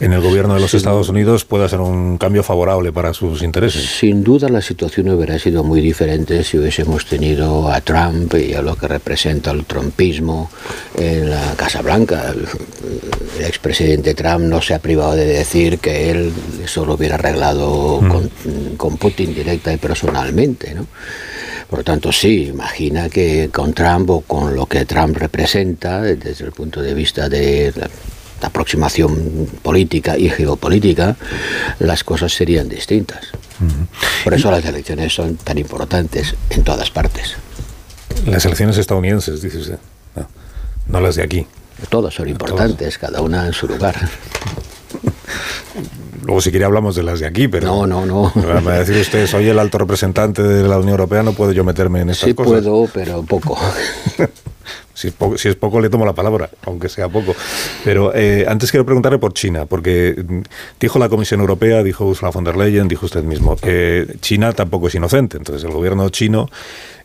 en 0.00 0.12
el 0.12 0.20
gobierno 0.20 0.54
de 0.54 0.60
los 0.60 0.74
Estados 0.74 1.08
Unidos 1.08 1.44
pueda 1.44 1.68
ser 1.68 1.80
un 1.80 2.18
cambio 2.18 2.42
favorable 2.42 2.92
para 2.92 3.12
sus 3.12 3.42
intereses. 3.42 3.84
Sin 3.84 4.22
duda 4.22 4.48
la 4.48 4.62
situación 4.62 5.08
hubiera 5.08 5.38
sido 5.38 5.64
muy 5.64 5.80
diferente 5.80 6.44
si 6.44 6.58
hubiésemos 6.58 7.06
tenido 7.06 7.70
a 7.70 7.80
Trump 7.80 8.34
y 8.34 8.54
a 8.54 8.62
lo 8.62 8.76
que 8.76 8.86
representa 8.86 9.50
el 9.50 9.64
trumpismo 9.64 10.50
en 10.96 11.30
la 11.30 11.54
Casa 11.56 11.82
Blanca. 11.82 12.32
El 13.38 13.44
expresidente 13.44 14.14
Trump 14.14 14.44
no 14.44 14.62
se 14.62 14.74
ha 14.74 14.78
privado 14.78 15.16
de 15.16 15.26
decir 15.26 15.78
que 15.78 16.10
él 16.10 16.32
eso 16.64 16.84
lo 16.84 16.94
hubiera 16.94 17.16
arreglado 17.16 18.00
mm. 18.00 18.08
con, 18.08 18.30
con, 18.76 18.96
Putin 18.98 19.34
directa 19.34 19.72
y 19.72 19.78
personalmente, 19.78 20.74
¿no? 20.74 20.86
Por 21.68 21.80
lo 21.80 21.84
tanto, 21.84 22.10
sí, 22.12 22.46
imagina 22.46 23.10
que 23.10 23.50
con 23.52 23.74
Trump 23.74 24.08
o 24.10 24.20
con 24.22 24.54
lo 24.54 24.64
que 24.66 24.86
Trump 24.86 25.16
representa 25.18 26.00
desde 26.00 26.44
el 26.44 26.52
punto 26.52 26.80
de 26.80 26.94
vista 26.94 27.28
de 27.28 27.72
la 28.40 28.48
aproximación 28.48 29.48
política 29.62 30.16
y 30.18 30.30
geopolítica, 30.30 31.16
las 31.78 32.04
cosas 32.04 32.32
serían 32.32 32.68
distintas. 32.68 33.24
Uh 33.60 33.64
-huh. 33.64 34.24
Por 34.24 34.34
eso 34.34 34.50
las 34.50 34.64
elecciones 34.64 35.14
son 35.14 35.36
tan 35.36 35.58
importantes 35.58 36.34
en 36.50 36.62
todas 36.64 36.90
partes. 36.90 37.36
Las 38.26 38.44
elecciones 38.44 38.78
estadounidenses, 38.78 39.42
dice 39.42 39.58
usted, 39.58 39.78
no, 40.16 40.28
no 40.88 41.00
las 41.00 41.16
de 41.16 41.22
aquí. 41.22 41.46
Todas 41.88 42.14
son 42.14 42.28
importantes, 42.28 42.98
Todas. 42.98 42.98
cada 42.98 43.20
una 43.22 43.46
en 43.46 43.52
su 43.52 43.68
lugar. 43.68 43.96
Luego, 46.22 46.40
si 46.42 46.50
quiere, 46.50 46.66
hablamos 46.66 46.94
de 46.94 47.02
las 47.02 47.20
de 47.20 47.26
aquí, 47.26 47.48
pero. 47.48 47.66
No, 47.66 47.86
no, 47.86 48.04
no. 48.04 48.32
Me 48.34 48.60
va 48.60 48.74
a 48.74 48.78
decir 48.80 48.96
usted, 48.96 49.26
soy 49.26 49.48
el 49.48 49.58
alto 49.58 49.78
representante 49.78 50.42
de 50.42 50.68
la 50.68 50.76
Unión 50.76 50.90
Europea, 50.90 51.22
no 51.22 51.32
puedo 51.32 51.52
yo 51.52 51.64
meterme 51.64 52.00
en 52.02 52.10
estas 52.10 52.28
sí 52.28 52.34
cosas. 52.34 52.64
Sí, 52.64 52.68
puedo, 52.68 52.86
pero 52.92 53.22
poco. 53.22 53.58
si, 54.98 55.08
es 55.08 55.14
poco. 55.14 55.38
si 55.38 55.48
es 55.48 55.54
poco, 55.54 55.80
le 55.80 55.90
tomo 55.90 56.04
la 56.04 56.12
palabra, 56.12 56.50
aunque 56.64 56.88
sea 56.88 57.08
poco. 57.08 57.32
Pero 57.84 58.12
eh, 58.14 58.46
antes 58.48 58.72
quiero 58.72 58.84
preguntarle 58.84 59.18
por 59.18 59.32
China, 59.32 59.64
porque 59.64 60.16
dijo 60.80 60.98
la 60.98 61.08
Comisión 61.08 61.38
Europea, 61.38 61.84
dijo 61.84 62.04
Ursula 62.04 62.32
von 62.32 62.42
der 62.42 62.56
Leyen, 62.56 62.88
dijo 62.88 63.06
usted 63.06 63.22
mismo, 63.22 63.54
que 63.54 64.16
China 64.20 64.52
tampoco 64.52 64.88
es 64.88 64.96
inocente. 64.96 65.36
Entonces, 65.36 65.62
el 65.62 65.70
gobierno 65.70 66.08
chino 66.08 66.50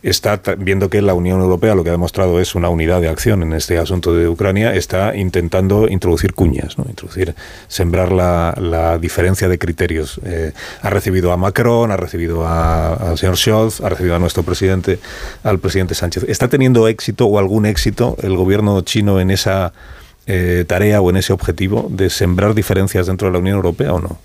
está 0.01 0.41
viendo 0.57 0.89
que 0.89 1.01
la 1.01 1.13
Unión 1.13 1.39
Europea 1.39 1.75
lo 1.75 1.83
que 1.83 1.89
ha 1.89 1.93
demostrado 1.93 2.41
es 2.41 2.55
una 2.55 2.67
unidad 2.67 2.99
de 2.99 3.07
acción 3.07 3.41
en 3.41 3.53
este 3.53 3.77
asunto 3.77 4.13
de 4.13 4.27
Ucrania, 4.27 4.75
está 4.75 5.15
intentando 5.15 5.87
introducir 5.87 6.33
cuñas, 6.33 6.77
¿no? 6.77 6.85
introducir, 6.89 7.35
sembrar 7.69 8.11
la, 8.11 8.53
la 8.59 8.97
diferencia 8.97 9.47
de 9.47 9.57
criterios. 9.57 10.19
Eh, 10.25 10.51
ha 10.81 10.89
recibido 10.89 11.31
a 11.31 11.37
Macron, 11.37 11.91
ha 11.91 11.97
recibido 11.97 12.45
al 12.45 13.17
señor 13.17 13.37
Scholz, 13.37 13.79
ha 13.79 13.89
recibido 13.89 14.15
a 14.15 14.19
nuestro 14.19 14.43
presidente, 14.43 14.99
al 15.43 15.59
presidente 15.59 15.95
Sánchez. 15.95 16.25
¿Está 16.27 16.49
teniendo 16.49 16.87
éxito 16.89 17.25
o 17.25 17.39
algún 17.39 17.65
éxito 17.65 17.82
el 18.21 18.35
gobierno 18.35 18.81
chino 18.81 19.19
en 19.19 19.31
esa 19.31 19.73
eh, 20.25 20.63
tarea 20.67 21.01
o 21.01 21.09
en 21.09 21.17
ese 21.17 21.33
objetivo 21.33 21.87
de 21.89 22.09
sembrar 22.09 22.53
diferencias 22.53 23.07
dentro 23.07 23.27
de 23.27 23.33
la 23.33 23.39
Unión 23.39 23.55
Europea 23.55 23.93
o 23.93 23.99
no? 23.99 24.17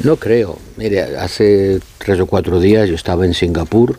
No 0.00 0.16
creo. 0.16 0.58
Mire, 0.76 1.16
hace 1.16 1.80
tres 1.98 2.20
o 2.20 2.26
cuatro 2.26 2.60
días 2.60 2.88
yo 2.88 2.94
estaba 2.94 3.24
en 3.24 3.32
Singapur 3.32 3.98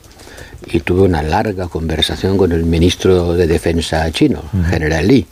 y 0.66 0.82
tuve 0.82 1.02
una 1.02 1.24
larga 1.24 1.68
conversación 1.68 2.38
con 2.38 2.52
el 2.52 2.66
ministro 2.66 3.34
de 3.34 3.48
Defensa 3.48 4.12
chino, 4.12 4.44
uh 4.54 4.58
-huh. 4.58 4.70
General 4.70 5.08
Li. 5.08 5.26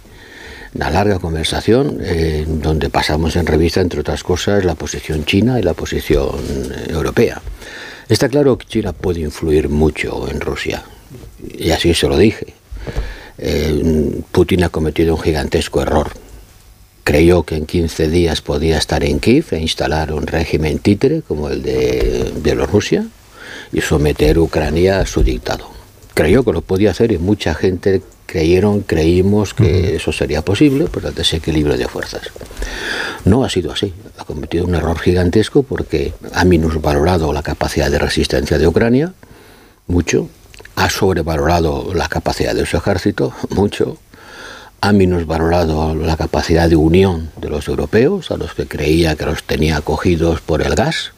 Una 0.73 0.89
larga 0.89 1.19
conversación 1.19 1.99
eh, 2.01 2.45
donde 2.47 2.89
pasamos 2.89 3.35
en 3.35 3.45
revista, 3.45 3.79
entre 3.79 4.01
otras 4.01 4.23
cosas, 4.23 4.65
la 4.65 4.75
posición 4.75 5.23
china 5.23 5.57
y 5.59 5.63
la 5.63 5.73
posición 5.73 6.35
europea. 6.89 7.41
Está 8.09 8.27
claro 8.27 8.57
que 8.57 8.67
China 8.67 8.91
puede 8.91 9.21
influir 9.21 9.69
mucho 9.69 10.27
en 10.29 10.41
Rusia, 10.41 10.83
y 11.57 11.71
así 11.71 11.93
se 11.93 12.07
lo 12.07 12.17
dije. 12.17 12.53
Eh, 13.37 14.21
Putin 14.31 14.63
ha 14.63 14.69
cometido 14.69 15.15
un 15.15 15.21
gigantesco 15.21 15.81
error. 15.81 16.11
Creyó 17.03 17.43
que 17.43 17.55
en 17.55 17.65
15 17.65 18.09
días 18.09 18.41
podía 18.41 18.77
estar 18.77 19.03
en 19.03 19.19
Kiev 19.19 19.45
e 19.51 19.59
instalar 19.59 20.11
un 20.11 20.25
régimen 20.25 20.79
títere 20.79 21.21
como 21.21 21.49
el 21.49 21.61
de 21.61 22.31
Bielorrusia, 22.41 23.05
y 23.71 23.81
someter 23.81 24.37
a 24.37 24.41
Ucrania 24.41 24.99
a 24.99 25.05
su 25.05 25.23
dictado. 25.23 25.69
creyó 26.13 26.45
que 26.45 26.53
lo 26.53 26.61
podía 26.61 26.91
hacer 26.91 27.11
y 27.11 27.17
mucha 27.17 27.53
gente 27.53 28.01
creyeron, 28.25 28.81
creímos 28.81 29.53
que 29.53 29.97
eso 29.97 30.13
sería 30.13 30.41
posible 30.43 30.85
por 30.85 31.05
el 31.05 31.13
desequilibrio 31.13 31.77
de 31.77 31.89
fuerzas. 31.89 32.21
No 33.25 33.43
ha 33.43 33.49
sido 33.49 33.73
así. 33.73 33.93
Ha 34.17 34.23
cometido 34.23 34.65
un 34.65 34.75
error 34.75 34.97
gigantesco 34.97 35.63
porque 35.63 36.13
ha 36.33 36.45
minusvalorado 36.45 37.33
la 37.33 37.43
capacidad 37.43 37.91
de 37.91 37.99
resistencia 37.99 38.57
de 38.57 38.65
Ucrania, 38.65 39.13
mucho. 39.87 40.29
Ha 40.75 40.89
sobrevalorado 40.89 41.93
la 41.93 42.07
capacidad 42.07 42.53
de 42.53 42.65
su 42.65 42.77
ejército, 42.77 43.33
mucho. 43.49 43.97
Ha 44.81 44.91
minusvalorado 44.91 45.95
la 45.95 46.17
capacidad 46.17 46.69
de 46.69 46.75
unión 46.75 47.31
de 47.37 47.49
los 47.49 47.67
europeos, 47.67 48.29
a 48.31 48.37
los 48.37 48.53
que 48.53 48.67
creía 48.67 49.15
que 49.15 49.25
los 49.25 49.43
tenía 49.43 49.77
acogidos 49.77 50.41
por 50.41 50.61
el 50.61 50.75
gas. 50.75 51.13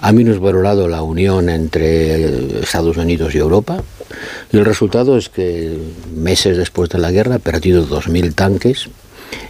Ha 0.00 0.12
minusvalorado 0.12 0.88
la 0.88 1.02
unión 1.02 1.48
entre 1.48 2.60
Estados 2.60 2.96
Unidos 2.96 3.34
y 3.34 3.38
Europa. 3.38 3.82
Y 4.52 4.58
el 4.58 4.64
resultado 4.64 5.16
es 5.16 5.28
que 5.28 5.78
meses 6.14 6.56
después 6.56 6.90
de 6.90 6.98
la 6.98 7.10
guerra 7.10 7.36
ha 7.36 7.38
perdido 7.38 7.86
2.000 7.86 8.34
tanques 8.34 8.88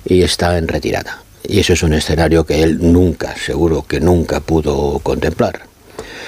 y 0.05 0.23
está 0.23 0.57
en 0.59 0.69
retirada. 0.69 1.23
Y 1.43 1.61
eso 1.61 1.73
es 1.73 1.83
un 1.83 1.95
escenario 1.95 2.45
que 2.45 2.63
él 2.63 2.79
nunca, 2.81 3.35
seguro 3.37 3.85
que 3.87 4.01
nunca 4.01 4.41
pudo 4.41 4.99
contemplar. 5.01 5.63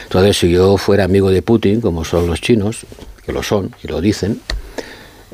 Entonces, 0.04 0.38
si 0.38 0.50
yo 0.50 0.76
fuera 0.76 1.04
amigo 1.04 1.30
de 1.30 1.42
Putin, 1.42 1.80
como 1.80 2.04
son 2.04 2.26
los 2.26 2.40
chinos, 2.40 2.86
que 3.24 3.32
lo 3.32 3.42
son 3.42 3.74
y 3.82 3.88
lo 3.88 4.00
dicen, 4.00 4.40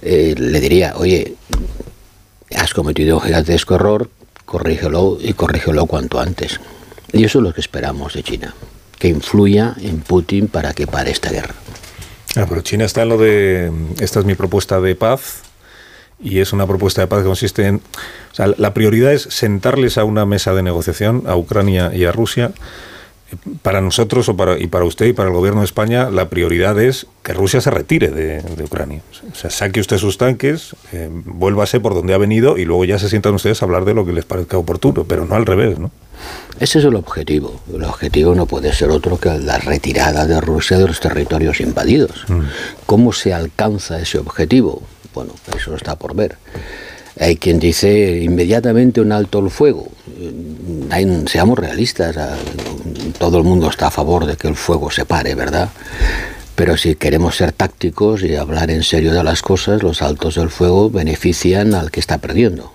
eh, 0.02 0.34
le 0.36 0.60
diría, 0.60 0.94
oye, 0.96 1.34
has 2.54 2.74
cometido 2.74 3.16
un 3.16 3.22
gigantesco 3.22 3.76
error, 3.76 4.10
corrígelo 4.44 5.18
y 5.20 5.32
corrígelo 5.32 5.86
cuanto 5.86 6.20
antes. 6.20 6.60
Y 7.12 7.24
eso 7.24 7.38
es 7.38 7.44
lo 7.44 7.54
que 7.54 7.60
esperamos 7.60 8.14
de 8.14 8.22
China, 8.22 8.54
que 8.98 9.08
influya 9.08 9.74
en 9.80 10.00
Putin 10.00 10.48
para 10.48 10.72
que 10.72 10.86
pare 10.86 11.10
esta 11.10 11.30
guerra. 11.30 11.54
Ah, 12.36 12.46
pero 12.48 12.62
China 12.62 12.84
está 12.84 13.02
en 13.02 13.08
lo 13.08 13.18
de, 13.18 13.72
esta 14.00 14.18
es 14.18 14.26
mi 14.26 14.34
propuesta 14.34 14.80
de 14.80 14.96
paz, 14.96 15.42
y 16.20 16.40
es 16.40 16.52
una 16.52 16.66
propuesta 16.66 17.02
de 17.02 17.06
paz 17.06 17.20
que 17.20 17.26
consiste 17.26 17.66
en, 17.66 17.76
o 17.76 18.34
sea, 18.34 18.48
la 18.56 18.74
prioridad 18.74 19.12
es 19.12 19.22
sentarles 19.22 19.98
a 19.98 20.04
una 20.04 20.26
mesa 20.26 20.54
de 20.54 20.62
negociación 20.62 21.24
a 21.26 21.36
Ucrania 21.36 21.92
y 21.94 22.04
a 22.04 22.12
Rusia. 22.12 22.52
Para 23.62 23.80
nosotros 23.80 24.28
o 24.28 24.36
para, 24.36 24.58
y 24.58 24.66
para 24.66 24.84
usted 24.84 25.06
y 25.06 25.12
para 25.12 25.28
el 25.28 25.34
gobierno 25.34 25.60
de 25.60 25.66
España, 25.66 26.10
la 26.10 26.28
prioridad 26.28 26.80
es 26.80 27.06
que 27.22 27.32
Rusia 27.32 27.60
se 27.60 27.70
retire 27.70 28.08
de, 28.08 28.42
de 28.42 28.64
Ucrania. 28.64 29.02
O 29.30 29.34
sea, 29.34 29.50
saque 29.50 29.80
usted 29.80 29.98
sus 29.98 30.18
tanques, 30.18 30.76
eh, 30.92 31.08
vuélvase 31.10 31.80
por 31.80 31.94
donde 31.94 32.14
ha 32.14 32.18
venido 32.18 32.58
y 32.58 32.64
luego 32.64 32.84
ya 32.84 32.98
se 32.98 33.08
sientan 33.08 33.34
ustedes 33.34 33.62
a 33.62 33.64
hablar 33.64 33.84
de 33.84 33.94
lo 33.94 34.04
que 34.04 34.12
les 34.12 34.24
parezca 34.24 34.58
oportuno, 34.58 35.04
pero 35.04 35.24
no 35.24 35.34
al 35.34 35.46
revés, 35.46 35.78
¿no? 35.78 35.90
Ese 36.60 36.78
es 36.78 36.84
el 36.84 36.94
objetivo. 36.94 37.60
El 37.72 37.84
objetivo 37.84 38.34
no 38.34 38.46
puede 38.46 38.72
ser 38.72 38.90
otro 38.90 39.18
que 39.18 39.30
la 39.38 39.58
retirada 39.58 40.26
de 40.26 40.40
Rusia 40.40 40.78
de 40.78 40.86
los 40.86 41.00
territorios 41.00 41.60
invadidos. 41.60 42.24
Mm. 42.28 42.40
¿Cómo 42.86 43.12
se 43.12 43.34
alcanza 43.34 44.00
ese 44.00 44.18
objetivo? 44.18 44.82
Bueno, 45.14 45.32
eso 45.56 45.74
está 45.74 45.96
por 45.96 46.14
ver. 46.14 46.36
Hay 47.18 47.36
quien 47.36 47.60
dice 47.60 48.22
inmediatamente 48.22 49.00
un 49.00 49.12
alto 49.12 49.38
el 49.38 49.50
fuego. 49.50 49.88
Hay, 50.90 51.24
seamos 51.26 51.58
realistas, 51.58 52.16
todo 53.18 53.38
el 53.38 53.44
mundo 53.44 53.68
está 53.68 53.86
a 53.86 53.90
favor 53.90 54.26
de 54.26 54.36
que 54.36 54.48
el 54.48 54.56
fuego 54.56 54.90
se 54.90 55.04
pare, 55.04 55.34
¿verdad? 55.34 55.70
Pero 56.56 56.76
si 56.76 56.94
queremos 56.94 57.36
ser 57.36 57.52
tácticos 57.52 58.22
y 58.22 58.36
hablar 58.36 58.70
en 58.70 58.82
serio 58.82 59.12
de 59.12 59.24
las 59.24 59.42
cosas, 59.42 59.82
los 59.82 60.02
altos 60.02 60.36
del 60.36 60.50
fuego 60.50 60.90
benefician 60.90 61.74
al 61.74 61.90
que 61.90 62.00
está 62.00 62.18
perdiendo. 62.18 62.72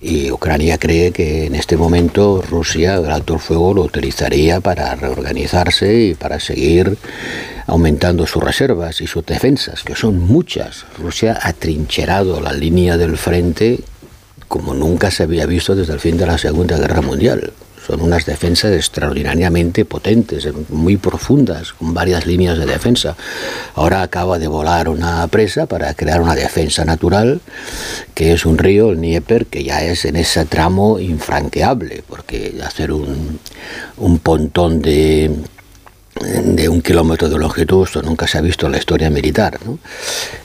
Y 0.00 0.32
Ucrania 0.32 0.78
cree 0.78 1.12
que 1.12 1.46
en 1.46 1.54
este 1.54 1.76
momento 1.76 2.42
Rusia, 2.42 2.96
el 2.96 3.10
alto 3.10 3.34
el 3.34 3.40
fuego, 3.40 3.72
lo 3.72 3.82
utilizaría 3.82 4.60
para 4.60 4.96
reorganizarse 4.96 6.06
y 6.06 6.14
para 6.14 6.40
seguir 6.40 6.98
aumentando 7.72 8.26
sus 8.26 8.42
reservas 8.44 9.00
y 9.00 9.06
sus 9.06 9.24
defensas, 9.24 9.82
que 9.82 9.94
son 9.94 10.18
muchas. 10.18 10.84
Rusia 10.98 11.38
ha 11.40 11.54
trincherado 11.54 12.38
la 12.38 12.52
línea 12.52 12.98
del 12.98 13.16
frente 13.16 13.80
como 14.46 14.74
nunca 14.74 15.10
se 15.10 15.22
había 15.22 15.46
visto 15.46 15.74
desde 15.74 15.94
el 15.94 16.00
fin 16.00 16.18
de 16.18 16.26
la 16.26 16.36
Segunda 16.36 16.76
Guerra 16.76 17.00
Mundial. 17.00 17.54
Son 17.86 18.02
unas 18.02 18.26
defensas 18.26 18.72
extraordinariamente 18.72 19.86
potentes, 19.86 20.46
muy 20.68 20.98
profundas, 20.98 21.72
con 21.72 21.94
varias 21.94 22.26
líneas 22.26 22.58
de 22.58 22.66
defensa. 22.66 23.16
Ahora 23.74 24.02
acaba 24.02 24.38
de 24.38 24.48
volar 24.48 24.90
una 24.90 25.26
presa 25.28 25.64
para 25.64 25.94
crear 25.94 26.20
una 26.20 26.34
defensa 26.34 26.84
natural, 26.84 27.40
que 28.14 28.34
es 28.34 28.44
un 28.44 28.58
río, 28.58 28.90
el 28.90 28.98
Dnieper, 28.98 29.46
que 29.46 29.64
ya 29.64 29.82
es 29.82 30.04
en 30.04 30.16
ese 30.16 30.44
tramo 30.44 31.00
infranqueable, 31.00 32.04
porque 32.06 32.54
hacer 32.62 32.92
un, 32.92 33.40
un 33.96 34.18
pontón 34.18 34.82
de 34.82 35.30
de 36.22 36.68
un 36.68 36.82
kilómetro 36.82 37.28
de 37.28 37.38
longitud, 37.38 37.84
esto 37.84 38.02
nunca 38.02 38.26
se 38.26 38.38
ha 38.38 38.40
visto 38.40 38.66
en 38.66 38.72
la 38.72 38.78
historia 38.78 39.10
militar. 39.10 39.58
¿no? 39.64 39.78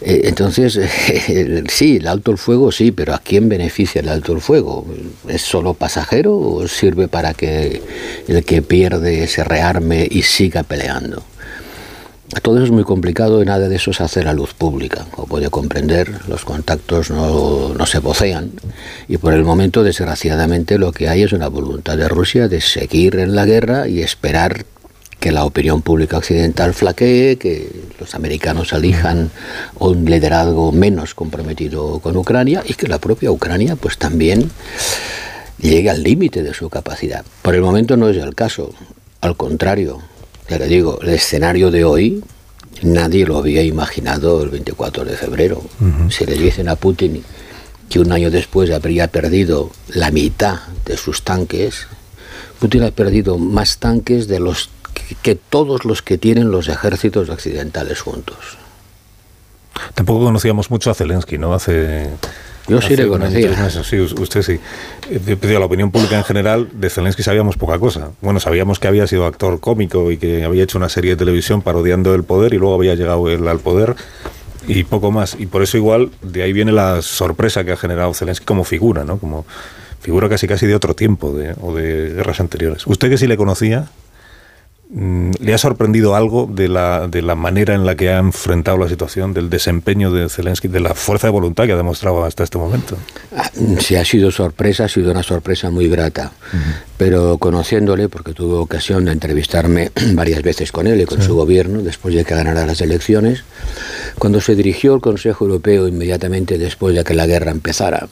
Eh, 0.01 0.21
entonces, 0.25 0.79
sí, 1.69 1.97
el 1.97 2.07
alto 2.07 2.31
el 2.31 2.37
fuego, 2.37 2.71
sí, 2.71 2.91
pero 2.91 3.13
¿a 3.13 3.19
quién 3.19 3.49
beneficia 3.49 4.01
el 4.01 4.09
alto 4.09 4.33
el 4.33 4.41
fuego? 4.41 4.85
¿Es 5.27 5.41
solo 5.41 5.73
pasajero 5.73 6.37
o 6.37 6.67
sirve 6.67 7.07
para 7.07 7.33
que 7.33 7.81
el 8.27 8.43
que 8.43 8.61
pierde 8.61 9.27
se 9.27 9.43
rearme 9.43 10.07
y 10.09 10.23
siga 10.23 10.63
peleando? 10.63 11.23
Todo 12.41 12.57
eso 12.57 12.65
es 12.65 12.71
muy 12.71 12.83
complicado 12.83 13.41
y 13.41 13.45
nada 13.45 13.69
de 13.69 13.75
eso 13.77 13.93
se 13.93 14.03
hace 14.03 14.19
a 14.19 14.25
la 14.25 14.33
luz 14.33 14.53
pública. 14.53 15.05
Como 15.11 15.27
puede 15.27 15.49
comprender, 15.49 16.11
los 16.27 16.43
contactos 16.43 17.09
no, 17.09 17.73
no, 17.73 17.85
se 17.85 17.99
vocean 17.99 18.51
y 19.07 19.17
por 19.17 19.33
el 19.33 19.45
momento, 19.45 19.81
desgraciadamente, 19.81 20.77
lo 20.77 20.91
que 20.91 21.07
hay 21.07 21.23
es 21.23 21.31
una 21.31 21.47
voluntad 21.47 21.97
de 21.97 22.09
Rusia 22.09 22.49
de 22.49 22.59
seguir 22.59 23.15
en 23.15 23.33
la 23.33 23.45
guerra 23.45 23.87
y 23.87 24.01
esperar 24.01 24.65
que 25.19 25.31
la 25.31 25.45
opinión 25.45 25.81
pública 25.81 26.17
occidental 26.17 26.73
flaquee, 26.73 27.37
que 27.37 27.69
los 27.99 28.13
americanos 28.13 28.71
elijan 28.73 29.31
un 29.79 30.05
liderazgo 30.05 30.71
menos 30.71 31.15
comprometido 31.15 31.99
con 31.99 32.15
Ucrania 32.17 32.63
y 32.65 32.75
que 32.75 32.87
la 32.87 32.99
propia 32.99 33.31
Ucrania 33.31 33.75
pues 33.75 33.97
también 33.97 34.51
llegue 35.59 35.89
al 35.89 36.03
límite 36.03 36.43
de 36.43 36.53
su 36.53 36.69
capacidad. 36.69 37.25
Por 37.41 37.55
el 37.55 37.61
momento 37.61 37.97
no 37.97 38.09
es 38.09 38.17
el 38.17 38.35
caso, 38.35 38.73
al 39.21 39.35
contrario, 39.35 40.01
ya 40.49 40.59
le 40.59 40.67
digo, 40.67 40.99
el 41.01 41.09
escenario 41.09 41.71
de 41.71 41.83
hoy 41.83 42.23
nadie 42.83 43.25
lo 43.25 43.37
había 43.37 43.63
imaginado 43.63 44.43
el 44.43 44.49
24 44.49 45.03
de 45.03 45.17
febrero. 45.17 45.63
Si 46.09 46.25
le 46.25 46.35
dicen 46.35 46.69
a 46.69 46.75
Putin 46.75 47.23
que 47.89 47.99
un 47.99 48.11
año 48.11 48.29
después 48.29 48.69
habría 48.69 49.07
perdido 49.07 49.71
la 49.89 50.11
mitad 50.11 50.59
de 50.85 50.95
sus 50.95 51.23
tanques, 51.23 51.87
Putin 52.59 52.83
ha 52.83 52.91
perdido 52.91 53.37
más 53.37 53.77
tanques 53.77 54.27
de 54.27 54.39
los 54.39 54.69
que 55.15 55.35
todos 55.35 55.85
los 55.85 56.01
que 56.01 56.17
tienen 56.17 56.51
los 56.51 56.67
ejércitos 56.67 57.29
occidentales 57.29 58.01
juntos. 58.01 58.57
Tampoco 59.93 60.25
conocíamos 60.25 60.71
mucho 60.71 60.91
a 60.91 60.93
Zelensky, 60.93 61.37
¿no? 61.37 61.53
Hace... 61.53 62.09
Yo 62.67 62.81
sí 62.81 62.97
le 62.97 63.07
conocía. 63.07 63.69
Sí, 63.69 63.97
usted 63.99 64.41
sí. 64.41 64.59
Eh, 65.09 65.37
la 65.41 65.65
opinión 65.65 65.89
pública 65.89 66.17
en 66.17 66.25
general, 66.25 66.67
de 66.73 66.89
Zelensky 66.89 67.23
sabíamos 67.23 67.55
poca 67.55 67.79
cosa. 67.79 68.09
Bueno, 68.21 68.41
sabíamos 68.41 68.79
que 68.79 68.89
había 68.89 69.07
sido 69.07 69.25
actor 69.25 69.61
cómico 69.61 70.11
y 70.11 70.17
que 70.17 70.43
había 70.43 70.63
hecho 70.63 70.77
una 70.77 70.89
serie 70.89 71.11
de 71.11 71.17
televisión 71.17 71.61
parodiando 71.61 72.13
el 72.13 72.23
poder 72.23 72.53
y 72.53 72.57
luego 72.57 72.75
había 72.75 72.95
llegado 72.95 73.29
él 73.29 73.47
al 73.47 73.59
poder 73.59 73.95
y 74.67 74.83
poco 74.83 75.11
más. 75.11 75.37
Y 75.39 75.45
por 75.45 75.63
eso 75.63 75.77
igual 75.77 76.11
de 76.21 76.43
ahí 76.43 76.51
viene 76.51 76.73
la 76.73 77.01
sorpresa 77.01 77.63
que 77.63 77.71
ha 77.71 77.77
generado 77.77 78.13
Zelensky 78.13 78.45
como 78.45 78.65
figura, 78.65 79.05
¿no? 79.05 79.17
Como 79.17 79.45
figura 80.01 80.27
casi 80.27 80.45
casi 80.45 80.67
de 80.67 80.75
otro 80.75 80.93
tiempo 80.93 81.31
de, 81.31 81.55
o 81.61 81.73
de 81.73 82.13
guerras 82.15 82.41
anteriores. 82.41 82.85
¿Usted 82.85 83.09
que 83.09 83.17
sí 83.17 83.27
le 83.27 83.37
conocía? 83.37 83.87
Mm, 84.89 85.31
¿Le 85.39 85.53
ha 85.53 85.57
sorprendido 85.57 86.15
algo 86.15 86.49
de 86.49 86.69
la, 86.69 87.09
de 87.09 87.21
la 87.21 87.35
manera 87.35 87.75
en 87.75 87.85
la 87.85 87.95
que 87.95 88.09
ha 88.09 88.19
enfrentado 88.19 88.77
la 88.77 88.87
situación, 88.87 89.33
del 89.33 89.49
desempeño 89.49 90.11
de 90.11 90.29
Zelensky, 90.29 90.69
de 90.69 90.79
la 90.79 90.93
fuerza 90.93 91.27
de 91.27 91.31
voluntad 91.31 91.65
que 91.65 91.73
ha 91.73 91.77
demostrado 91.77 92.23
hasta 92.23 92.45
este 92.45 92.57
momento? 92.57 92.97
Ah, 93.35 93.51
si 93.79 93.95
ha 93.95 94.05
sido 94.05 94.31
sorpresa, 94.31 94.85
ha 94.85 94.87
sido 94.87 95.11
una 95.11 95.23
sorpresa 95.23 95.69
muy 95.69 95.89
grata. 95.89 96.31
Pero 96.97 97.37
conociéndole, 97.37 98.07
porque 98.07 98.33
tuve 98.33 98.55
ocasión 98.55 99.05
de 99.05 99.11
entrevistarme 99.11 99.91
varias 100.13 100.41
veces 100.41 100.71
con 100.71 100.87
él 100.87 101.01
y 101.01 101.05
con 101.05 101.21
su 101.21 101.35
gobierno, 101.35 101.81
después 101.81 102.15
de 102.15 102.23
que 102.23 102.35
ganara 102.35 102.65
las 102.65 102.79
elecciones, 102.79 103.43
cuando 104.17 104.39
se 104.39 104.55
dirigió 104.55 104.93
al 104.93 105.01
Consejo 105.01 105.45
Europeo 105.45 105.87
inmediatamente 105.87 106.57
después 106.57 106.95
de 106.95 107.03
que 107.03 107.13
la 107.13 107.27
guerra 107.27 107.51
empezara, 107.51 108.07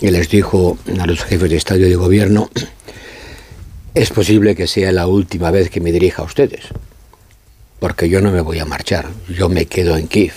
y 0.00 0.10
les 0.10 0.28
dijo 0.28 0.78
a 1.00 1.06
los 1.06 1.24
jefes 1.24 1.50
de 1.50 1.56
Estado 1.56 1.80
y 1.80 1.90
de 1.90 1.96
Gobierno 1.96 2.50
es 3.98 4.10
posible 4.10 4.54
que 4.54 4.68
sea 4.68 4.92
la 4.92 5.08
última 5.08 5.50
vez 5.50 5.70
que 5.70 5.80
me 5.80 5.90
dirija 5.90 6.22
a 6.22 6.24
ustedes, 6.24 6.66
porque 7.80 8.08
yo 8.08 8.20
no 8.20 8.30
me 8.30 8.40
voy 8.40 8.60
a 8.60 8.64
marchar, 8.64 9.06
yo 9.28 9.48
me 9.48 9.66
quedo 9.66 9.96
en 9.96 10.06
Kiev, 10.06 10.34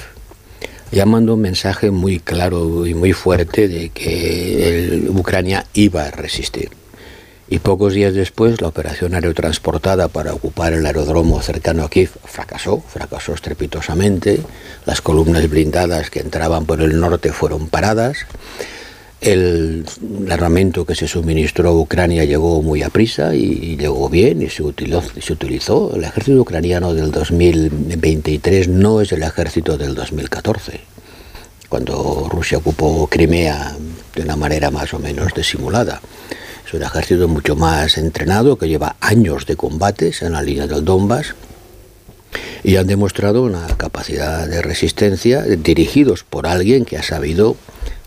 llamando 0.91 1.35
un 1.35 1.41
mensaje 1.41 1.91
muy 1.91 2.19
claro 2.19 2.87
y 2.87 2.95
muy 2.95 3.13
fuerte 3.13 3.67
de 3.67 3.89
que 3.89 5.03
Ucrania 5.09 5.67
iba 5.75 6.05
a 6.05 6.11
resistir. 6.11 6.71
Y 7.49 7.59
pocos 7.59 7.93
días 7.93 8.15
después, 8.15 8.61
la 8.61 8.69
operación 8.69 9.13
aerotransportada 9.13 10.07
para 10.07 10.33
ocupar 10.33 10.73
el 10.73 10.85
aeródromo 10.85 11.39
cercano 11.41 11.83
a 11.83 11.89
Kiev 11.89 12.09
fracasó, 12.23 12.81
fracasó 12.81 13.35
estrepitosamente. 13.35 14.41
Las 14.87 15.01
columnas 15.01 15.47
blindadas 15.47 16.09
que 16.09 16.21
entraban 16.21 16.65
por 16.65 16.81
el 16.81 16.99
norte 16.99 17.31
fueron 17.31 17.67
paradas 17.67 18.25
El, 19.21 19.85
armamento 20.31 20.83
que 20.83 20.95
se 20.95 21.07
suministró 21.07 21.69
a 21.69 21.73
Ucrania 21.79 22.25
llegó 22.25 22.63
muy 22.63 22.81
a 22.81 22.89
prisa 22.89 23.35
y, 23.35 23.77
llegó 23.77 24.09
bien 24.09 24.41
y 24.41 24.49
se 24.49 24.63
utilizó, 24.63 25.03
se 25.21 25.33
utilizó. 25.33 25.95
El 25.95 26.03
ejército 26.03 26.41
ucraniano 26.41 26.95
del 26.95 27.11
2023 27.11 28.67
no 28.67 28.99
es 28.99 29.11
el 29.11 29.21
ejército 29.21 29.77
del 29.77 29.93
2014, 29.93 30.79
cuando 31.69 32.27
Rusia 32.31 32.57
ocupó 32.57 33.07
Crimea 33.07 33.75
de 34.15 34.23
una 34.23 34.35
manera 34.35 34.71
más 34.71 34.91
o 34.95 34.99
menos 34.99 35.35
disimulada. 35.35 36.01
Es 36.65 36.73
un 36.73 36.81
ejército 36.81 37.27
mucho 37.27 37.55
más 37.55 37.99
entrenado 37.99 38.57
que 38.57 38.67
lleva 38.67 38.95
años 39.01 39.45
de 39.45 39.55
combates 39.55 40.23
en 40.23 40.33
la 40.33 40.41
línea 40.41 40.65
del 40.65 40.83
Donbass 40.83 41.35
y 42.63 42.77
han 42.77 42.87
demostrado 42.87 43.43
una 43.43 43.67
capacidad 43.77 44.47
de 44.47 44.63
resistencia 44.63 45.43
dirigidos 45.43 46.23
por 46.23 46.47
alguien 46.47 46.85
que 46.85 46.97
ha 46.97 47.03
sabido 47.03 47.55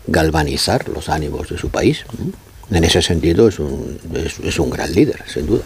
galvanizar 0.07 0.87
los 0.89 1.09
ánimos 1.09 1.49
de 1.49 1.57
su 1.57 1.69
país. 1.69 2.05
En 2.71 2.83
ese 2.83 3.01
sentido 3.01 3.47
es 3.47 3.59
un, 3.59 3.99
es, 4.13 4.59
un 4.59 4.69
gran 4.69 4.91
líder, 4.91 5.23
sin 5.27 5.45
duda. 5.45 5.63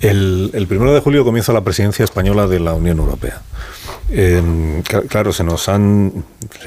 El, 0.00 0.50
el, 0.52 0.66
primero 0.66 0.92
de 0.92 1.00
julio 1.00 1.24
comienza 1.24 1.52
la 1.52 1.62
presidencia 1.62 2.04
española 2.04 2.46
de 2.46 2.60
la 2.60 2.74
Unión 2.74 2.98
Europea. 2.98 3.42
Eh, 4.10 4.82
claro, 5.08 5.32
se 5.32 5.44
nos 5.44 5.68
han. 5.68 6.24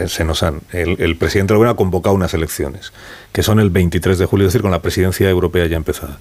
Se, 0.08 0.24
nos 0.24 0.44
han 0.44 0.62
el, 0.72 1.18
presidente 1.18 1.54
Gobierno 1.54 1.72
ha 1.72 1.76
convocado 1.76 2.16
unas 2.16 2.34
elecciones, 2.34 2.94
que 3.32 3.42
son 3.42 3.60
el 3.60 3.72
23 3.72 4.20
de 4.20 4.26
julio, 4.26 4.46
es 4.46 4.54
decir, 4.54 4.62
con 4.62 4.72
la 4.72 4.82
presidencia 4.82 5.28
europea 5.30 5.66
ya 5.66 5.76
empezada, 5.76 6.20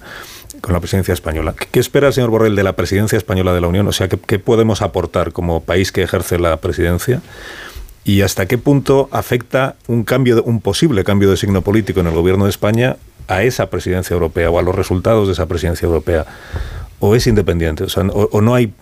con 0.61 0.73
la 0.73 0.79
presidencia 0.79 1.13
española. 1.13 1.53
¿Qué, 1.53 1.79
espera 1.79 2.07
el 2.07 2.13
señor 2.13 2.31
Borrell 2.31 2.55
de 2.55 2.63
la 2.63 2.75
presidencia 2.75 3.17
española 3.17 3.53
de 3.53 3.61
la 3.61 3.67
Unión? 3.67 3.87
O 3.87 3.91
sea, 3.91 4.09
¿qué, 4.09 4.17
¿qué, 4.17 4.39
podemos 4.39 4.81
aportar 4.81 5.31
como 5.31 5.61
país 5.61 5.91
que 5.91 6.01
ejerce 6.01 6.39
la 6.39 6.57
presidencia? 6.57 7.21
¿Y 8.03 8.21
hasta 8.21 8.47
qué 8.47 8.57
punto 8.57 9.09
afecta 9.11 9.75
un, 9.87 10.03
cambio, 10.03 10.43
un 10.43 10.59
posible 10.59 11.03
cambio 11.03 11.29
de 11.29 11.37
signo 11.37 11.61
político 11.61 11.99
en 11.99 12.07
el 12.07 12.13
gobierno 12.13 12.45
de 12.45 12.49
España 12.49 12.97
a 13.27 13.43
esa 13.43 13.69
presidencia 13.69 14.13
europea 14.15 14.49
o 14.49 14.57
a 14.57 14.63
los 14.63 14.75
resultados 14.75 15.27
de 15.27 15.33
esa 15.33 15.45
presidencia 15.45 15.85
europea? 15.85 16.25
O 17.01 17.15
es 17.15 17.25
independiente, 17.25 17.83
o, 17.83 18.41
no, 18.41 18.53
hay, 18.53 18.73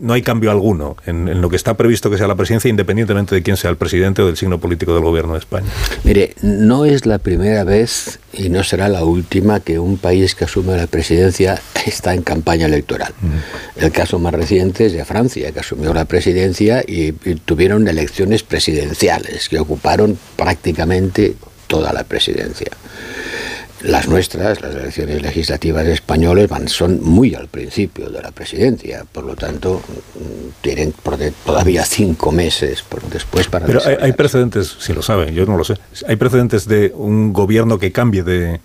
no 0.00 0.12
hay 0.12 0.22
cambio 0.22 0.50
alguno 0.50 0.96
en, 1.06 1.40
lo 1.40 1.48
que 1.48 1.54
está 1.54 1.74
previsto 1.74 2.10
que 2.10 2.18
sea 2.18 2.26
la 2.26 2.34
presidencia, 2.34 2.68
independientemente 2.68 3.36
de 3.36 3.42
quién 3.42 3.56
sea 3.56 3.70
el 3.70 3.76
presidente 3.76 4.20
o 4.20 4.26
del 4.26 4.36
signo 4.36 4.58
político 4.58 4.94
del 4.94 5.04
gobierno 5.04 5.34
de 5.34 5.38
España. 5.38 5.68
Mire, 6.02 6.34
no 6.42 6.84
es 6.84 7.06
la 7.06 7.18
primera 7.18 7.62
vez 7.62 8.18
y 8.32 8.48
no 8.48 8.64
será 8.64 8.88
la 8.88 9.04
última 9.04 9.60
que 9.60 9.78
un 9.78 9.96
país 9.96 10.34
que 10.34 10.44
asume 10.44 10.76
la 10.76 10.88
presidencia 10.88 11.62
está 11.86 12.14
en 12.14 12.22
campaña 12.22 12.66
electoral. 12.66 13.12
El 13.76 13.92
caso 13.92 14.18
más 14.18 14.34
reciente 14.34 14.86
es 14.86 14.92
de 14.92 15.04
Francia, 15.04 15.52
que 15.52 15.60
asumió 15.60 15.94
la 15.94 16.04
presidencia 16.04 16.82
y 16.84 17.12
tuvieron 17.44 17.86
elecciones 17.86 18.42
presidenciales 18.42 19.48
que 19.48 19.60
ocuparon 19.60 20.18
prácticamente 20.36 21.36
toda 21.68 21.92
la 21.92 22.02
presidencia. 22.02 22.72
Las 23.82 24.08
nuestras, 24.08 24.60
las 24.60 24.74
elecciones 24.74 25.22
legislativas 25.22 25.86
españoles, 25.86 26.48
van, 26.48 26.68
son 26.68 27.00
muy 27.02 27.34
al 27.34 27.46
principio 27.46 28.10
de 28.10 28.20
la 28.20 28.32
presidencia, 28.32 29.04
por 29.10 29.24
lo 29.24 29.36
tanto, 29.36 29.80
mm, 30.14 30.48
tienen 30.60 30.92
todavía 31.44 31.84
cinco 31.84 32.32
meses 32.32 32.84
después 33.12 33.46
para... 33.46 33.66
Pero 33.66 33.80
hay, 34.00 34.12
precedentes, 34.12 34.76
si 34.80 34.92
lo 34.92 35.02
saben, 35.02 35.34
yo 35.34 35.46
no 35.46 35.56
lo 35.56 35.64
sé, 35.64 35.74
hay 36.08 36.16
precedentes 36.16 36.66
de 36.66 36.92
un 36.94 37.32
gobierno 37.32 37.78
que 37.78 37.92
cambie 37.92 38.22
de... 38.22 38.60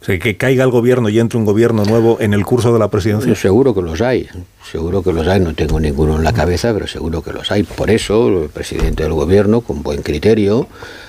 O 0.00 0.04
sea, 0.04 0.16
que 0.16 0.36
caiga 0.36 0.62
el 0.62 0.70
gobierno 0.70 1.08
y 1.08 1.18
entre 1.18 1.38
un 1.38 1.44
gobierno 1.44 1.84
nuevo 1.84 2.18
en 2.20 2.32
el 2.32 2.44
curso 2.46 2.72
de 2.72 2.78
la 2.78 2.88
presidencia. 2.88 3.34
seguro 3.34 3.74
que 3.74 3.82
los 3.82 4.00
hay, 4.00 4.28
seguro 4.70 5.02
que 5.02 5.12
los 5.12 5.26
hay, 5.26 5.40
no 5.40 5.54
tengo 5.54 5.80
ninguno 5.80 6.16
en 6.16 6.22
la 6.22 6.32
cabeza, 6.32 6.72
pero 6.72 6.86
seguro 6.86 7.20
que 7.20 7.32
los 7.32 7.50
hay. 7.50 7.64
Por 7.64 7.90
eso 7.90 8.44
el 8.44 8.48
presidente 8.48 9.02
del 9.02 9.12
gobierno, 9.12 9.60
con 9.60 9.82
buen 9.82 10.02
criterio, 10.02 10.68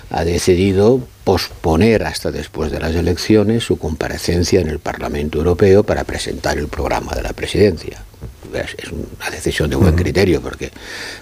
ha 0.10 0.24
decidido 0.24 1.02
posponer 1.24 2.04
hasta 2.04 2.32
después 2.32 2.72
de 2.72 2.80
las 2.80 2.96
elecciones 2.96 3.64
su 3.64 3.78
comparecencia 3.78 4.62
en 4.62 4.70
el 4.70 4.80
Parlamento 4.80 5.38
Europeo 5.38 5.84
para 5.84 6.04
presentar 6.04 6.58
el 6.58 6.68
programa 6.68 7.14
de 7.14 7.22
la 7.22 7.34
presidencia. 7.34 8.04
Es 8.54 8.92
una 8.92 9.30
decisión 9.30 9.70
de 9.70 9.76
buen 9.76 9.96
criterio 9.96 10.42
porque 10.42 10.72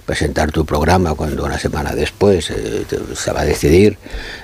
presentar 0.06 0.50
tu 0.52 0.66
programa 0.66 1.14
cuando 1.14 1.44
una 1.44 1.60
semana 1.60 1.94
después 1.94 2.50
eh, 2.52 2.86
se 3.16 3.32
va 3.34 3.42
a 3.42 3.46
decidir 3.46 3.98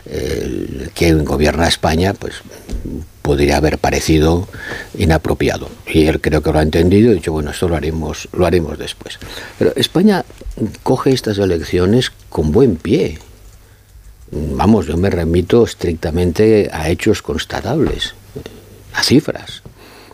eh, 0.05 0.89
quién 0.93 1.23
gobierna 1.23 1.65
España, 1.69 2.13
pues 2.13 2.41
podría 3.21 3.55
haber 3.55 3.77
parecido 3.77 4.49
inapropiado. 4.97 5.69
Y 5.87 6.07
él 6.07 6.19
creo 6.19 6.43
que 6.43 6.51
lo 6.51 6.59
ha 6.59 6.61
entendido 6.61 7.07
y 7.07 7.11
ha 7.13 7.15
dicho, 7.15 7.31
bueno, 7.31 7.51
esto 7.51 7.69
lo 7.69 7.77
haremos, 7.77 8.27
lo 8.33 8.45
haremos 8.45 8.77
después. 8.77 9.17
Pero 9.57 9.71
España 9.77 10.25
coge 10.83 11.13
estas 11.13 11.37
elecciones 11.37 12.11
con 12.29 12.51
buen 12.51 12.75
pie 12.75 13.17
vamos, 14.33 14.87
yo 14.87 14.97
me 14.97 15.09
remito 15.09 15.63
estrictamente 15.63 16.69
a 16.71 16.89
hechos 16.89 17.21
constatables, 17.21 18.15
a 18.93 19.03
cifras. 19.03 19.63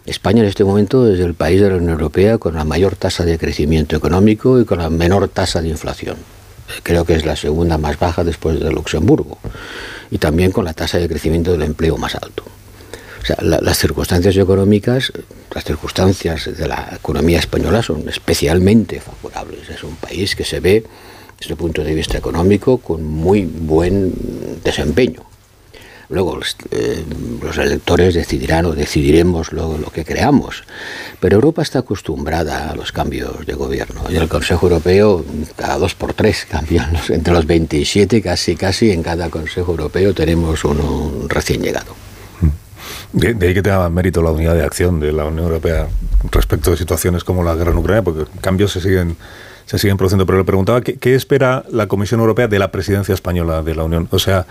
España 0.05 0.41
en 0.41 0.47
este 0.47 0.63
momento 0.63 1.11
es 1.11 1.19
el 1.19 1.33
país 1.33 1.61
de 1.61 1.69
la 1.69 1.75
Unión 1.75 1.91
Europea 1.91 2.37
con 2.37 2.55
la 2.55 2.63
mayor 2.63 2.95
tasa 2.95 3.25
de 3.25 3.37
crecimiento 3.37 3.95
económico 3.95 4.59
y 4.59 4.65
con 4.65 4.79
la 4.79 4.89
menor 4.89 5.27
tasa 5.27 5.61
de 5.61 5.69
inflación. 5.69 6.17
Creo 6.83 7.05
que 7.05 7.13
es 7.13 7.25
la 7.25 7.35
segunda 7.35 7.77
más 7.77 7.99
baja 7.99 8.23
después 8.23 8.59
de 8.59 8.71
Luxemburgo. 8.71 9.37
Y 10.11 10.17
también 10.17 10.51
con 10.51 10.65
la 10.65 10.73
tasa 10.73 10.97
de 10.97 11.07
crecimiento 11.07 11.51
del 11.51 11.63
empleo 11.63 11.97
más 11.97 12.15
alto. 12.15 12.43
O 13.21 13.25
sea, 13.25 13.37
las 13.41 13.77
circunstancias 13.77 14.35
económicas, 14.37 15.11
las 15.53 15.63
circunstancias 15.63 16.57
de 16.57 16.67
la 16.67 16.93
economía 16.95 17.39
española 17.39 17.83
son 17.83 18.07
especialmente 18.07 19.01
favorables. 19.01 19.69
Es 19.69 19.83
un 19.83 19.95
país 19.97 20.35
que 20.35 20.45
se 20.45 20.59
ve 20.59 20.83
desde 21.39 21.53
el 21.53 21.57
punto 21.57 21.83
de 21.83 21.95
vista 21.95 22.17
económico 22.17 22.77
con 22.79 23.03
muy 23.03 23.45
buen 23.45 24.13
desempeño. 24.63 25.29
Luego 26.09 26.37
los, 26.37 26.55
eh, 26.71 27.05
electores 27.61 28.15
decidirán 28.15 28.65
o 28.65 28.71
decidiremos 28.73 29.53
lo, 29.53 29.77
lo, 29.77 29.91
que 29.91 30.03
creamos. 30.03 30.63
Pero 31.19 31.35
Europa 31.35 31.61
está 31.61 31.79
acostumbrada 31.79 32.71
a 32.71 32.75
los 32.75 32.91
cambios 32.91 33.45
de 33.45 33.53
gobierno. 33.53 34.01
Y 34.09 34.15
el 34.15 34.27
Consejo 34.27 34.65
Europeo, 34.65 35.23
cada 35.55 35.77
dos 35.77 35.93
por 35.93 36.15
tres 36.15 36.47
cambian. 36.49 36.97
Entre 37.09 37.31
los 37.31 37.45
27, 37.45 38.23
casi, 38.23 38.55
casi 38.55 38.89
en 38.89 39.03
cada 39.03 39.29
Consejo 39.29 39.71
Europeo 39.71 40.15
tenemos 40.15 40.65
uno 40.65 41.11
recién 41.27 41.61
llegado. 41.61 41.93
De, 43.13 43.35
de, 43.35 43.47
ahí 43.47 43.53
que 43.53 43.61
tenga 43.61 43.87
mérito 43.89 44.23
la 44.23 44.31
unidad 44.31 44.55
de 44.55 44.63
acción 44.63 44.99
de 44.99 45.11
la 45.11 45.25
Unión 45.25 45.45
Europea 45.45 45.87
respecto 46.31 46.71
de 46.71 46.77
situaciones 46.77 47.23
como 47.23 47.43
la 47.43 47.53
guerra 47.53 47.71
en 47.71 47.77
Ucrania, 47.77 48.01
porque 48.03 48.25
cambios 48.41 48.71
se 48.71 48.81
siguen 48.81 49.15
se 49.69 49.77
siguen 49.77 49.97
produciendo. 49.97 50.25
Pero 50.25 50.39
le 50.39 50.45
preguntaba, 50.45 50.81
¿qué, 50.81 51.13
espera 51.13 51.63
la 51.69 51.87
Comisión 51.87 52.19
Europea 52.21 52.47
de 52.47 52.57
la 52.57 52.71
presidencia 52.71 53.13
española 53.13 53.61
de 53.61 53.75
la 53.75 53.83
Unión? 53.83 54.07
O 54.09 54.17
sea, 54.17 54.47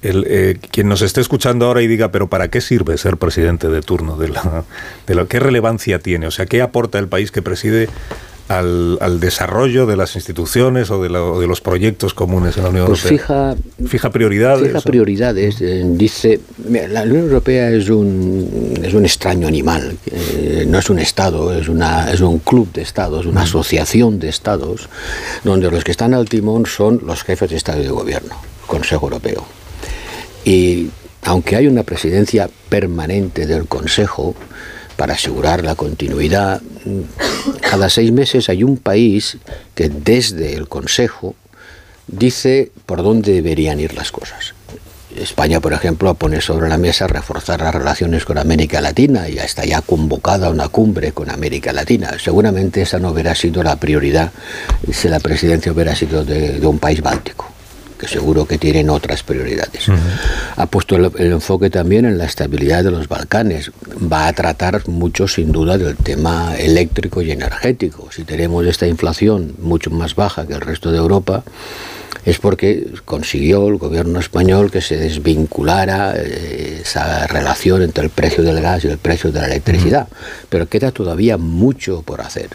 el, 0.00 0.24
eh, 0.28 0.58
quien 0.70 0.88
nos 0.88 1.02
esté 1.02 1.20
escuchando 1.20 1.66
ahora 1.66 1.82
y 1.82 1.88
diga, 1.88 2.12
pero 2.12 2.28
¿para 2.28 2.48
qué 2.48 2.60
sirve 2.60 2.96
ser 2.96 3.16
presidente 3.16 3.68
de 3.68 3.82
turno? 3.82 4.16
De 4.16 4.28
la, 4.28 4.62
de 5.08 5.26
¿Qué 5.26 5.40
relevancia 5.40 5.98
tiene? 5.98 6.28
O 6.28 6.30
sea, 6.30 6.46
¿qué 6.46 6.62
aporta 6.62 7.00
el 7.00 7.08
país 7.08 7.32
que 7.32 7.42
preside 7.42 7.88
al, 8.48 8.98
al, 9.00 9.20
desarrollo 9.20 9.86
de 9.86 9.96
las 9.96 10.16
instituciones 10.16 10.90
o 10.90 11.02
de, 11.02 11.08
de, 11.08 11.46
los 11.46 11.60
proyectos 11.60 12.12
comunes 12.12 12.56
en 12.56 12.64
la 12.64 12.68
Unión 12.70 12.86
pues 12.86 13.04
Europea? 13.04 13.54
Fija, 13.56 13.88
fija 13.88 14.10
prioridades. 14.10 14.68
Fija 14.68 14.80
prioridades. 14.80 15.60
Eh, 15.60 15.82
dice, 15.86 16.40
la 16.90 17.02
Unión 17.02 17.24
Europea 17.24 17.70
es 17.70 17.88
un, 17.88 18.78
es 18.82 18.92
un 18.92 19.04
extraño 19.04 19.48
animal. 19.48 19.96
Eh, 20.06 20.64
no 20.68 20.78
es 20.78 20.90
un 20.90 20.98
Estado, 20.98 21.58
es, 21.58 21.68
una, 21.68 22.10
es 22.12 22.20
un 22.20 22.38
club 22.38 22.72
de 22.72 22.82
Estados, 22.82 23.26
una 23.26 23.40
mm. 23.40 23.44
asociación 23.44 24.18
de 24.18 24.28
Estados, 24.28 24.88
donde 25.42 25.70
los 25.70 25.82
que 25.84 25.92
están 25.92 26.12
al 26.14 26.28
timón 26.28 26.66
son 26.66 27.00
los 27.06 27.22
jefes 27.22 27.50
de 27.50 27.56
Estado 27.56 27.80
y 27.80 27.84
de 27.84 27.90
Gobierno, 27.90 28.36
Consejo 28.66 29.06
Europeo. 29.06 29.44
Y 30.44 30.90
aunque 31.22 31.56
hay 31.56 31.66
una 31.66 31.82
presidencia 31.82 32.50
permanente 32.68 33.46
del 33.46 33.66
Consejo, 33.66 34.34
para 34.96 35.14
asegurar 35.14 35.64
la 35.64 35.74
continuidad. 35.74 36.60
Cada 37.60 37.90
seis 37.90 38.12
meses 38.12 38.48
hay 38.48 38.64
un 38.64 38.76
país 38.76 39.38
que 39.74 39.88
desde 39.88 40.54
el 40.54 40.68
Consejo 40.68 41.34
dice 42.06 42.70
por 42.86 43.02
dónde 43.02 43.32
deberían 43.32 43.80
ir 43.80 43.94
las 43.94 44.12
cosas. 44.12 44.54
España, 45.16 45.60
por 45.60 45.72
ejemplo, 45.72 46.12
pone 46.14 46.40
sobre 46.40 46.68
la 46.68 46.76
mesa 46.76 47.06
reforzar 47.06 47.60
las 47.60 47.72
relaciones 47.72 48.24
con 48.24 48.36
América 48.36 48.80
Latina 48.80 49.28
y 49.28 49.38
está 49.38 49.64
ya 49.64 49.80
convocada 49.80 50.50
una 50.50 50.68
cumbre 50.68 51.12
con 51.12 51.30
América 51.30 51.72
Latina. 51.72 52.16
Seguramente 52.18 52.82
esa 52.82 52.98
no 52.98 53.10
hubiera 53.10 53.34
sido 53.36 53.62
la 53.62 53.76
prioridad 53.76 54.32
si 54.92 55.08
la 55.08 55.20
presidencia 55.20 55.70
hubiera 55.70 55.94
sido 55.94 56.24
de 56.24 56.66
un 56.66 56.80
país 56.80 57.00
báltico 57.00 57.53
que 58.04 58.08
seguro 58.08 58.46
que 58.46 58.58
tienen 58.58 58.90
otras 58.90 59.22
prioridades. 59.22 59.86
Ha 60.56 60.66
puesto 60.66 60.96
el, 60.96 61.32
enfoque 61.32 61.70
también 61.70 62.04
en 62.04 62.18
la 62.18 62.26
estabilidad 62.26 62.84
de 62.84 62.90
los 62.90 63.08
Balcanes. 63.08 63.70
Va 64.12 64.26
a 64.26 64.32
tratar 64.32 64.86
mucho, 64.88 65.26
sin 65.26 65.52
duda, 65.52 65.78
del 65.78 65.96
tema 65.96 66.54
eléctrico 66.56 67.22
y 67.22 67.30
energético. 67.30 68.08
Si 68.12 68.24
tenemos 68.24 68.66
esta 68.66 68.86
inflación 68.86 69.54
mucho 69.58 69.90
más 69.90 70.14
baja 70.14 70.46
que 70.46 70.54
el 70.54 70.60
resto 70.60 70.92
de 70.92 70.98
Europa, 70.98 71.44
es 72.24 72.38
porque 72.38 72.86
consiguió 73.04 73.68
el 73.68 73.76
gobierno 73.76 74.18
español 74.18 74.70
que 74.70 74.80
se 74.80 74.96
desvinculara 74.96 76.14
eh, 76.16 76.80
esa 76.82 77.26
relación 77.26 77.82
entre 77.82 78.04
el 78.04 78.10
precio 78.10 78.42
del 78.42 78.62
gas 78.62 78.84
y 78.84 78.88
el 78.88 78.98
precio 78.98 79.30
de 79.30 79.40
la 79.40 79.46
electricidad. 79.46 80.08
Pero 80.48 80.68
queda 80.68 80.90
todavía 80.90 81.36
mucho 81.36 82.02
por 82.02 82.22
hacer. 82.22 82.50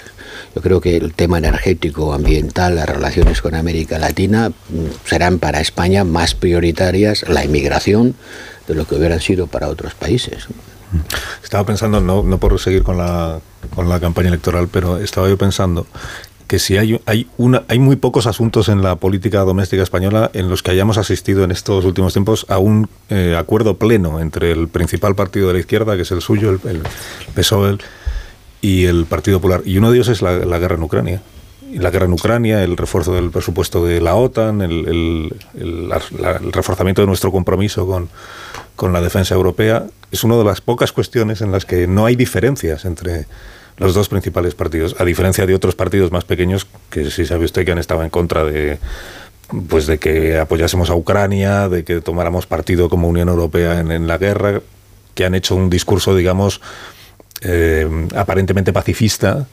Yo 0.55 0.61
creo 0.61 0.81
que 0.81 0.97
el 0.97 1.13
tema 1.13 1.37
energético, 1.37 2.13
ambiental, 2.13 2.75
las 2.75 2.89
relaciones 2.89 3.41
con 3.41 3.53
América 3.53 3.99
Latina 3.99 4.49
mm, 4.49 5.07
serán 5.07 5.37
para 5.37 5.61
España 5.61 6.03
más 6.03 6.33
prioritarias 6.33 7.27
la 7.27 7.45
inmigración 7.45 8.15
de 8.67 8.75
lo 8.75 8.85
que 8.85 8.95
hubieran 8.95 9.19
sido 9.19 9.47
para 9.47 9.67
otros 9.67 9.93
países. 9.93 10.47
Estaba 11.43 11.65
pensando, 11.65 12.01
no, 12.01 12.23
no 12.23 12.39
por 12.39 12.59
seguir 12.59 12.81
con 12.81 12.97
la, 12.97 13.39
con 13.75 13.89
la 13.89 13.99
campaña 13.99 14.29
electoral, 14.29 14.67
pero 14.71 14.97
estaba 14.97 15.29
yo 15.29 15.37
pensando 15.37 15.85
que 16.49 16.57
si 16.57 16.77
hay, 16.77 16.99
hay, 17.05 17.27
una, 17.37 17.63
hay 17.67 17.77
muy 17.77 17.95
pocos 17.95 18.25
asuntos 18.25 18.69
en 18.69 18.81
la 18.81 18.95
política 18.95 19.41
doméstica 19.41 19.83
española 19.83 20.31
en 20.33 20.49
los 20.49 20.63
que 20.63 20.71
hayamos 20.71 20.97
asistido 20.97 21.43
en 21.43 21.51
estos 21.51 21.85
últimos 21.85 22.11
tiempos 22.11 22.47
a 22.49 22.57
un 22.57 22.89
eh, 23.09 23.35
acuerdo 23.37 23.77
pleno 23.77 24.19
entre 24.19 24.51
el 24.51 24.67
principal 24.67 25.13
partido 25.13 25.47
de 25.47 25.53
la 25.53 25.59
izquierda, 25.59 25.95
que 25.95 26.01
es 26.01 26.11
el 26.11 26.21
suyo, 26.21 26.49
el, 26.49 26.59
el 26.67 26.81
PSOE, 27.35 27.77
y 28.61 28.85
el 28.85 29.05
Partido 29.05 29.37
Popular. 29.37 29.61
Y 29.63 29.77
uno 29.77 29.91
de 29.91 29.97
ellos 29.97 30.07
es 30.09 30.23
la, 30.23 30.39
la 30.39 30.57
guerra 30.57 30.75
en 30.75 30.83
Ucrania 30.83 31.21
la 31.75 31.91
guerra 31.91 32.07
en 32.07 32.13
Ucrania, 32.13 32.63
el 32.63 32.77
refuerzo 32.77 33.13
del 33.13 33.29
presupuesto 33.29 33.85
de 33.85 34.01
la 34.01 34.15
OTAN, 34.15 34.63
el, 34.63 34.87
el, 34.87 35.35
el, 35.53 35.89
la, 35.89 36.01
el 36.41 36.51
reforzamiento 36.51 37.01
de 37.03 37.05
nuestro 37.05 37.31
compromiso 37.31 37.85
con, 37.85 38.09
con, 38.75 38.91
la 38.91 39.01
defensa 39.01 39.35
europea, 39.35 39.85
es 40.11 40.23
una 40.23 40.35
de 40.37 40.43
las 40.43 40.61
pocas 40.61 40.91
cuestiones 40.91 41.41
en 41.41 41.51
las 41.51 41.65
que 41.65 41.85
no 41.85 42.07
hay 42.07 42.15
diferencias 42.15 42.85
entre 42.85 43.27
los 43.79 43.93
dos 43.93 44.09
principales 44.09 44.55
partidos, 44.55 44.95
a 44.99 45.05
diferencia 45.05 45.45
de 45.45 45.55
otros 45.55 45.75
partidos 45.75 46.11
más 46.11 46.25
pequeños 46.25 46.67
que 46.89 47.09
si 47.09 47.25
sabe 47.25 47.45
usted 47.45 47.65
que 47.65 47.71
han 47.71 47.77
estado 47.79 48.03
en 48.03 48.09
contra 48.09 48.43
de 48.43 48.77
pues 49.69 49.87
de 49.87 49.97
que 49.97 50.37
apoyásemos 50.37 50.91
a 50.91 50.95
Ucrania, 50.95 51.69
de 51.69 51.83
que 51.83 52.01
tomáramos 52.01 52.45
partido 52.45 52.87
como 52.87 53.07
Unión 53.07 53.29
Europea 53.29 53.79
en, 53.79 53.91
en 53.91 54.05
la 54.05 54.19
guerra, 54.19 54.61
que 55.15 55.25
han 55.25 55.33
hecho 55.33 55.55
un 55.55 55.71
discurso, 55.71 56.15
digamos, 56.15 56.61
eh, 57.41 57.87
aparentemente 58.15 58.73
pacifista, 58.73 59.47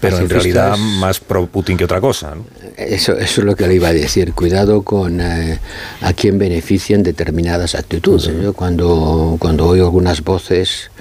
pero 0.00 0.18
en 0.18 0.28
realidad 0.28 0.76
más 0.76 1.18
pro 1.18 1.46
Putin 1.46 1.76
que 1.76 1.84
otra 1.84 2.00
cosa. 2.00 2.36
¿no? 2.36 2.44
Eso, 2.76 3.18
eso 3.18 3.40
es 3.40 3.44
lo 3.44 3.56
que 3.56 3.66
le 3.66 3.74
iba 3.74 3.88
a 3.88 3.92
decir. 3.92 4.34
Cuidado 4.34 4.82
con 4.82 5.20
eh, 5.20 5.58
a 6.00 6.12
quién 6.12 6.38
benefician 6.38 7.02
determinadas 7.02 7.74
actitudes. 7.74 8.24
Sí. 8.24 8.32
Yo 8.40 8.52
cuando, 8.52 9.36
cuando 9.40 9.66
oigo 9.66 9.84
algunas 9.84 10.22
voces 10.22 10.92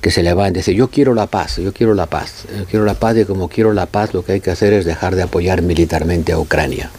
que 0.00 0.10
se 0.10 0.22
levantan 0.22 0.56
y 0.56 0.58
dicen 0.58 0.76
yo 0.76 0.88
quiero 0.88 1.14
la 1.14 1.26
paz, 1.26 1.56
yo 1.56 1.72
quiero 1.72 1.94
la 1.94 2.06
paz, 2.06 2.44
yo 2.56 2.64
quiero 2.64 2.84
la 2.84 2.94
paz 2.94 3.16
y 3.18 3.24
como 3.24 3.48
quiero 3.48 3.72
la 3.72 3.86
paz 3.86 4.14
lo 4.14 4.24
que 4.24 4.32
hay 4.32 4.40
que 4.40 4.50
hacer 4.50 4.72
es 4.72 4.84
dejar 4.84 5.14
de 5.16 5.22
apoyar 5.22 5.62
militarmente 5.62 6.32
a 6.32 6.38
Ucrania. 6.38 6.90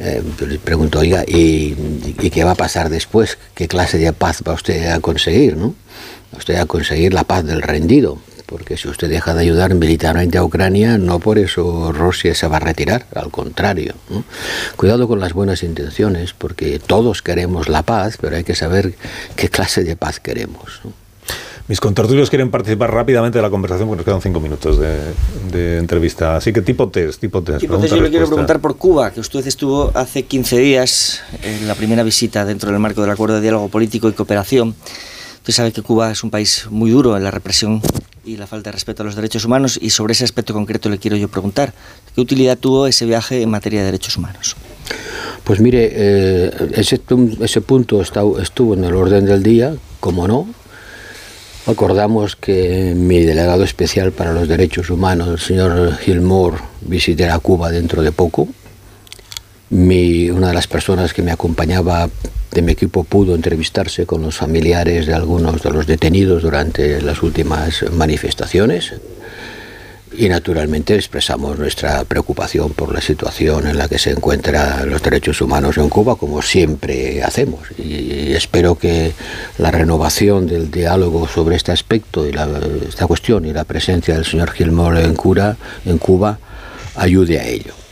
Eh, 0.00 0.22
les 0.48 0.58
pregunto, 0.58 0.98
oiga, 0.98 1.22
¿y, 1.24 1.76
¿y 2.20 2.30
qué 2.30 2.42
va 2.42 2.52
a 2.52 2.56
pasar 2.56 2.88
después? 2.88 3.38
¿Qué 3.54 3.68
clase 3.68 3.98
de 3.98 4.12
paz 4.12 4.42
va 4.46 4.52
usted 4.52 4.90
a 4.90 4.98
conseguir? 4.98 5.56
¿no? 5.56 5.74
usted 6.36 6.56
a 6.56 6.66
conseguir 6.66 7.14
la 7.14 7.24
paz 7.24 7.44
del 7.44 7.62
rendido, 7.62 8.18
porque 8.46 8.76
si 8.76 8.88
usted 8.88 9.08
deja 9.08 9.34
de 9.34 9.42
ayudar 9.42 9.74
militarmente 9.74 10.38
a 10.38 10.44
Ucrania, 10.44 10.98
no 10.98 11.18
por 11.18 11.38
eso 11.38 11.92
Rusia 11.92 12.34
se 12.34 12.46
va 12.46 12.58
a 12.58 12.60
retirar, 12.60 13.06
al 13.14 13.30
contrario. 13.30 13.94
Cuidado 14.76 15.08
con 15.08 15.20
las 15.20 15.32
buenas 15.32 15.62
intenciones, 15.62 16.32
porque 16.32 16.78
todos 16.78 17.22
queremos 17.22 17.68
la 17.68 17.82
paz, 17.82 18.18
pero 18.20 18.36
hay 18.36 18.44
que 18.44 18.54
saber 18.54 18.94
qué 19.36 19.48
clase 19.48 19.84
de 19.84 19.96
paz 19.96 20.20
queremos. 20.20 20.82
Mis 21.66 21.80
contertulios 21.80 22.28
quieren 22.28 22.50
participar 22.50 22.92
rápidamente 22.92 23.38
de 23.38 23.42
la 23.42 23.48
conversación 23.48 23.88
porque 23.88 24.00
nos 24.00 24.04
quedan 24.04 24.20
cinco 24.20 24.38
minutos 24.38 24.78
de, 24.78 24.98
de 25.50 25.78
entrevista. 25.78 26.36
Así 26.36 26.52
que 26.52 26.60
tipo 26.60 26.90
test, 26.90 27.18
tipo 27.18 27.42
test. 27.42 27.60
Tipo 27.60 27.78
test 27.78 27.94
yo 27.94 28.02
le 28.02 28.10
quiero 28.10 28.26
preguntar 28.26 28.60
por 28.60 28.76
Cuba, 28.76 29.10
que 29.10 29.20
usted 29.20 29.46
estuvo 29.46 29.90
hace 29.94 30.24
15 30.24 30.58
días 30.58 31.22
en 31.42 31.66
la 31.66 31.74
primera 31.74 32.02
visita 32.02 32.44
dentro 32.44 32.70
del 32.70 32.78
marco 32.80 33.00
del 33.00 33.10
Acuerdo 33.10 33.36
de 33.36 33.40
Diálogo 33.40 33.68
Político 33.68 34.10
y 34.10 34.12
Cooperación. 34.12 34.74
Usted 35.38 35.52
sabe 35.54 35.72
que 35.72 35.80
Cuba 35.80 36.10
es 36.10 36.22
un 36.22 36.30
país 36.30 36.66
muy 36.70 36.90
duro 36.90 37.16
en 37.16 37.24
la 37.24 37.30
represión 37.30 37.80
y 38.26 38.36
la 38.36 38.46
falta 38.46 38.68
de 38.68 38.72
respeto 38.72 39.02
a 39.02 39.06
los 39.06 39.16
derechos 39.16 39.46
humanos 39.46 39.78
y 39.80 39.88
sobre 39.88 40.12
ese 40.12 40.24
aspecto 40.24 40.52
concreto 40.52 40.90
le 40.90 40.98
quiero 40.98 41.16
yo 41.16 41.28
preguntar, 41.28 41.72
¿qué 42.14 42.20
utilidad 42.20 42.58
tuvo 42.58 42.86
ese 42.86 43.06
viaje 43.06 43.40
en 43.40 43.48
materia 43.48 43.80
de 43.80 43.86
derechos 43.86 44.18
humanos? 44.18 44.54
Pues 45.44 45.60
mire, 45.60 45.90
eh, 45.92 46.50
ese, 46.74 47.00
ese 47.40 47.60
punto 47.62 48.02
está, 48.02 48.22
estuvo 48.40 48.74
en 48.74 48.84
el 48.84 48.94
orden 48.94 49.24
del 49.24 49.42
día, 49.42 49.74
como 50.00 50.28
no, 50.28 50.46
Acordamos 51.66 52.36
que 52.36 52.92
mi 52.94 53.20
delegado 53.20 53.64
especial 53.64 54.12
para 54.12 54.34
los 54.34 54.48
derechos 54.48 54.90
humanos, 54.90 55.28
el 55.28 55.38
señor 55.38 55.96
Gilmore, 55.96 56.58
visitará 56.82 57.38
Cuba 57.38 57.70
dentro 57.70 58.02
de 58.02 58.12
poco. 58.12 58.48
Una 59.70 60.48
de 60.48 60.54
las 60.54 60.66
personas 60.66 61.14
que 61.14 61.22
me 61.22 61.32
acompañaba 61.32 62.10
de 62.50 62.62
mi 62.62 62.72
equipo 62.72 63.02
pudo 63.02 63.34
entrevistarse 63.34 64.04
con 64.04 64.20
los 64.20 64.36
familiares 64.36 65.06
de 65.06 65.14
algunos 65.14 65.62
de 65.62 65.70
los 65.70 65.86
detenidos 65.86 66.42
durante 66.42 67.00
las 67.00 67.22
últimas 67.22 67.82
manifestaciones 67.90 68.92
y 70.16 70.28
naturalmente 70.28 70.94
expresamos 70.94 71.58
nuestra 71.58 72.04
preocupación 72.04 72.72
por 72.72 72.92
la 72.92 73.00
situación 73.00 73.66
en 73.66 73.78
la 73.78 73.88
que 73.88 73.98
se 73.98 74.10
encuentran 74.10 74.88
los 74.88 75.02
derechos 75.02 75.40
humanos 75.40 75.78
en 75.78 75.88
Cuba, 75.88 76.16
como 76.16 76.42
siempre 76.42 77.22
hacemos. 77.22 77.60
Y 77.78 78.32
espero 78.32 78.76
que 78.76 79.12
la 79.58 79.70
renovación 79.70 80.46
del 80.46 80.70
diálogo 80.70 81.28
sobre 81.28 81.56
este 81.56 81.72
aspecto 81.72 82.26
y 82.26 82.32
la, 82.32 82.48
esta 82.88 83.06
cuestión 83.06 83.44
y 83.44 83.52
la 83.52 83.64
presencia 83.64 84.14
del 84.14 84.24
señor 84.24 84.52
Gilmore 84.52 85.04
en, 85.04 85.14
Cura, 85.14 85.56
en 85.84 85.98
Cuba 85.98 86.38
ayude 86.96 87.38
a 87.38 87.46
ello. 87.46 87.83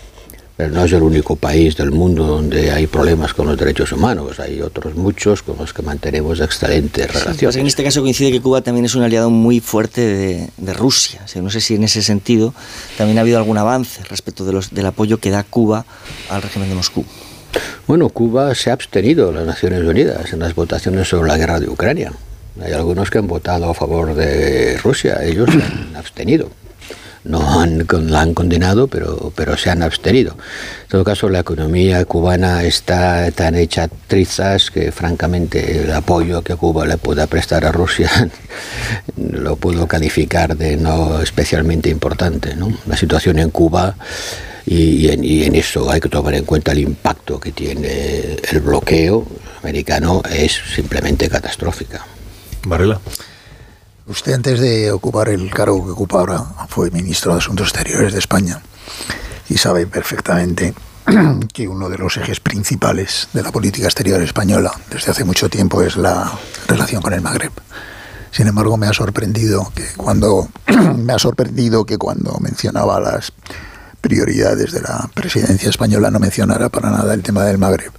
Pero 0.57 0.70
no 0.70 0.84
es 0.84 0.92
el 0.92 1.03
único 1.03 1.34
país 1.36 1.76
del 1.76 1.90
mundo 1.90 2.26
donde 2.26 2.70
hay 2.70 2.86
problemas 2.86 3.32
con 3.32 3.46
los 3.46 3.57
derechos 3.59 3.90
humanos. 3.92 4.38
Hay 4.38 4.61
otros 4.61 4.94
muchos 4.94 5.42
con 5.42 5.57
los 5.57 5.72
que 5.72 5.82
mantenemos 5.82 6.40
excelentes 6.40 7.07
relaciones. 7.07 7.38
Sí, 7.38 7.46
pues 7.46 7.57
en 7.57 7.66
este 7.66 7.82
caso 7.82 8.03
coincide 8.03 8.30
que 8.30 8.40
Cuba 8.40 8.61
también 8.61 8.84
es 8.84 8.94
un 8.94 9.03
aliado 9.03 9.30
muy 9.30 9.61
fuerte 9.61 10.03
de, 10.03 10.48
de 10.57 10.74
Rusia. 10.74 11.22
O 11.24 11.28
sea, 11.28 11.40
no 11.40 11.50
sé 11.50 11.61
si 11.61 11.74
en 11.74 11.84
ese 11.84 12.03
sentido 12.03 12.55
también 12.98 13.18
ha 13.18 13.22
habido 13.22 13.38
algún 13.38 13.57
avance 13.57 14.03
respecto 14.05 14.44
de 14.44 14.53
los, 14.53 14.74
del 14.74 14.86
apoyo 14.86 15.18
que 15.18 15.30
da 15.30 15.42
Cuba 15.42 15.86
al 16.28 16.42
régimen 16.42 16.68
de 16.68 16.74
Moscú. 16.74 17.05
Bueno, 17.86 18.09
Cuba 18.09 18.55
se 18.55 18.70
ha 18.70 18.74
abstenido 18.74 19.30
en 19.30 19.36
las 19.36 19.46
Naciones 19.46 19.82
Unidas 19.82 20.32
en 20.32 20.38
las 20.38 20.55
votaciones 20.55 21.09
sobre 21.09 21.28
la 21.28 21.36
guerra 21.36 21.61
de 21.61 21.68
Ucrania. 21.68 22.12
Hay 22.62 22.72
algunos 22.72 23.11
que 23.11 23.18
han 23.18 23.26
votado 23.26 23.70
a 23.70 23.74
favor 23.74 24.14
de 24.14 24.76
Rusia, 24.78 25.24
ellos 25.24 25.48
se 25.50 25.62
han 25.62 25.96
abstenido 25.96 26.50
no 27.25 27.61
han, 27.61 27.87
la 28.09 28.20
han 28.20 28.35
condenado, 28.35 28.89
pero, 28.89 29.33
pero 29.35 29.57
se 29.57 29.70
han 29.70 29.83
abstenido. 29.83 30.37
En 30.83 30.89
todo 30.89 31.05
caso, 31.05 31.29
la 31.29 31.41
economía 31.41 32.05
cubana 32.05 32.64
está 32.64 33.31
tan 33.31 33.55
hecha 33.55 33.89
trizas 34.07 34.70
que, 34.70 34.93
francamente, 34.93 35.83
el 35.83 35.93
apoyo 35.93 36.43
que 36.43 36.57
Cuba 36.57 36.87
le 36.87 36.97
pueda 36.97 37.27
prestar 37.27 37.64
a 37.64 37.73
Rusia 37.73 38.11
lo 39.16 39.57
puedo 39.57 39.87
calificar 39.87 40.57
de 40.57 40.77
no 40.77 41.20
especialmente 41.20 41.89
importante. 41.89 42.57
La 42.87 42.97
situación 42.97 43.39
en 43.39 43.51
Cuba. 43.51 43.97
Y, 44.64 45.07
y, 45.07 45.11
en, 45.11 45.25
y, 45.25 45.43
en, 45.43 45.57
eso 45.57 45.91
hay 45.91 46.01
que 46.01 46.09
tomar 46.09 46.35
en 46.35 46.45
cuenta 46.45 46.70
el 46.70 46.79
impacto 46.79 47.41
que 47.41 47.51
tiene 47.51 48.37
el 48.49 48.61
bloqueo 48.61 49.27
americano, 49.61 50.23
es 50.31 50.53
simplemente 50.75 51.29
catastrófica. 51.29 52.07
Varela. 52.64 53.01
Usted 54.13 54.35
antes 54.35 54.61
de 54.61 54.93
ocupar 54.93 55.31
el 55.31 55.51
cargo 55.51 55.83
que 55.87 55.93
ocupa 55.93 56.19
ahora 56.19 56.45
fue 56.69 56.91
ministro 56.91 57.33
de 57.33 57.39
Asuntos 57.39 57.69
Exteriores 57.69 58.13
de 58.13 58.19
España 58.19 58.61
y 59.49 59.57
sabe 59.57 59.87
perfectamente 59.87 60.75
que 61.55 61.67
uno 61.67 61.89
de 61.89 61.97
los 61.97 62.19
ejes 62.19 62.39
principales 62.39 63.31
de 63.33 63.43
la 63.43 63.51
política 63.51 63.87
exterior 63.87 64.21
española 64.21 64.71
desde 64.91 65.13
hace 65.13 65.25
mucho 65.25 65.49
tiempo 65.49 65.81
es 65.81 65.97
la 65.97 66.31
relación 66.69 67.01
con 67.01 67.15
el 67.15 67.23
Magreb. 67.23 67.53
Sin 68.31 68.49
embargo, 68.49 68.77
me 68.77 68.87
ha 68.87 68.93
sorprendido 68.93 69.73
que 69.75 69.87
cuando 69.97 70.47
me 70.99 71.15
ha 71.15 71.19
sorprendido 71.19 71.87
que 71.87 71.97
cuando 71.97 72.37
mencionaba 72.39 73.01
las 73.01 73.33
prioridades 74.03 74.73
de 74.73 74.83
la 74.83 75.09
presidencia 75.15 75.71
española 75.71 76.11
no 76.11 76.19
mencionara 76.19 76.69
para 76.69 76.91
nada 76.91 77.15
el 77.15 77.23
tema 77.23 77.45
del 77.45 77.57
Magreb. 77.57 77.93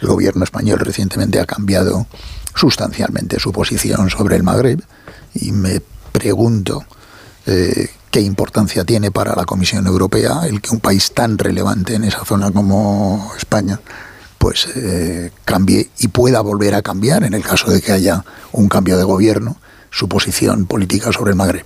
El 0.00 0.06
gobierno 0.06 0.44
español 0.44 0.78
recientemente 0.78 1.40
ha 1.40 1.44
cambiado 1.44 2.06
sustancialmente 2.54 3.40
su 3.40 3.50
posición 3.50 4.10
sobre 4.10 4.36
el 4.36 4.44
Magreb 4.44 4.80
y 5.34 5.52
me 5.52 5.80
pregunto 6.12 6.84
eh, 7.46 7.88
qué 8.10 8.20
importancia 8.20 8.84
tiene 8.84 9.10
para 9.10 9.34
la 9.34 9.44
Comisión 9.44 9.86
Europea 9.86 10.40
el 10.46 10.60
que 10.60 10.70
un 10.70 10.80
país 10.80 11.12
tan 11.12 11.38
relevante 11.38 11.94
en 11.94 12.04
esa 12.04 12.24
zona 12.24 12.50
como 12.50 13.32
España 13.36 13.80
pues 14.38 14.68
eh, 14.76 15.30
cambie 15.44 15.90
y 15.98 16.08
pueda 16.08 16.40
volver 16.40 16.74
a 16.74 16.82
cambiar 16.82 17.24
en 17.24 17.34
el 17.34 17.42
caso 17.42 17.70
de 17.70 17.80
que 17.80 17.92
haya 17.92 18.24
un 18.52 18.68
cambio 18.68 18.96
de 18.96 19.04
gobierno 19.04 19.56
su 19.90 20.08
posición 20.08 20.66
política 20.66 21.12
sobre 21.12 21.30
el 21.30 21.36
Magreb. 21.36 21.64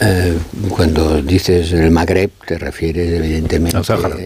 Eh, 0.00 0.38
cuando 0.68 1.20
dices 1.20 1.72
el 1.72 1.90
Magreb 1.90 2.30
te 2.46 2.56
refieres 2.56 3.12
evidentemente 3.12 3.76
al 3.76 3.84
Sáhara. 3.84 4.16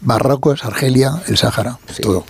Marruecos, 0.00 0.64
Argelia, 0.64 1.22
el 1.28 1.36
Sáhara, 1.36 1.78
sí. 1.94 2.02
todo. 2.02 2.24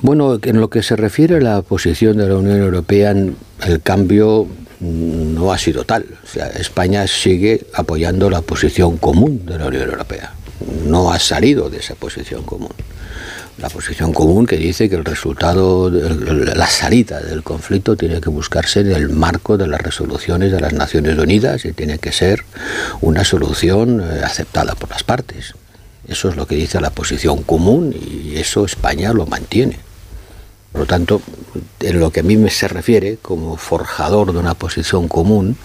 Bueno, 0.00 0.38
en 0.42 0.60
lo 0.60 0.70
que 0.70 0.82
se 0.82 0.96
refiere 0.96 1.36
a 1.36 1.40
la 1.40 1.62
posición 1.62 2.16
de 2.16 2.28
la 2.28 2.36
Unión 2.36 2.60
Europea, 2.60 3.10
el 3.10 3.82
cambio 3.82 4.46
no 4.80 5.52
ha 5.52 5.58
sido 5.58 5.84
tal. 5.84 6.06
O 6.24 6.26
sea, 6.26 6.48
España 6.48 7.06
sigue 7.06 7.66
apoyando 7.74 8.30
la 8.30 8.42
posición 8.42 8.96
común 8.98 9.44
de 9.46 9.58
la 9.58 9.66
Unión 9.66 9.88
Europea. 9.88 10.32
No 10.86 11.12
ha 11.12 11.18
salido 11.18 11.68
de 11.68 11.78
esa 11.78 11.94
posición 11.94 12.42
común. 12.42 12.72
La 13.58 13.70
posición 13.70 14.12
común 14.12 14.46
que 14.46 14.58
dice 14.58 14.90
que 14.90 14.96
el 14.96 15.04
resultado, 15.04 15.88
la 15.90 16.66
salida 16.66 17.20
del 17.20 17.42
conflicto 17.42 17.96
tiene 17.96 18.20
que 18.20 18.28
buscarse 18.28 18.80
en 18.80 18.92
el 18.92 19.08
marco 19.08 19.56
de 19.56 19.66
las 19.66 19.80
resoluciones 19.80 20.52
de 20.52 20.60
las 20.60 20.74
Naciones 20.74 21.18
Unidas 21.18 21.64
y 21.64 21.72
tiene 21.72 21.98
que 21.98 22.12
ser 22.12 22.44
una 23.00 23.24
solución 23.24 24.02
eh, 24.02 24.20
aceptada 24.22 24.74
por 24.74 24.90
las 24.90 25.04
partes. 25.04 25.54
Eso 26.08 26.28
es 26.28 26.36
lo 26.36 26.46
que 26.46 26.54
dice 26.54 26.80
la 26.80 26.90
posición 26.90 27.42
común 27.42 27.94
y 27.94 28.36
eso 28.36 28.64
España 28.64 29.12
lo 29.12 29.26
mantiene. 29.26 29.78
Por 30.72 30.82
lo 30.82 30.86
tanto, 30.86 31.22
en 31.80 32.00
lo 32.00 32.10
que 32.10 32.20
a 32.20 32.22
mí 32.22 32.36
me 32.36 32.50
se 32.50 32.68
refiere 32.68 33.16
como 33.16 33.56
forjador 33.56 34.32
de 34.32 34.38
una 34.38 34.54
posición 34.54 35.08
común, 35.08 35.56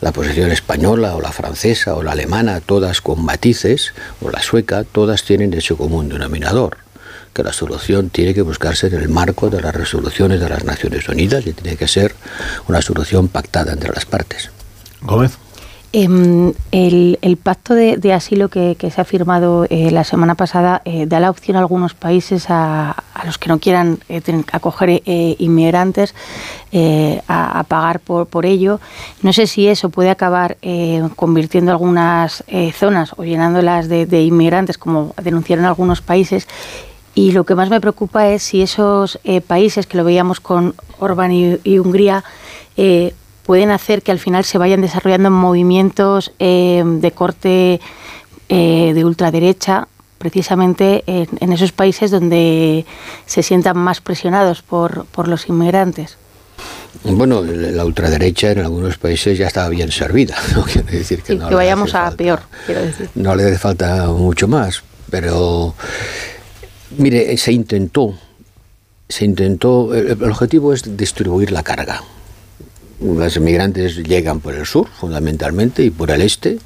la 0.00 0.12
posición 0.12 0.50
española 0.50 1.14
o 1.14 1.20
la 1.20 1.30
francesa 1.30 1.94
o 1.94 2.02
la 2.02 2.12
alemana, 2.12 2.60
todas 2.60 3.00
con 3.00 3.24
matices, 3.24 3.92
o 4.20 4.30
la 4.30 4.42
sueca, 4.42 4.82
todas 4.84 5.22
tienen 5.22 5.54
ese 5.54 5.76
común 5.76 6.08
denominador, 6.08 6.78
que 7.32 7.44
la 7.44 7.52
solución 7.52 8.10
tiene 8.10 8.34
que 8.34 8.42
buscarse 8.42 8.88
en 8.88 8.94
el 8.94 9.08
marco 9.08 9.50
de 9.50 9.60
las 9.60 9.74
resoluciones 9.74 10.40
de 10.40 10.48
las 10.48 10.64
Naciones 10.64 11.08
Unidas 11.08 11.46
y 11.46 11.52
tiene 11.52 11.76
que 11.76 11.86
ser 11.86 12.14
una 12.66 12.82
solución 12.82 13.28
pactada 13.28 13.72
entre 13.72 13.92
las 13.92 14.04
partes. 14.04 14.50
Gómez. 15.02 15.38
Em, 15.92 16.52
el, 16.70 17.36
pacto 17.42 17.74
de, 17.74 18.12
asilo 18.12 18.48
que, 18.48 18.76
se 18.78 19.00
ha 19.00 19.04
firmado 19.04 19.66
eh, 19.70 19.90
la 19.90 20.04
semana 20.04 20.36
pasada 20.36 20.82
eh, 20.84 21.06
da 21.06 21.18
la 21.18 21.30
opción 21.30 21.56
a 21.56 21.60
algunos 21.60 21.94
países 21.94 22.46
a, 22.48 23.02
los 23.24 23.38
que 23.38 23.48
no 23.48 23.58
quieran 23.58 23.98
eh, 24.08 24.22
acoger 24.52 25.02
inmigrantes 25.04 26.14
a, 27.26 27.64
pagar 27.66 27.98
por, 27.98 28.26
por 28.26 28.46
ello. 28.46 28.78
No 29.22 29.32
sé 29.32 29.48
si 29.48 29.66
eso 29.66 29.90
puede 29.90 30.10
acabar 30.10 30.58
convirtiendo 31.16 31.72
algunas 31.72 32.44
zonas 32.72 33.12
o 33.16 33.24
llenándolas 33.24 33.88
de, 33.88 34.22
inmigrantes, 34.22 34.78
como 34.78 35.12
denunciaron 35.20 35.64
algunos 35.64 36.02
países. 36.02 36.46
Y 37.16 37.32
lo 37.32 37.44
que 37.44 37.56
más 37.56 37.68
me 37.68 37.80
preocupa 37.80 38.28
es 38.28 38.44
si 38.44 38.62
esos 38.62 39.18
países, 39.48 39.88
que 39.88 39.98
lo 39.98 40.04
veíamos 40.04 40.38
con 40.38 40.74
Orbán 41.00 41.32
y, 41.32 41.58
y 41.64 41.78
Hungría, 41.80 42.22
pueden 43.44 43.70
hacer 43.70 44.02
que 44.02 44.12
al 44.12 44.18
final 44.18 44.44
se 44.44 44.58
vayan 44.58 44.80
desarrollando 44.80 45.30
movimientos 45.30 46.32
eh, 46.38 46.82
de 46.84 47.10
corte 47.12 47.80
eh, 48.48 48.92
de 48.94 49.04
ultraderecha 49.04 49.88
precisamente 50.18 51.02
en, 51.06 51.52
esos 51.52 51.72
países 51.72 52.10
donde 52.10 52.84
se 53.24 53.42
sientan 53.42 53.78
más 53.78 54.02
presionados 54.02 54.60
por, 54.60 55.06
por 55.06 55.28
los 55.28 55.48
inmigrantes. 55.48 56.18
Bueno, 57.04 57.42
la 57.42 57.84
ultraderecha 57.86 58.50
en 58.50 58.58
algunos 58.58 58.98
países 58.98 59.38
ya 59.38 59.46
estaba 59.46 59.70
bien 59.70 59.90
servida, 59.90 60.36
no 60.54 60.64
quiere 60.64 60.98
decir 60.98 61.22
que 61.22 61.34
no. 61.34 61.48
Que 61.48 61.54
vayamos 61.54 61.94
a 61.94 62.10
peor, 62.10 62.40
quiero 62.66 62.82
decir. 62.82 63.08
No 63.14 63.34
le 63.34 63.44
hace 63.44 63.56
falta 63.56 64.08
mucho 64.08 64.46
más, 64.46 64.82
pero 65.08 65.74
mire, 66.98 67.34
se 67.38 67.52
intentó, 67.52 68.14
se 69.08 69.24
intentó, 69.24 69.94
el 69.94 70.22
objetivo 70.22 70.74
es 70.74 70.96
distribuir 70.98 71.50
la 71.50 71.62
carga. 71.62 72.02
Los 73.00 73.34
inmigrantes 73.36 73.96
llegan 73.96 74.40
por 74.40 74.54
el 74.54 74.66
sur, 74.66 74.86
fundamentalmente, 74.88 75.82
y 75.82 75.90
por 75.90 76.10
el 76.10 76.20
este. 76.20 76.58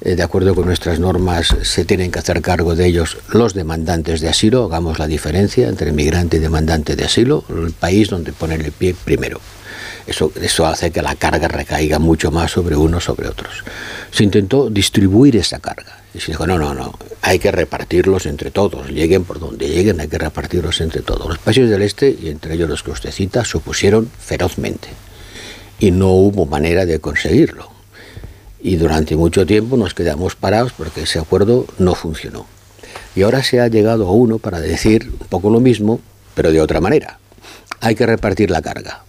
Eh, 0.00 0.14
de 0.14 0.22
acuerdo 0.22 0.54
con 0.54 0.64
nuestras 0.64 0.98
normas, 0.98 1.54
se 1.62 1.84
tienen 1.84 2.10
que 2.10 2.18
hacer 2.18 2.40
cargo 2.40 2.74
de 2.74 2.86
ellos 2.86 3.18
los 3.28 3.52
demandantes 3.52 4.22
de 4.22 4.28
asilo. 4.28 4.64
Hagamos 4.64 4.98
la 4.98 5.06
diferencia 5.06 5.68
entre 5.68 5.90
inmigrante 5.90 6.38
y 6.38 6.40
demandante 6.40 6.96
de 6.96 7.04
asilo, 7.04 7.44
el 7.50 7.72
país 7.72 8.08
donde 8.08 8.32
ponen 8.32 8.62
el 8.62 8.72
pie 8.72 8.94
primero. 9.04 9.38
Eso, 10.06 10.32
eso 10.40 10.66
hace 10.66 10.90
que 10.90 11.02
la 11.02 11.14
carga 11.14 11.48
recaiga 11.48 11.98
mucho 11.98 12.30
más 12.30 12.52
sobre 12.52 12.76
unos 12.76 13.04
sobre 13.04 13.28
otros. 13.28 13.62
Se 14.12 14.24
intentó 14.24 14.70
distribuir 14.70 15.36
esa 15.36 15.58
carga. 15.58 16.00
Y 16.14 16.20
se 16.20 16.32
dijo, 16.32 16.46
no, 16.46 16.58
no, 16.58 16.72
no, 16.72 16.98
hay 17.20 17.38
que 17.38 17.52
repartirlos 17.52 18.24
entre 18.24 18.50
todos, 18.50 18.88
lleguen 18.88 19.24
por 19.24 19.38
donde 19.38 19.68
lleguen, 19.68 20.00
hay 20.00 20.08
que 20.08 20.16
repartirlos 20.16 20.80
entre 20.80 21.02
todos. 21.02 21.28
Los 21.28 21.38
países 21.38 21.68
del 21.68 21.82
este, 21.82 22.16
y 22.18 22.28
entre 22.28 22.54
ellos 22.54 22.70
los 22.70 22.82
que 22.82 22.92
usted 22.92 23.10
cita, 23.10 23.44
se 23.44 23.58
opusieron 23.58 24.10
ferozmente 24.18 24.88
y 25.78 25.90
no 25.90 26.10
hubo 26.12 26.46
manera 26.46 26.86
de 26.86 26.98
conseguirlo. 27.00 27.70
Y 28.60 28.76
durante 28.76 29.16
mucho 29.16 29.46
tiempo 29.46 29.76
nos 29.76 29.94
quedamos 29.94 30.34
parados 30.34 30.72
porque 30.72 31.02
ese 31.02 31.18
acuerdo 31.18 31.66
no 31.78 31.94
funcionó. 31.94 32.46
Y 33.14 33.22
ahora 33.22 33.42
se 33.42 33.60
ha 33.60 33.68
llegado 33.68 34.08
a 34.08 34.12
uno 34.12 34.38
para 34.38 34.60
decir 34.60 35.10
un 35.20 35.26
poco 35.28 35.50
lo 35.50 35.60
mismo, 35.60 36.00
pero 36.34 36.52
de 36.52 36.60
otra 36.60 36.80
manera. 36.80 37.18
Hay 37.80 37.94
que 37.94 38.06
repartir 38.06 38.50
la 38.50 38.62
carga. 38.62 39.02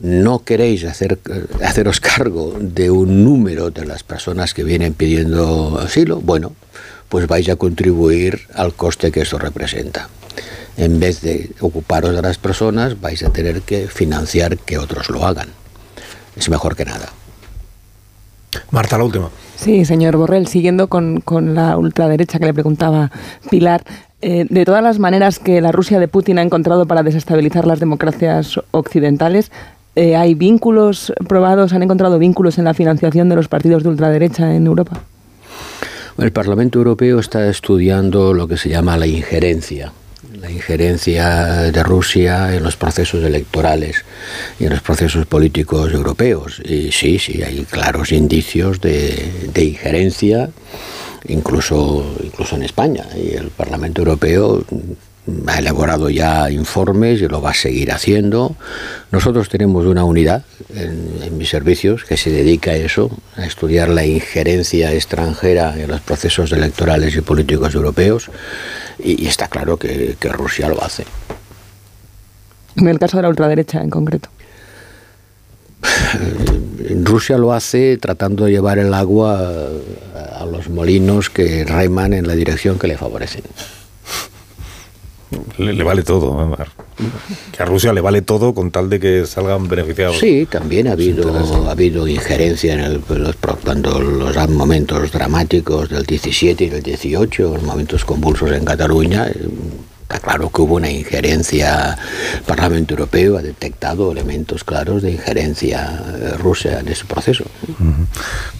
No 0.00 0.44
queréis 0.44 0.84
hacer, 0.84 1.18
haceros 1.62 2.00
cargo 2.00 2.56
de 2.60 2.90
un 2.90 3.24
número 3.24 3.70
de 3.70 3.84
las 3.84 4.02
personas 4.02 4.54
que 4.54 4.64
vienen 4.64 4.94
pidiendo 4.94 5.78
asilo. 5.78 6.20
Bueno, 6.20 6.52
pues 7.08 7.26
vais 7.26 7.48
a 7.48 7.56
contribuir 7.56 8.42
al 8.54 8.74
coste 8.74 9.12
que 9.12 9.22
eso 9.22 9.38
representa. 9.38 10.08
En 10.76 10.98
vez 10.98 11.20
de 11.20 11.50
ocuparos 11.60 12.14
de 12.14 12.22
las 12.22 12.38
personas, 12.38 13.00
vais 13.00 13.22
a 13.22 13.32
tener 13.32 13.62
que 13.62 13.86
financiar 13.86 14.58
que 14.58 14.78
otros 14.78 15.10
lo 15.10 15.24
hagan 15.24 15.48
es 16.36 16.48
mejor 16.48 16.76
que 16.76 16.84
nada. 16.84 17.08
Marta, 18.70 18.98
la 18.98 19.04
última. 19.04 19.30
Sí, 19.56 19.84
señor 19.84 20.16
Borrell, 20.16 20.46
siguiendo 20.46 20.88
con, 20.88 21.22
la 21.54 21.76
ultraderecha 21.76 22.38
que 22.38 22.46
le 22.46 22.54
preguntaba 22.54 23.10
Pilar, 23.50 23.84
eh, 24.20 24.46
de 24.48 24.64
todas 24.64 24.82
las 24.82 24.98
maneras 24.98 25.38
que 25.38 25.60
la 25.60 25.72
Rusia 25.72 25.98
de 25.98 26.08
Putin 26.08 26.38
ha 26.38 26.42
encontrado 26.42 26.86
para 26.86 27.02
desestabilizar 27.02 27.66
las 27.66 27.80
democracias 27.80 28.60
occidentales, 28.70 29.50
eh, 29.96 30.16
¿hay 30.16 30.34
vínculos 30.34 31.12
probados, 31.28 31.72
han 31.72 31.82
encontrado 31.82 32.18
vínculos 32.18 32.58
en 32.58 32.64
la 32.64 32.74
financiación 32.74 33.28
de 33.28 33.36
los 33.36 33.48
partidos 33.48 33.82
de 33.82 33.90
ultraderecha 33.90 34.54
en 34.54 34.66
Europa? 34.66 35.00
El 36.18 36.32
Parlamento 36.32 36.78
Europeo 36.78 37.18
está 37.18 37.48
estudiando 37.48 38.34
lo 38.34 38.46
que 38.46 38.56
se 38.56 38.68
llama 38.68 38.96
la 38.96 39.06
injerencia 39.06 39.92
la 40.44 40.50
injerencia 40.50 41.72
de 41.72 41.82
Rusia 41.82 42.54
en 42.54 42.62
los 42.62 42.76
procesos 42.76 43.24
electorales 43.24 44.04
y 44.60 44.64
en 44.64 44.70
los 44.70 44.82
procesos 44.82 45.24
políticos 45.24 45.92
europeos. 45.92 46.60
Y 46.64 46.92
sí, 46.92 47.18
sí, 47.18 47.42
hay 47.42 47.64
claros 47.64 48.12
indicios 48.12 48.80
de, 48.80 49.48
de 49.54 49.64
injerencia, 49.64 50.50
incluso, 51.28 52.14
incluso 52.22 52.56
en 52.56 52.62
España. 52.64 53.06
Y 53.16 53.34
el 53.34 53.48
Parlamento 53.48 54.02
Europeo 54.02 54.64
ha 55.46 55.58
elaborado 55.58 56.10
ya 56.10 56.50
informes 56.50 57.22
y 57.22 57.28
lo 57.28 57.40
va 57.40 57.50
a 57.50 57.54
seguir 57.54 57.92
haciendo. 57.92 58.56
Nosotros 59.10 59.48
tenemos 59.48 59.86
una 59.86 60.04
unidad 60.04 60.44
en, 60.74 61.38
mis 61.38 61.48
servicios 61.48 62.04
que 62.04 62.16
se 62.16 62.30
dedica 62.30 62.72
a 62.72 62.76
eso, 62.76 63.10
a 63.36 63.46
estudiar 63.46 63.88
la 63.88 64.04
injerencia 64.04 64.92
extranjera 64.92 65.74
en 65.78 65.90
los 65.90 66.00
procesos 66.00 66.52
electorales 66.52 67.16
y 67.16 67.22
políticos 67.22 67.74
europeos 67.74 68.30
y, 68.98 69.26
está 69.26 69.48
claro 69.48 69.78
que, 69.78 70.16
que, 70.20 70.28
Rusia 70.28 70.68
lo 70.68 70.82
hace. 70.82 71.04
En 72.76 72.88
el 72.88 72.98
caso 72.98 73.16
de 73.16 73.22
la 73.22 73.28
ultraderecha 73.28 73.80
en 73.80 73.90
concreto. 73.90 74.28
Rusia 77.02 77.38
lo 77.38 77.52
hace 77.52 77.96
tratando 77.96 78.44
de 78.44 78.52
llevar 78.52 78.78
el 78.78 78.92
agua 78.92 79.52
a 80.34 80.44
los 80.44 80.68
molinos 80.68 81.30
que 81.30 81.64
reman 81.64 82.12
en 82.12 82.26
la 82.26 82.34
dirección 82.34 82.78
que 82.78 82.88
le 82.88 82.98
favorecen. 82.98 83.42
Le, 85.58 85.82
vale 85.82 86.02
todo. 86.02 86.56
Que 87.56 87.62
a 87.62 87.66
Rusia 87.66 87.92
le 87.92 88.00
vale 88.00 88.22
todo 88.22 88.54
con 88.54 88.70
tal 88.70 88.88
de 88.90 89.00
que 89.00 89.26
salgan 89.26 89.68
beneficiados. 89.68 90.18
Sí, 90.18 90.46
también 90.50 90.88
ha 90.88 90.92
habido, 90.92 91.34
ha 91.68 91.70
habido 91.70 92.06
injerencia 92.08 92.74
en 92.74 92.80
el, 92.80 93.02
los, 93.08 93.36
cuando 93.62 94.00
los 94.00 94.50
momentos 94.50 95.12
dramáticos 95.12 95.88
del 95.88 96.04
17 96.04 96.64
y 96.64 96.68
del 96.68 96.82
18, 96.82 97.54
los 97.54 97.62
momentos 97.62 98.04
convulsos 98.04 98.52
en 98.52 98.64
Cataluña. 98.64 99.30
Está 100.14 100.28
claro 100.28 100.48
que 100.48 100.62
hubo 100.62 100.76
una 100.76 100.88
injerencia, 100.88 101.98
el 102.34 102.42
Parlamento 102.42 102.94
Europeo 102.94 103.36
ha 103.36 103.42
detectado 103.42 104.12
elementos 104.12 104.62
claros 104.62 105.02
de 105.02 105.10
injerencia 105.10 106.00
eh, 106.06 106.34
rusa 106.38 106.78
en 106.78 106.86
ese 106.86 107.04
proceso. 107.04 107.44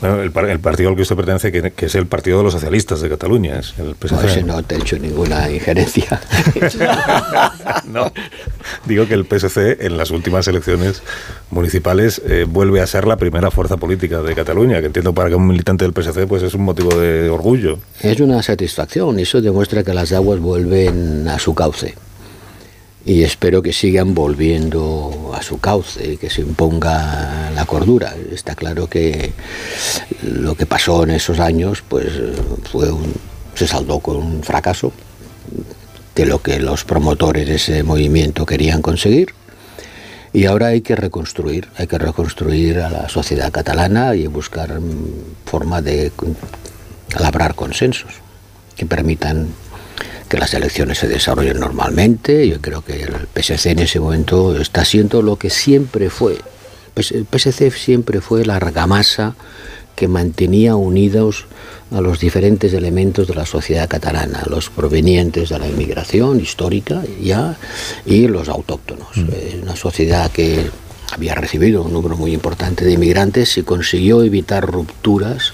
bueno, 0.01 0.21
el, 0.21 0.33
partido 0.59 0.89
al 0.89 0.97
que 0.97 1.03
usted 1.03 1.15
pertenece, 1.15 1.53
que, 1.53 1.87
es 1.87 1.95
el 1.95 2.09
Partido 2.09 2.39
de 2.39 2.45
los 2.45 2.55
Socialistas 2.55 3.01
de 3.03 3.09
Cataluña, 3.09 3.61
es 3.61 3.73
el 3.79 3.95
PSC. 3.95 4.43
No, 4.43 4.57
no 4.57 4.63
te 4.65 4.75
he 4.75 4.79
hecho 4.79 4.99
ninguna 4.99 5.49
injerencia. 5.49 6.21
no, 7.85 8.13
digo 8.87 9.07
que 9.07 9.15
el 9.15 9.27
PSC 9.27 9.85
en 9.85 9.97
las 9.97 10.11
últimas 10.11 10.47
elecciones 10.49 11.03
municipales 11.51 12.21
eh, 12.27 12.47
vuelve 12.49 12.81
a 12.81 12.87
ser 12.87 13.07
la 13.07 13.17
primera 13.17 13.51
fuerza 13.51 13.77
política 13.77 14.23
de 14.23 14.35
Cataluña, 14.35 14.81
que 14.81 14.87
entiendo 14.87 15.15
para 15.15 15.29
que 15.29 15.35
un 15.35 15.47
militante 15.47 15.85
del 15.85 15.93
PSC 15.93 16.27
pues 16.27 16.43
es 16.43 16.55
un 16.55 16.63
motivo 16.63 16.99
de 16.99 17.29
orgullo. 17.29 17.79
Es 18.01 18.21
una 18.21 18.43
satisfacción, 18.43 19.19
eso 19.19 19.41
demuestra 19.41 19.83
que 19.83 19.95
las 19.95 20.13
aguas 20.13 20.41
vuelven 20.41 21.29
a 21.29 21.39
su 21.39 21.55
cauce. 21.55 21.95
Y 23.07 23.23
espero 23.23 23.61
que 23.61 23.75
sigan 23.75 24.15
volviendo 24.15 25.33
a 25.35 25.43
su 25.43 25.59
cauce, 25.59 26.17
que 26.17 26.31
se 26.31 26.41
imponga 26.41 27.51
la 27.55 27.67
cordura. 27.67 28.15
Está 28.33 28.55
claro 28.55 28.87
que 28.87 29.33
lo 30.23 30.55
que 30.55 30.65
pasó 30.65 31.05
en 31.05 31.11
esos 31.11 31.39
años 31.39 31.83
pues, 31.87 32.07
fue 32.73 32.91
un, 32.91 33.13
se 33.55 33.67
saldó 33.67 33.99
con 33.99 34.17
un 34.17 34.43
fracaso 34.43 34.91
de 36.15 36.27
lo 36.27 36.43
que 36.43 36.61
los 36.61 36.85
promotores 36.85 37.47
de 37.47 37.57
ese 37.57 37.83
movimiento 37.83 38.47
querían 38.47 38.83
conseguir. 38.83 39.35
Y 40.33 40.47
ahora 40.47 40.69
hay 40.69 40.81
que 40.81 40.97
reconstruir, 40.97 41.69
hay 41.77 41.87
que 41.87 41.99
reconstruir 41.99 42.81
a 42.81 42.91
la 42.91 43.09
sociedad 43.09 43.53
catalana 43.53 44.15
y 44.17 44.27
buscar 44.27 44.81
mm, 44.81 45.47
forma 45.47 45.81
de 45.81 46.11
labrar 47.19 47.55
consensos 47.55 48.15
que 48.77 48.87
permitan 48.87 49.49
que 50.29 50.39
las 50.39 50.55
elecciones 50.55 50.99
se 50.99 51.07
desarrollen 51.07 51.61
normalmente. 51.61 52.49
Yo 52.49 52.61
creo 52.61 52.85
que 52.85 53.03
el 53.03 53.29
PSC 53.33 53.67
en 53.71 53.79
ese 53.81 54.01
momento 54.01 54.61
está 54.61 54.85
siendo 54.85 55.23
lo 55.23 55.37
que 55.37 55.51
siempre 55.51 56.11
fue. 56.11 56.39
El 56.97 57.27
PSC 57.31 57.71
siempre 57.71 58.21
fue 58.21 58.45
la 58.45 58.57
argamasa 58.57 59.35
que 59.95 60.09
mantenía 60.09 60.77
unidos 60.77 61.47
a 61.91 62.01
los 62.01 62.19
diferentes 62.19 62.73
elementos 62.73 63.29
de 63.29 63.35
la 63.35 63.47
sociedad 63.47 63.89
catalana, 63.89 64.43
los 64.49 64.71
provenientes 64.71 65.51
de 65.51 65.59
la 65.59 65.69
inmigración 65.69 66.41
histórica 66.41 67.03
ya 67.21 67.57
y 68.05 68.27
los 68.27 68.49
autóctonos. 68.49 69.17
Mm. 69.17 69.63
Una 69.63 69.77
sociedad 69.77 70.31
que 70.31 70.71
había 71.13 71.35
recibido 71.35 71.83
un 71.83 71.93
número 71.93 72.17
muy 72.17 72.33
importante 72.33 72.85
de 72.85 72.93
inmigrantes 72.93 73.57
y 73.57 73.63
consiguió 73.63 74.23
evitar 74.23 74.67
rupturas, 74.67 75.53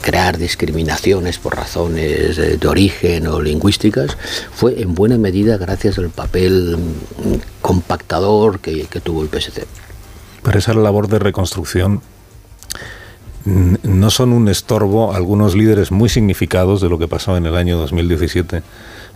crear 0.00 0.38
discriminaciones 0.38 1.38
por 1.38 1.56
razones 1.56 2.36
de 2.36 2.68
origen 2.68 3.26
o 3.26 3.40
lingüísticas, 3.40 4.16
fue 4.52 4.80
en 4.80 4.94
buena 4.94 5.18
medida 5.18 5.56
gracias 5.56 5.98
al 5.98 6.10
papel 6.10 6.76
compactador 7.60 8.60
que, 8.60 8.84
que 8.84 9.00
tuvo 9.00 9.22
el 9.22 9.28
PSC. 9.28 9.66
Pero 10.42 10.58
esa 10.58 10.72
labor 10.74 11.08
de 11.08 11.18
reconstrucción 11.18 12.00
no 13.44 14.10
son 14.10 14.32
un 14.32 14.48
estorbo 14.48 15.14
algunos 15.14 15.54
líderes 15.54 15.90
muy 15.90 16.08
significados 16.08 16.80
de 16.80 16.88
lo 16.88 16.98
que 16.98 17.08
pasó 17.08 17.36
en 17.36 17.46
el 17.46 17.56
año 17.56 17.78
2017 17.78 18.62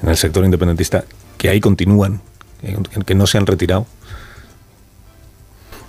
en 0.03 0.09
el 0.09 0.17
sector 0.17 0.45
independentista, 0.45 1.05
que 1.39 1.49
ahí 1.49 1.61
continúan, 1.61 2.21
que 3.07 3.15
no 3.15 3.27
se 3.27 3.39
han 3.39 3.47
retirado 3.47 3.87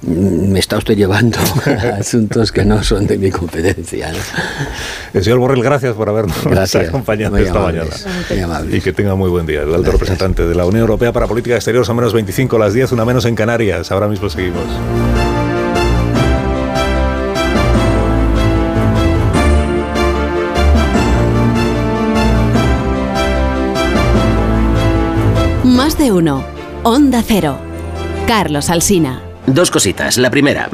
me 0.06 0.60
está 0.60 0.78
usted 0.78 0.96
llevando 0.96 1.40
a 1.66 1.98
asuntos 2.00 2.52
que 2.52 2.64
no 2.64 2.84
son 2.84 3.08
de 3.08 3.18
mi 3.18 3.32
competencia. 3.32 4.12
El 5.14 5.24
señor 5.24 5.40
Borrell, 5.40 5.64
gracias 5.64 5.96
por 5.96 6.10
habernos 6.10 6.38
acompañado 6.76 7.38
esta 7.38 7.60
mañana. 7.60 7.90
Y 8.72 8.82
que 8.82 8.94
tenga 8.94 9.16
muy 9.16 9.30
buen 9.30 9.46
día. 9.46 9.64
El 9.64 9.74
alto 9.74 9.92
representante 9.92 10.46
de 10.46 10.56
la 10.56 10.66
Unión 10.66 10.82
Europea 10.82 11.12
para 11.12 11.28
Política 11.28 11.56
Exterior 11.56 11.86
son 11.86 11.96
menos 11.96 12.14
25 12.14 12.58
las 12.58 12.74
10, 12.74 12.92
una 12.92 13.06
menos 13.06 13.26
en 13.26 13.36
Canarias. 13.36 13.92
Ahora 13.92 14.08
mismo 14.08 14.30
seguimos. 14.30 14.64
De 26.06 26.12
uno. 26.12 26.44
Onda 26.84 27.24
Cero. 27.26 27.58
Carlos 28.28 28.70
Alsina. 28.70 29.24
Dos 29.48 29.72
cositas. 29.72 30.20
La 30.20 30.30
primera. 30.30 30.70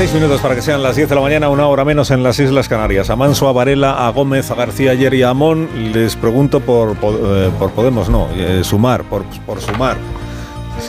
Dieciséis 0.00 0.22
minutos 0.22 0.40
para 0.40 0.54
que 0.54 0.62
sean 0.62 0.82
las 0.82 0.96
10 0.96 1.10
de 1.10 1.14
la 1.14 1.20
mañana, 1.20 1.50
una 1.50 1.68
hora 1.68 1.84
menos 1.84 2.10
en 2.10 2.22
las 2.22 2.38
Islas 2.38 2.70
Canarias. 2.70 3.10
A 3.10 3.16
Manso, 3.16 3.48
a 3.48 3.52
Varela, 3.52 4.06
a 4.06 4.10
Gómez, 4.12 4.50
a 4.50 4.54
García 4.54 4.92
ayer 4.92 5.12
y 5.12 5.22
a 5.22 5.28
Amón 5.28 5.68
les 5.92 6.16
pregunto 6.16 6.60
por, 6.60 6.96
eh, 7.02 7.50
Podemos, 7.76 8.08
no, 8.08 8.26
eh, 8.34 8.62
sumar, 8.64 9.04
por, 9.04 9.26
por 9.44 9.60
sumar 9.60 9.98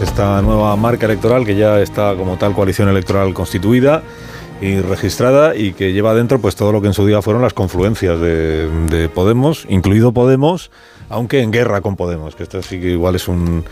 esta 0.02 0.42
nueva 0.42 0.74
marca 0.78 1.08
electoral 1.08 1.46
que 1.46 1.58
ya 1.58 1.82
está 1.82 2.16
como 2.16 2.38
tal 2.38 2.54
coalición 2.54 2.88
electoral 2.88 3.34
constituida 3.34 4.02
y 4.62 4.80
registrada 4.80 5.58
y 5.58 5.74
que 5.74 5.92
lleva 5.92 6.12
adentro 6.12 6.40
pues 6.40 6.56
todo 6.56 6.72
lo 6.72 6.80
que 6.82 6.88
en 6.88 6.94
su 6.94 7.06
día 7.06 7.22
fueron 7.22 7.42
las 7.42 7.54
confluencias 7.54 8.18
de, 8.18 9.10
Podemos, 9.14 9.66
incluido 9.68 10.14
Podemos, 10.14 10.72
aunque 11.10 11.42
en 11.42 11.52
guerra 11.52 11.82
con 11.82 11.98
Podemos, 11.98 12.38
que 12.38 12.44
esto 12.44 12.62
sí 12.62 12.80
que 12.80 12.92
igual 12.92 13.16
es 13.16 13.28
un 13.28 13.66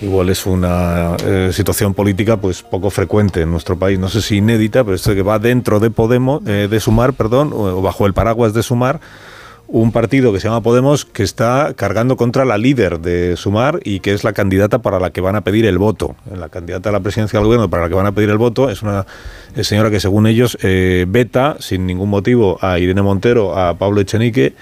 igual 0.00 0.30
es 0.30 0.46
una 0.46 1.16
eh, 1.24 1.50
situación 1.52 1.94
política 1.94 2.36
pues 2.36 2.62
poco 2.62 2.90
frecuente 2.90 3.42
en 3.42 3.50
nuestro 3.50 3.78
país, 3.78 3.98
no 3.98 4.08
sé 4.08 4.22
si 4.22 4.36
inédita, 4.36 4.84
pero 4.84 4.94
esto 4.94 5.14
que 5.14 5.22
va 5.22 5.38
dentro 5.38 5.80
de 5.80 5.90
Podemos, 5.90 6.42
eh, 6.46 6.68
de 6.70 6.80
Sumar, 6.80 7.12
perdón, 7.12 7.52
o 7.54 7.82
bajo 7.82 8.06
el 8.06 8.14
paraguas 8.14 8.54
de 8.54 8.62
Sumar 8.62 9.00
un 9.72 9.90
partido 9.90 10.34
que 10.34 10.38
se 10.38 10.48
llama 10.48 10.60
Podemos 10.60 11.06
que 11.06 11.22
está 11.22 11.72
cargando 11.74 12.18
contra 12.18 12.44
la 12.44 12.58
líder 12.58 13.00
de 13.00 13.38
Sumar 13.38 13.80
y 13.84 14.00
que 14.00 14.12
es 14.12 14.22
la 14.22 14.34
candidata 14.34 14.80
para 14.82 15.00
la 15.00 15.10
que 15.10 15.22
van 15.22 15.34
a 15.34 15.40
pedir 15.40 15.64
el 15.64 15.78
voto. 15.78 16.14
La 16.30 16.50
candidata 16.50 16.90
a 16.90 16.92
la 16.92 17.00
presidencia 17.00 17.38
del 17.38 17.46
gobierno 17.46 17.70
para 17.70 17.84
la 17.84 17.88
que 17.88 17.94
van 17.94 18.04
a 18.04 18.12
pedir 18.12 18.28
el 18.28 18.36
voto 18.36 18.68
es 18.68 18.82
una 18.82 19.06
señora 19.62 19.90
que 19.90 19.98
según 19.98 20.26
ellos 20.26 20.58
eh, 20.62 21.06
veta 21.08 21.56
sin 21.58 21.86
ningún 21.86 22.10
motivo 22.10 22.58
a 22.60 22.78
Irene 22.78 23.00
Montero, 23.00 23.58
a 23.58 23.78
Pablo 23.78 24.02
Echenique 24.02 24.54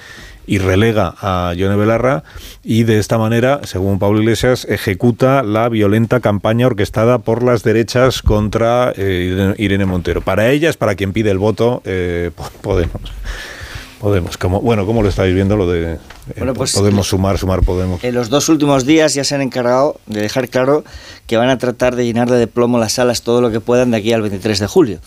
y 0.51 0.59
relega 0.59 1.15
a 1.21 1.55
Yone 1.55 1.77
Belarra 1.77 2.25
y 2.65 2.83
de 2.83 2.99
esta 2.99 3.19
manera, 3.19 3.61
según 3.63 4.01
Pablo 4.01 4.19
Iglesias, 4.19 4.67
ejecuta 4.69 5.45
la 5.45 5.69
violenta 5.69 6.19
campaña 6.19 6.67
orquestada 6.67 7.19
por 7.19 7.45
las 7.45 7.63
derechas 7.63 8.21
contra 8.21 8.93
eh, 8.97 9.55
Irene 9.59 9.87
Montero. 9.87 10.23
Para 10.23 10.51
ella 10.51 10.69
es 10.69 10.77
para 10.77 10.97
quien 10.97 11.13
pide 11.13 11.31
el 11.31 11.39
voto 11.39 11.83
eh, 11.85 12.33
Podemos. 12.63 13.13
Podemos, 14.01 14.37
como, 14.39 14.61
bueno, 14.61 14.87
¿cómo 14.87 15.03
lo 15.05 15.09
estáis 15.09 15.33
viendo 15.33 15.57
lo 15.57 15.71
de 15.71 15.99
eh, 16.37 16.53
pues, 16.55 16.73
Podemos 16.73 17.09
sumar, 17.09 17.39
sumar 17.39 17.63
Podemos? 17.63 18.03
En 18.05 18.15
los 18.15 18.29
dos 18.29 18.49
últimos 18.49 18.85
días 18.87 19.15
ya 19.15 19.25
se 19.25 19.35
han 19.35 19.43
encargado 19.43 20.01
de 20.07 20.21
dejar 20.21 20.49
claro 20.49 20.85
que 21.27 21.37
van 21.37 21.49
a 21.49 21.59
tratar 21.59 21.97
de 21.97 22.05
llenar 22.05 22.31
de 22.31 22.47
plomo 22.47 22.79
las 22.79 22.95
salas 22.95 23.23
todo 23.23 23.41
lo 23.41 23.51
que 23.51 23.61
puedan 23.61 23.91
de 23.91 23.99
aquí 23.99 24.13
al 24.13 24.23
23 24.23 24.59
de 24.59 24.67
julio. 24.67 25.01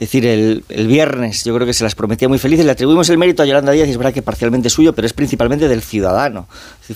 Es 0.00 0.08
decir, 0.08 0.24
el, 0.24 0.64
viernes 0.86 1.44
yo 1.44 1.54
creo 1.54 1.66
que 1.66 1.74
se 1.74 1.84
las 1.84 1.94
prometía 1.94 2.26
muy 2.26 2.38
felices. 2.38 2.64
Le 2.64 2.72
atribuimos 2.72 3.10
el 3.10 3.18
mérito 3.18 3.42
a 3.42 3.46
Yolanda 3.46 3.70
Díaz 3.72 3.86
y 3.86 3.90
es 3.90 3.98
verdad 3.98 4.14
que 4.14 4.22
parcialmente 4.22 4.70
suyo, 4.70 4.94
pero 4.94 5.04
es 5.04 5.12
principalmente 5.12 5.68
del 5.68 5.82
ciudadano. 5.82 6.48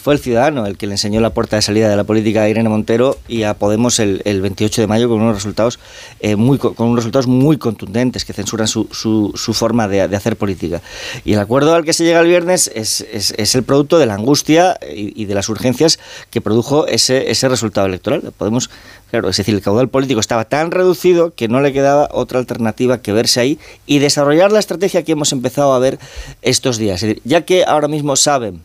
fue 0.03 0.15
el 0.15 0.21
ciudadano 0.21 0.65
el 0.65 0.79
que 0.79 0.87
le 0.87 0.95
enseñó 0.95 1.21
la 1.21 1.29
puerta 1.29 1.57
de 1.57 1.61
salida 1.61 1.91
de 1.91 1.97
la 1.97 2.05
política 2.05 2.45
a 2.45 2.49
Irene 2.49 2.71
Montero 2.71 3.19
y 3.29 3.43
a 3.43 3.53
Podemos 3.53 4.01
el, 4.01 4.23
28 4.41 4.81
de 4.81 4.87
mayo 4.87 5.11
con 5.11 5.21
unos 5.21 5.35
resultados, 5.35 5.79
eh, 6.21 6.35
muy, 6.35 6.57
con 6.57 6.75
unos 6.79 6.97
resultados 6.97 7.27
muy 7.27 7.59
contundentes 7.59 8.25
que 8.25 8.33
censuran 8.33 8.67
su, 8.69 8.89
su, 8.91 9.53
forma 9.53 9.87
de, 9.87 10.01
hacer 10.01 10.37
política. 10.37 10.81
Y 11.27 11.35
el 11.35 11.41
acuerdo 11.41 11.75
al 11.75 11.85
que 11.85 11.93
se 11.93 12.05
llega 12.05 12.21
el 12.21 12.27
viernes 12.27 12.71
es, 12.75 13.03
es, 13.13 13.35
el 13.55 13.65
producto 13.65 13.99
de 13.99 14.07
la 14.07 14.15
angustia 14.15 14.79
y, 14.95 15.25
de 15.25 15.35
las 15.35 15.49
urgencias 15.49 15.99
que 16.31 16.41
produjo 16.41 16.87
ese, 16.87 17.31
ese 17.31 17.49
resultado 17.49 17.87
electoral. 17.87 18.33
Podemos 18.37 18.71
Claro, 19.15 19.29
es 19.29 19.37
decir, 19.37 19.55
el 19.55 19.63
caudal 19.63 19.89
político 19.89 20.19
estaba 20.19 20.45
tan 20.45 20.73
reducido 20.73 21.33
que 21.37 21.47
no 21.47 21.61
le 21.61 21.73
quedaba 21.73 22.09
otra 22.11 22.41
alternativa 22.41 23.01
que 23.01 23.13
verse 23.13 23.39
ahí 23.39 23.61
y 23.87 24.01
desarrollar 24.01 24.51
la 24.51 24.59
estrategia 24.59 25.05
que 25.05 25.13
hemos 25.13 25.31
empezado 25.31 25.73
a 25.73 25.79
ver 25.79 26.01
estos 26.43 26.79
días. 26.79 27.07
ya 27.23 27.43
que 27.43 27.65
ahora 27.65 27.87
mismo 27.87 28.17
saben 28.17 28.65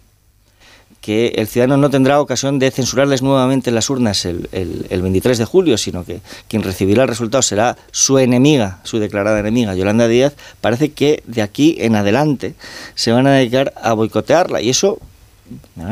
que 1.10 1.34
el 1.38 1.48
ciudadano 1.48 1.78
no 1.78 1.90
tendrá 1.90 2.22
ocasión 2.22 2.60
de 2.60 2.70
censurarles 2.70 3.24
nuevamente 3.24 3.72
en 3.72 3.76
las 3.76 3.90
urnas 3.90 4.26
el, 4.26 4.48
23 4.92 5.40
de 5.40 5.46
julio, 5.46 5.76
sino 5.76 6.06
que 6.06 6.22
quien 6.48 6.62
recibirá 6.62 7.02
el 7.02 7.10
resultado 7.10 7.42
será 7.42 7.78
su 7.90 8.20
enemiga, 8.20 8.80
su 8.84 9.00
declarada 9.00 9.40
enemiga, 9.40 9.74
Yolanda 9.74 10.08
Díaz, 10.08 10.36
parece 10.62 10.92
que 10.92 11.24
de 11.26 11.42
aquí 11.42 11.78
en 11.80 11.96
adelante 11.96 12.54
se 12.94 13.12
van 13.12 13.26
a 13.26 13.32
dedicar 13.32 13.74
a 13.82 13.94
boicotearla. 13.94 14.62
Y 14.62 14.70
eso, 14.70 15.00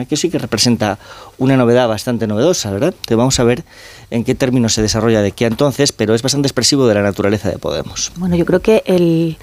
que 0.08 0.18
sí 0.18 0.30
que 0.30 0.40
representa 0.40 1.00
una 1.38 1.58
novedad 1.58 1.88
bastante 1.88 2.28
novedosa, 2.28 2.72
¿verdad? 2.72 2.94
Te 3.06 3.16
vamos 3.16 3.40
a 3.40 3.44
ver 3.44 3.64
en 4.10 4.24
qué 4.24 4.36
términos 4.36 4.74
se 4.74 4.82
desarrolla 4.82 5.22
de 5.22 5.30
aquí 5.30 5.44
a 5.44 5.48
entonces, 5.48 5.92
pero 5.92 6.14
es 6.16 6.22
bastante 6.22 6.48
expresivo 6.48 6.88
de 6.88 6.96
la 6.96 7.02
naturaleza 7.02 7.50
de 7.50 7.58
Podemos. 7.58 8.12
Bueno, 8.16 8.36
yo 8.36 8.46
creo 8.46 8.62
que 8.62 8.84
el, 8.86 9.38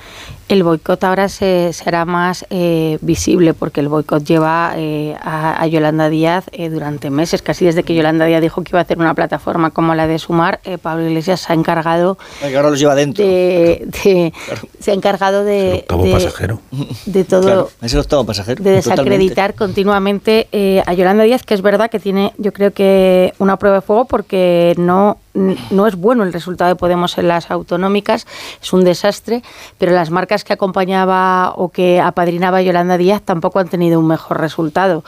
el 0.48 0.62
boicot 0.62 1.02
ahora 1.04 1.28
se, 1.28 1.72
será 1.72 2.04
más 2.04 2.46
eh, 2.50 2.98
visible 3.00 3.54
porque 3.54 3.80
el 3.80 3.88
boicot 3.88 4.24
lleva 4.24 4.72
eh, 4.76 5.16
a, 5.20 5.66
Yolanda 5.66 6.08
Díaz 6.08 6.44
eh, 6.52 6.68
durante 6.68 7.10
meses, 7.10 7.42
casi 7.42 7.64
desde 7.64 7.82
que 7.82 7.94
Yolanda 7.94 8.24
Díaz 8.26 8.42
dijo 8.42 8.62
que 8.62 8.70
iba 8.72 8.78
a 8.78 8.82
hacer 8.82 8.98
una 8.98 9.14
plataforma 9.14 9.70
como 9.70 9.94
la 9.94 10.06
de 10.06 10.18
Sumar, 10.18 10.60
Pablo 10.82 11.08
Iglesias 11.08 11.40
se 11.40 11.52
ha 11.52 11.56
encargado... 11.56 12.18
ahora 12.42 12.70
los 12.70 12.78
lleva 12.78 12.94
dentro. 12.94 13.24
De, 13.24 14.32
Se 14.80 14.90
ha 14.90 14.94
encargado 14.94 15.44
de... 15.44 15.84
El 15.88 16.10
pasajero. 16.12 16.60
De 17.06 17.24
todo... 17.24 17.70
es 17.80 17.92
el 17.92 18.00
octavo 18.00 18.24
pasajero. 18.24 18.62
De 18.62 18.72
desacreditar 18.72 19.54
continuamente 19.54 19.84
a 20.06 20.92
Yolanda 20.92 21.24
Díaz, 21.24 21.44
que 21.44 21.54
es 21.54 21.62
verdad 21.62 21.90
que 21.90 21.98
tiene, 21.98 22.32
yo 22.38 22.52
creo 22.52 22.72
que 22.72 23.32
una 23.38 23.56
prueba 23.56 23.76
de 23.76 23.82
fuego 23.82 24.04
porque 24.04 24.74
no, 24.76 25.18
no 25.34 25.86
es 25.86 25.96
bueno 25.96 26.22
el 26.22 26.32
resultado 26.32 26.70
de 26.70 26.76
Podemos 26.76 27.18
en 27.18 27.28
las 27.28 27.50
autonómicas, 27.50 28.26
es 28.62 28.72
un 28.72 28.84
desastre, 28.84 29.42
pero 29.78 29.92
las 29.92 30.10
marcas 30.10 30.44
que 30.44 30.52
acompañaba 30.52 31.52
o 31.56 31.70
que 31.70 32.00
apadrinaba 32.00 32.62
Yolanda 32.62 32.96
Díaz 32.96 33.22
tampoco 33.22 33.58
han 33.58 33.68
tenido 33.68 33.98
un 33.98 34.06
mejor 34.06 34.40
resultado. 34.40 35.04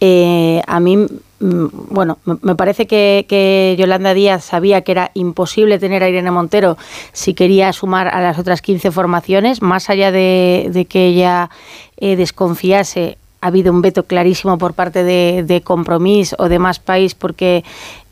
Eh, 0.00 0.62
a 0.66 0.80
mí, 0.80 0.96
mm, 0.96 1.66
bueno, 1.90 2.18
me 2.24 2.54
parece 2.54 2.86
que, 2.86 3.76
Yolanda 3.78 4.14
Díaz 4.14 4.44
sabía 4.44 4.82
que 4.82 4.92
era 4.92 5.10
imposible 5.14 5.78
tener 5.78 6.02
a 6.02 6.08
Irene 6.08 6.30
Montero 6.30 6.76
si 7.12 7.34
quería 7.34 7.72
sumar 7.72 8.08
a 8.08 8.20
las 8.20 8.38
otras 8.38 8.62
15 8.62 8.90
formaciones, 8.90 9.62
más 9.62 9.90
allá 9.90 10.10
de, 10.10 10.86
que 10.88 11.06
ella 11.06 11.50
eh, 11.98 12.16
desconfiase 12.16 13.18
ha 13.46 13.48
habido 13.48 13.72
un 13.72 13.80
veto 13.80 14.02
clarísimo 14.02 14.58
por 14.58 14.74
parte 14.74 15.04
de, 15.04 15.44
de 15.46 15.60
Compromís 15.60 16.34
o 16.36 16.48
de 16.48 16.58
Más 16.58 16.80
País 16.80 17.14
porque 17.14 17.64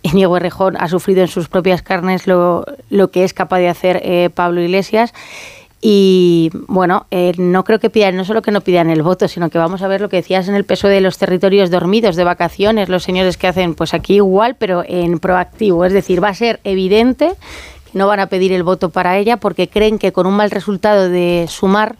Íñigo 0.03 0.37
Errejón 0.37 0.77
ha 0.79 0.87
sufrido 0.87 1.23
en 1.23 1.29
sus 1.29 1.49
propias 1.49 1.83
carnes 1.83 2.29
lo, 2.29 2.65
lo 2.89 3.11
que 3.11 3.25
es 3.25 3.35
capaz 3.35 3.59
de 3.59 3.69
hacer 3.69 4.01
eh, 4.05 4.31
Pablo 4.33 4.63
Iglesias. 4.63 5.13
Y 5.81 6.51
bueno, 6.69 7.07
eh, 7.11 7.33
no 7.37 7.65
creo 7.65 7.81
que 7.81 7.91
pidan, 7.91 8.15
no 8.17 8.25
solo 8.25 8.43
que 8.43 8.53
no 8.53 8.61
pidan 8.61 8.91
el 8.91 9.03
voto, 9.03 9.27
sino 9.27 9.51
que 9.51 9.59
vamos 9.59 9.83
a 9.83 9.89
ver 9.89 10.01
lo 10.01 10.09
que 10.09 10.19
decías 10.19 10.47
en 10.47 10.55
el 10.55 10.65
peso 10.65 10.87
de 10.87 11.01
los 11.01 11.19
territorios 11.19 11.69
dormidos, 11.69 12.15
de 12.15 12.23
vacaciones, 12.23 12.89
los 12.89 13.03
señores 13.03 13.37
que 13.37 13.49
hacen 13.49 13.75
pues 13.75 13.93
aquí 13.93 14.15
igual, 14.15 14.55
pero 14.55 14.85
en 14.87 15.19
proactivo. 15.19 15.85
Es 15.85 15.93
decir, 15.93 16.23
va 16.23 16.29
a 16.29 16.35
ser 16.35 16.61
evidente 16.63 17.33
que 17.91 17.99
no 17.99 18.07
van 18.07 18.21
a 18.21 18.29
pedir 18.29 18.53
el 18.53 18.63
voto 18.63 18.91
para 18.91 19.19
ella 19.19 19.37
porque 19.39 19.69
creen 19.69 19.99
que 19.99 20.13
con 20.13 20.29
un 20.29 20.35
mal 20.35 20.53
resultado 20.53 21.09
de 21.09 21.47
sumar 21.49 21.97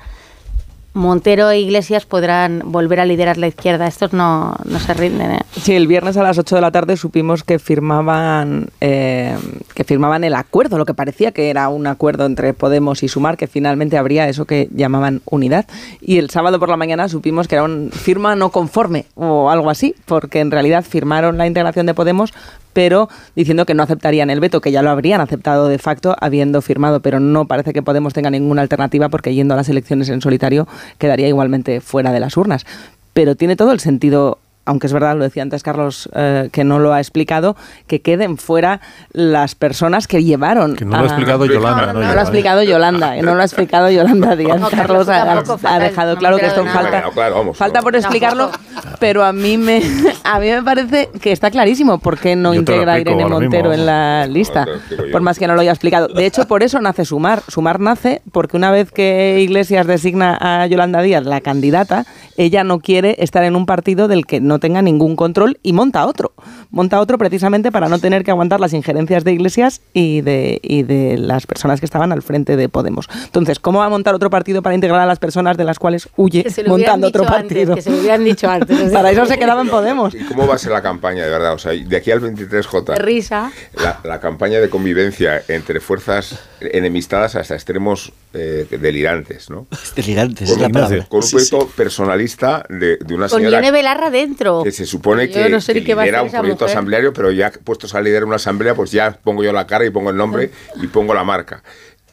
Montero 0.95 1.51
e 1.51 1.59
Iglesias 1.59 2.07
podrán 2.07 2.63
volver 2.67 3.01
a 3.01 3.05
liderar 3.05 3.37
la 3.37 3.49
izquierda. 3.49 3.89
Estos 3.89 4.13
no, 4.13 4.55
no 4.65 4.79
se 4.79 4.95
rinden. 4.95 5.33
¿eh? 5.33 5.41
Sí, 5.51 5.75
el 5.75 5.89
viernes 5.89 6.17
a 6.17 6.23
las 6.23 6.39
8 6.39 6.55
de 6.55 6.61
la 6.61 6.71
tarde 6.71 6.97
supimos 6.97 7.43
que 7.43 7.59
firmaban, 7.59 8.69
eh, 8.81 9.37
que 9.75 9.83
firmaban 9.83 10.23
el 10.23 10.35
acuerdo, 10.35 10.79
lo 10.79 10.85
que 10.85 10.95
parecía 10.95 11.33
que 11.33 11.51
era 11.51 11.69
un 11.69 11.89
acuerdo 11.89 12.27
entre 12.27 12.55
Podemos 12.55 13.03
y 13.03 13.09
Sumar, 13.09 13.37
que 13.37 13.49
finalmente 13.49 13.99
habría 13.99 14.29
eso 14.29 14.45
que 14.45 14.69
llamaban 14.73 15.21
unidad. 15.25 15.67
Y 16.01 16.19
el 16.19 16.31
sábado 16.31 16.61
por 16.61 16.69
la 16.69 16.77
mañana 16.77 17.09
supimos 17.09 17.49
que 17.49 17.57
era 17.57 17.65
una 17.65 17.91
firma 17.91 18.37
no 18.37 18.51
conforme 18.51 19.07
o 19.17 19.51
algo 19.51 19.71
así, 19.71 19.97
porque 20.07 20.39
en 20.39 20.53
realidad 20.53 20.85
firmaron 20.85 21.39
la 21.39 21.49
integración 21.49 21.87
de 21.87 21.95
Podemos, 21.95 22.33
pero 22.73 23.09
diciendo 23.35 23.65
que 23.65 23.75
no 23.75 23.83
aceptarían 23.83 24.31
el 24.31 24.41
veto, 24.41 24.61
que 24.61 24.71
ya 24.71 24.83
lo 24.83 24.91
habrían 24.91 25.21
aceptado 25.21 25.69
de 25.69 25.79
facto 25.79 26.15
habiendo 26.21 26.61
firmado, 26.61 27.01
pero 27.01 27.21
no 27.21 27.47
parece 27.47 27.73
que 27.73 27.83
Podemos 27.83 28.13
tenga 28.13 28.31
ninguna 28.31 28.63
alternativa 28.63 29.09
porque 29.09 29.35
yendo 29.35 29.55
a 29.55 29.57
las 29.57 29.69
elecciones 29.69 30.09
en 30.09 30.21
solitario 30.21 30.67
quedaría 30.99 31.29
igualmente 31.29 31.81
fuera 31.81 32.13
de 32.13 32.21
las 32.21 32.37
urnas. 32.37 32.67
Pero 33.13 33.37
tiene 33.37 33.57
todo 33.57 33.73
el 33.73 33.81
sentido 33.81 34.39
aunque 34.67 34.87
es 34.87 34.93
verdad, 34.93 35.17
lo 35.17 35.25
decía 35.25 35.43
antes 35.43 35.63
Carlos, 35.63 36.09
eh, 36.15 36.49
que 36.53 36.65
no 36.65 36.79
lo 36.79 36.93
ha 36.93 37.01
explicado, 37.01 37.57
que 37.87 38.01
queden 38.01 38.39
fuera 38.39 38.81
las 39.13 39.55
personas 39.55 40.09
que 40.09 40.25
llevaron. 40.25 40.77
Que 40.77 40.85
no 40.85 40.97
lo 40.97 41.03
ha 41.03 41.07
explicado 41.07 41.45
Yolanda. 41.45 41.93
No, 41.93 42.01
no, 42.01 42.15
lo 42.15 42.21
ha 42.21 42.23
explicado 42.23 42.63
Yolanda, 42.63 43.17
no 43.17 43.35
lo 43.35 43.41
ha 43.41 43.45
explicado 43.45 43.91
Yolanda 43.91 44.37
Díaz. 44.37 44.61
Carlos 44.71 45.09
ha, 45.09 45.43
ha 45.65 45.79
dejado 45.79 46.17
claro 46.17 46.39
que 46.39 46.47
esto 46.47 46.65
falta, 46.65 47.11
falta 47.53 47.83
por 47.83 47.95
explicarlo, 47.95 48.51
pero 48.99 49.25
a 49.25 49.33
mí 49.33 49.57
me 49.57 49.83
a 50.25 50.41
mí 50.41 50.49
me 50.49 50.63
parece 50.63 51.11
que 51.21 51.33
está 51.33 51.51
clarísimo 51.51 51.99
por 51.99 52.19
qué 52.19 52.37
no 52.37 52.55
integra 52.55 52.95
a 52.95 53.01
Irene 53.01 53.27
Montero 53.27 53.73
en 53.73 53.87
la 53.87 54.27
lista, 54.27 54.67
por 55.13 55.23
más 55.23 55.39
que 55.39 55.47
no 55.47 55.55
lo 55.55 55.61
haya 55.61 55.71
explicado. 55.71 56.09
De 56.09 56.27
hecho, 56.27 56.47
por 56.47 56.63
eso 56.63 56.81
nace 56.81 57.05
Sumar. 57.05 57.43
Sumar 57.49 57.81
nace 57.81 58.23
porque 58.33 58.57
una 58.57 58.71
vez 58.71 58.91
que 58.91 59.41
Iglesias 59.41 59.87
designa 59.87 60.39
a 60.41 60.67
Yolanda 60.67 61.03
Díaz 61.03 61.25
la 61.25 61.41
candidata, 61.41 62.07
ella 62.37 62.65
no 62.65 62.81
quiere 62.81 63.17
estar 63.19 63.45
en 63.45 63.57
un 63.57 63.67
partido 63.67 64.09
del 64.09 64.27
que 64.27 64.41
no 64.41 64.59
tenga 64.59 64.83
ningún 64.83 65.17
control 65.17 65.59
y 65.63 65.73
monta 65.73 66.07
otro. 66.07 66.33
Monta 66.71 67.01
otro 67.01 67.19
precisamente 67.19 67.71
para 67.71 67.89
no 67.89 67.99
tener 67.99 68.25
que 68.25 68.31
aguantar 68.31 68.61
las 68.61 68.73
injerencias 68.73 69.25
de 69.25 69.33
Iglesias 69.33 69.81
y 69.93 70.21
de, 70.21 70.61
y 70.63 70.83
de 70.83 71.19
las 71.19 71.47
personas 71.47 71.81
que 71.81 71.87
estaban 71.87 72.13
al 72.13 72.23
frente 72.23 72.57
de 72.57 72.69
Podemos. 72.69 73.09
Entonces, 73.25 73.59
¿cómo 73.61 73.81
va 73.81 73.87
a 73.87 73.89
montar 73.89 74.15
otro 74.15 74.31
partido 74.31 74.63
para 74.63 74.75
integrar 74.75 75.01
a 75.01 75.07
las 75.07 75.19
personas 75.19 75.57
de 75.57 75.65
las 75.65 75.79
cuales 75.79 76.09
huye 76.17 76.45
montando 76.67 77.07
otro 77.07 77.25
partido? 77.25 77.75
que 77.75 77.83
se 77.83 77.91
lo 77.91 77.99
hubieran 77.99 78.25
dicho 78.25 78.49
antes. 78.49 78.93
para 78.95 79.11
eso 79.11 79.27
se 79.27 79.39
quedaba 79.39 79.61
en 79.61 79.69
Podemos. 79.69 80.15
¿Y 80.15 80.25
cómo 80.25 80.47
va 80.47 80.55
a 80.55 80.59
ser 80.59 80.73
la 80.73 80.83
campaña, 80.83 81.25
de 81.25 81.31
verdad? 81.31 81.53
O 81.55 81.59
sea, 81.59 81.73
de 81.73 81.97
aquí 81.97 82.11
al 82.11 82.21
23J. 82.21 82.97
Risa. 82.97 83.53
La, 83.75 84.01
la 84.05 84.21
campaña 84.21 84.61
de 84.61 84.71
convivencia 84.71 85.43
entre 85.49 85.81
fuerzas 85.81 86.39
enemistadas 86.61 87.35
hasta 87.35 87.55
extremos 87.55 88.13
eh, 88.33 88.67
delirantes, 88.71 89.51
¿no? 89.51 89.67
Delirantes, 89.97 90.49
con, 90.49 90.57
es 90.57 90.63
la 90.63 90.69
palabra. 90.69 91.07
Con 91.09 91.23
un 91.23 91.31
proyecto 91.31 91.67
personalista 91.77 92.65
de, 92.69 92.97
de 92.97 93.15
una 93.15 93.29
Con 93.29 93.41
señora 93.41 93.59
Yone 93.59 93.71
Belarra 93.71 94.11
dentro. 94.11 94.63
que 94.65 94.73
se 94.73 94.87
supone 94.87 95.29
que, 95.29 95.49
no 95.49 95.61
sé 95.61 95.75
que 95.75 95.81
lidera 95.81 96.23
un 96.23 96.31
proyecto 96.31 96.65
mujer. 96.65 96.77
asambleario, 96.77 97.13
pero 97.13 97.31
ya 97.31 97.51
puestos 97.51 97.95
a 97.95 98.01
liderar 98.01 98.25
una 98.25 98.37
asamblea, 98.37 98.75
pues 98.75 98.91
ya 98.93 99.19
pongo 99.23 99.43
yo 99.43 99.53
la 99.53 99.67
cara 99.67 99.85
y 99.85 99.91
pongo 99.91 100.11
el 100.11 100.17
nombre 100.17 100.51
y 100.81 100.87
pongo 100.87 101.15
la 101.15 101.25
marca. 101.25 101.63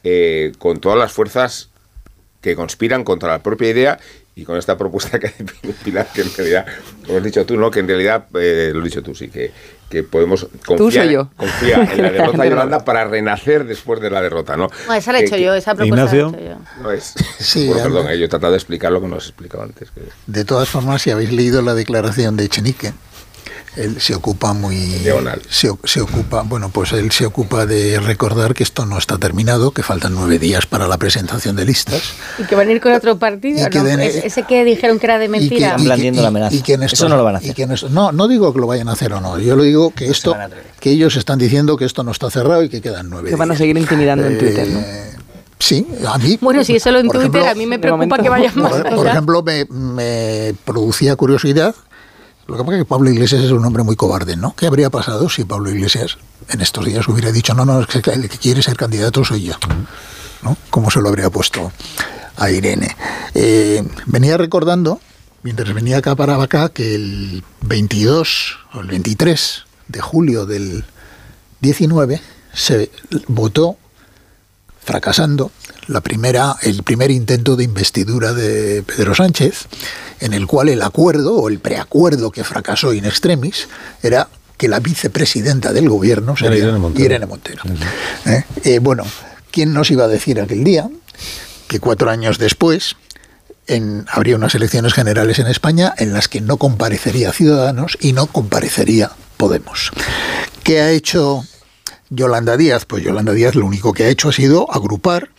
Eh, 0.04 0.52
con 0.58 0.80
todas 0.80 0.98
las 0.98 1.12
fuerzas 1.12 1.70
que 2.40 2.56
conspiran 2.56 3.04
contra 3.04 3.30
la 3.30 3.42
propia 3.42 3.70
idea 3.70 3.98
y 4.34 4.44
con 4.44 4.56
esta 4.56 4.78
propuesta 4.78 5.18
que 5.18 5.26
hace 5.28 5.44
Pilar, 5.84 6.08
que 6.14 6.22
en 6.22 6.34
realidad, 6.34 6.66
como 7.06 7.18
has 7.18 7.24
dicho 7.24 7.44
tú, 7.44 7.56
¿no? 7.56 7.70
Que 7.70 7.80
en 7.80 7.88
realidad, 7.88 8.26
eh, 8.34 8.70
lo 8.72 8.78
has 8.80 8.84
dicho 8.84 9.02
tú, 9.02 9.14
sí, 9.14 9.28
que, 9.28 9.52
que 9.90 10.02
podemos 10.04 10.46
confiar, 10.64 11.06
yo. 11.08 11.28
confía 11.36 11.82
en 11.92 12.02
la 12.02 12.10
derrota 12.12 12.42
de 12.42 12.48
Yolanda 12.50 12.84
para 12.84 13.04
renacer 13.04 13.64
después 13.66 14.00
de 14.00 14.08
la 14.10 14.22
derrota, 14.22 14.56
¿no? 14.56 14.68
No, 14.88 14.94
esa 14.94 15.12
la 15.12 15.18
he 15.20 15.24
hecho 15.24 15.36
que- 15.36 15.42
yo, 15.42 15.52
esa 15.54 15.74
propuesta 15.74 16.04
la 16.06 16.10
he 16.12 16.18
hecho 16.28 16.40
yo. 16.40 16.58
No 16.82 16.90
es. 16.92 17.14
Sí, 17.38 17.66
bueno, 17.66 17.82
perdón, 17.82 18.08
eh, 18.10 18.18
yo 18.18 18.24
he 18.24 18.28
tratado 18.28 18.52
de 18.52 18.58
explicar 18.58 18.90
lo 18.90 19.02
que 19.02 19.08
no 19.08 19.16
os 19.16 19.26
he 19.26 19.28
explicado 19.28 19.64
antes. 19.64 19.90
que- 19.90 20.00
De 20.26 20.44
todas 20.46 20.68
formas, 20.68 21.02
si 21.02 21.10
habéis 21.10 21.30
leído 21.32 21.60
la 21.60 21.74
declaración 21.74 22.36
de 22.38 22.44
Echenique, 22.44 22.94
él 23.76 24.00
se 24.00 24.14
ocupa 24.14 24.52
muy 24.52 24.76
se, 25.48 26.00
ocupa 26.00 26.42
bueno 26.42 26.68
pues 26.68 26.92
él 26.92 27.10
se 27.10 27.24
ocupa 27.24 27.64
de 27.64 27.98
recordar 28.00 28.52
que 28.54 28.62
esto 28.62 28.84
no 28.84 28.98
está 28.98 29.16
terminado 29.18 29.70
que 29.70 29.82
faltan 29.82 30.14
nueve 30.14 30.38
días 30.38 30.66
para 30.66 30.86
la 30.88 30.98
presentación 30.98 31.56
de 31.56 31.64
listas 31.64 32.02
Y 32.38 32.42
que 32.44 32.54
van 32.54 32.68
a 32.68 32.72
ir 32.72 32.80
con 32.82 32.92
otro 32.92 33.18
partido. 33.18 33.68
Que 33.70 33.78
¿no? 33.78 33.84
den- 33.84 34.00
ese 34.00 34.42
que 34.42 34.64
dijeron 34.64 34.98
que 34.98 35.06
era 35.06 35.18
de 35.18 35.24
y 35.24 35.28
que, 35.28 35.32
mentira. 35.38 35.76
y 35.78 35.84
que- 35.84 36.06
y- 36.52 36.56
y 36.58 36.62
que 36.62 36.74
en 36.74 36.82
estos- 36.82 37.42
y 37.42 37.52
que 37.54 37.62
en 37.62 37.72
estos- 37.72 37.90
no 37.90 38.12
no 38.12 38.28
digo 38.28 38.52
que 38.52 38.60
lo 38.60 38.66
vayan 38.66 38.88
a 38.88 38.92
hacer 38.92 39.12
o 39.14 39.20
no 39.20 39.38
yo 39.38 39.56
lo 39.56 39.62
digo 39.62 39.90
que 39.94 40.08
esto 40.08 40.36
que 40.78 40.90
ellos 40.90 41.16
están 41.16 41.38
diciendo 41.38 41.76
que 41.78 41.84
esto 41.86 42.02
no 42.02 42.10
está 42.12 42.30
cerrado 42.30 42.62
y 42.64 42.68
que 42.68 42.80
quedan 42.82 43.08
nueve 43.08 43.30
Que 43.30 43.36
van 43.36 43.50
a 43.50 43.54
días. 43.54 43.58
seguir 43.58 43.78
intimidando 43.78 44.26
en 44.26 44.38
Twitter, 44.38 44.68
¿no? 44.68 44.80
sí 45.58 45.86
a 46.06 46.18
mí 46.18 46.38
Bueno, 46.40 46.62
si 46.64 46.76
es 46.76 46.82
solo 46.82 46.98
en 46.98 47.08
Twitter, 47.08 47.28
ejemplo, 47.28 47.48
a 47.48 47.54
mí 47.54 47.66
me 47.66 47.78
preocupa 47.78 48.04
momento- 48.04 48.22
que 48.22 48.28
vayan 48.28 48.52
más. 48.56 48.72
por, 48.72 48.94
por 48.96 49.06
ejemplo, 49.06 49.42
me, 49.42 49.64
me 49.66 50.54
producía 50.64 51.16
curiosidad. 51.16 51.74
Lo 52.46 52.56
que 52.56 52.64
pasa 52.64 52.76
es 52.76 52.82
que 52.82 52.88
Pablo 52.88 53.10
Iglesias 53.10 53.42
es 53.42 53.50
un 53.52 53.64
hombre 53.64 53.82
muy 53.82 53.96
cobarde, 53.96 54.36
¿no? 54.36 54.54
¿Qué 54.56 54.66
habría 54.66 54.90
pasado 54.90 55.28
si 55.28 55.44
Pablo 55.44 55.70
Iglesias 55.70 56.18
en 56.48 56.60
estos 56.60 56.84
días 56.84 57.06
hubiera 57.08 57.30
dicho, 57.30 57.54
no, 57.54 57.64
no, 57.64 57.80
es 57.80 57.86
que 57.86 58.10
el 58.10 58.28
que 58.28 58.38
quiere 58.38 58.62
ser 58.62 58.76
candidato 58.76 59.24
soy 59.24 59.44
yo? 59.44 59.54
¿No? 60.42 60.56
¿Cómo 60.70 60.90
se 60.90 61.00
lo 61.00 61.08
habría 61.08 61.30
puesto 61.30 61.70
a 62.36 62.50
Irene? 62.50 62.96
Eh, 63.34 63.86
venía 64.06 64.36
recordando, 64.36 65.00
mientras 65.42 65.72
venía 65.72 65.98
acá 65.98 66.16
para 66.16 66.42
acá, 66.42 66.70
que 66.70 66.96
el 66.96 67.44
22 67.62 68.58
o 68.74 68.80
el 68.80 68.88
23 68.88 69.64
de 69.88 70.00
julio 70.00 70.44
del 70.44 70.84
19 71.60 72.20
se 72.52 72.90
votó 73.28 73.76
fracasando 74.92 75.50
la 75.86 76.02
primera, 76.02 76.54
el 76.60 76.82
primer 76.82 77.10
intento 77.10 77.56
de 77.56 77.64
investidura 77.64 78.34
de 78.34 78.82
Pedro 78.82 79.14
Sánchez, 79.14 79.64
en 80.20 80.34
el 80.34 80.46
cual 80.46 80.68
el 80.68 80.82
acuerdo 80.82 81.34
o 81.36 81.48
el 81.48 81.60
preacuerdo 81.60 82.30
que 82.30 82.44
fracasó 82.44 82.92
in 82.92 83.06
extremis 83.06 83.68
era 84.02 84.28
que 84.58 84.68
la 84.68 84.80
vicepresidenta 84.80 85.72
del 85.72 85.88
gobierno 85.88 86.36
sería 86.36 86.58
Irene 86.58 86.78
Montero. 86.78 87.04
Irene 87.06 87.24
Montero. 87.26 87.62
¿Eh? 88.26 88.44
Eh, 88.64 88.78
bueno, 88.80 89.04
¿quién 89.50 89.72
nos 89.72 89.90
iba 89.90 90.04
a 90.04 90.08
decir 90.08 90.38
aquel 90.38 90.62
día 90.62 90.90
que 91.68 91.80
cuatro 91.80 92.10
años 92.10 92.36
después 92.38 92.96
en- 93.66 94.04
habría 94.10 94.36
unas 94.36 94.54
elecciones 94.54 94.92
generales 94.92 95.38
en 95.38 95.46
España 95.46 95.94
en 95.96 96.12
las 96.12 96.28
que 96.28 96.42
no 96.42 96.58
comparecería 96.58 97.32
Ciudadanos 97.32 97.96
y 97.98 98.12
no 98.12 98.26
comparecería 98.26 99.10
Podemos? 99.38 99.90
¿Qué 100.62 100.80
ha 100.82 100.90
hecho 100.90 101.42
Yolanda 102.14 102.56
Díaz? 102.56 102.84
Pues 102.84 103.02
Yolanda 103.02 103.32
Díaz 103.32 103.54
lo 103.54 103.66
único 103.66 103.92
que 103.92 104.04
ha 104.04 104.08
hecho 104.08 104.28
ha 104.28 104.32
sido 104.32 104.70
agrupar 104.70 105.30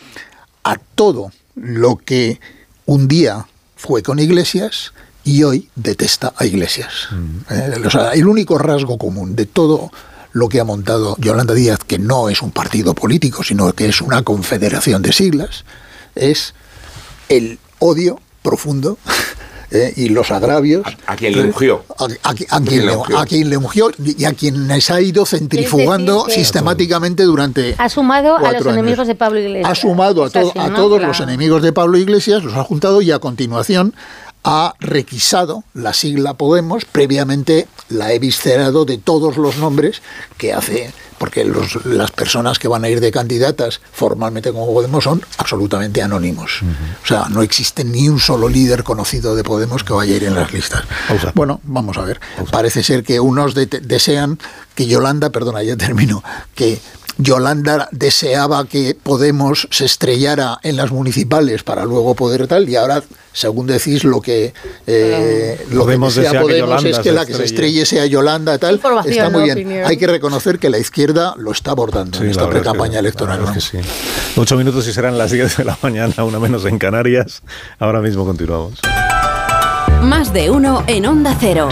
a 0.64 0.78
todo 0.78 1.32
lo 1.56 1.98
que 1.98 2.40
un 2.86 3.08
día 3.08 3.46
fue 3.76 4.02
con 4.02 4.20
Iglesias 4.20 4.94
y 5.24 5.44
hoy 5.44 5.70
detesta 5.76 6.34
a 6.36 6.46
Iglesias. 6.46 7.10
Eh, 7.50 7.82
o 7.86 7.90
sea, 7.90 8.12
el 8.12 8.28
único 8.28 8.58
rasgo 8.58 8.98
común 8.98 9.36
de 9.36 9.46
todo 9.46 9.92
lo 10.32 10.50
que 10.50 10.60
ha 10.60 10.64
montado 10.64 11.16
Yolanda 11.20 11.54
Díaz, 11.54 11.80
que 11.86 12.00
no 12.00 12.30
es 12.30 12.42
un 12.42 12.52
partido 12.52 12.96
político, 12.96 13.44
sino 13.44 13.72
que 13.74 13.88
es 13.88 14.02
una 14.02 14.24
confederación 14.24 15.02
de 15.04 15.14
siglas, 15.14 15.64
es 16.16 16.56
el 17.30 17.60
odio 17.80 18.20
profundo 18.42 18.98
eh, 19.74 19.92
y 19.98 20.10
los 20.10 20.30
agravios 20.32 20.86
A 21.08 21.16
quien 21.16 21.34
le 21.34 21.42
ungió. 21.46 21.84
a, 21.98 22.04
a- 22.06 22.30
a 22.30 22.62
quien, 22.62 22.86
le, 22.86 22.94
a 23.18 23.26
quien 23.26 23.50
le 23.50 23.58
ungió 23.58 23.90
y 23.98 24.24
a 24.26 24.34
quienes 24.34 24.90
ha 24.92 25.02
ido 25.02 25.26
centrifugando 25.26 26.28
sistemáticamente 26.30 27.24
durante 27.24 27.76
Ha 27.78 27.90
sumado 27.90 28.38
a 28.38 28.42
los 28.54 28.62
años. 28.62 28.68
enemigos 28.68 29.08
de 29.08 29.16
Pablo 29.16 29.40
Iglesias. 29.40 29.70
ha 29.72 29.76
sumado 29.76 30.24
a, 30.24 30.30
todos 30.30 30.54
Claro. 30.54 31.08
los 31.08 31.20
enemigos 31.20 31.62
de 31.64 31.74
Pablo 31.74 31.98
Iglesias, 31.98 32.44
los 32.44 32.54
ha 32.56 32.64
juntado 32.64 33.02
y 33.02 33.12
a 33.12 33.20
continuación 33.20 33.96
ha 34.46 34.74
requisado 34.80 35.64
la 35.74 35.94
sigla 35.94 36.34
Podemos, 36.36 36.86
previamente 36.86 37.68
la 37.90 38.12
he 38.14 38.20
viscerado 38.20 38.86
de 38.86 38.98
todos 38.98 39.38
los 39.38 39.58
nombres 39.58 40.02
que 40.38 40.54
hace, 40.54 40.92
porque 41.24 41.46
los- 41.46 41.86
las 41.86 42.12
personas 42.12 42.60
que 42.60 42.68
van 42.68 42.84
a 42.84 42.90
ir 42.90 43.00
de 43.00 43.10
candidatas 43.10 43.80
formalmente 43.94 44.52
como 44.52 44.66
Podemos 44.74 45.06
son 45.06 45.22
absolutamente 45.38 46.02
anónimos. 46.02 46.60
O 47.02 47.08
sea, 47.08 47.28
no 47.30 47.42
existe 47.42 47.86
ni 47.86 48.10
un 48.10 48.20
solo 48.20 48.50
líder 48.50 48.84
conocido 48.84 49.34
de 49.34 49.42
Podemos 49.46 49.86
que 49.86 49.94
vaya 49.94 50.14
a 50.16 50.18
ir 50.18 50.26
en 50.26 50.36
las 50.36 50.52
listas. 50.52 50.84
Bueno, 51.34 51.62
vamos 51.64 51.98
a 51.98 52.02
ver. 52.02 52.20
Parece 52.52 52.84
ser 52.84 53.04
que 53.06 53.22
unos 53.22 53.54
de- 53.56 53.68
desean 53.68 54.38
que 54.76 54.86
Yolanda, 54.86 55.30
perdona, 55.30 55.64
ya 55.64 55.78
termino, 55.78 56.22
que 56.56 56.82
Yolanda 57.18 57.88
deseaba 57.92 58.66
que 58.66 58.96
Podemos 59.02 59.68
se 59.72 59.86
estrellara 59.86 60.58
en 60.64 60.76
las 60.78 60.92
municipales 60.92 61.64
para 61.64 61.86
luego 61.86 62.16
poder 62.16 62.48
tal, 62.48 62.68
y 62.70 62.76
ahora, 62.76 63.04
según 63.34 63.68
decís, 63.68 64.04
lo 64.04 64.22
que, 64.22 64.54
eh, 64.88 65.58
lo 65.70 65.82
que 65.82 65.86
Podemos 65.86 66.16
desea 66.16 66.32
desea 66.32 66.42
que 66.42 66.62
Podemos 66.62 66.86
es 66.86 67.00
que 67.00 67.12
la 67.12 67.26
que 67.26 67.34
se 67.34 67.44
estrelle. 67.46 67.86
sea 67.86 68.06
Yolanda 68.06 68.58
tal. 68.58 68.82
Está 69.06 69.30
muy 69.30 69.44
bien. 69.44 69.58
opinión. 69.58 69.86
Hay 69.86 69.98
que 69.98 70.08
reconocer 70.08 70.60
que 70.60 70.70
la 70.70 70.78
izquierda 70.80 71.36
lo 71.38 71.52
está 71.52 71.72
abordando 71.72 72.18
Sí, 72.18 72.24
en 72.26 72.30
esta 72.32 72.46
verdad 72.46 72.58
es 72.58 72.62
que- 72.64 72.70
pre-campaña 72.72 73.00
electoral. 73.00 73.54
que 73.54 73.62
sí. 73.62 73.78
Ocho 74.36 74.56
minutos 74.58 74.88
y 74.88 74.94
serán 74.94 75.18
las 75.18 75.32
10 75.32 75.58
de 75.58 75.66
la 75.66 75.78
mañana, 75.82 76.24
una 76.24 76.40
menos 76.40 76.66
en 76.66 76.80
Canarias. 76.80 77.42
Ahora 77.80 78.02
mismo 78.02 78.26
continuamos. 78.26 78.80
Más 80.02 80.34
de 80.34 80.50
uno 80.50 80.84
en 80.88 81.06
Onda 81.06 81.38
Cero. 81.40 81.70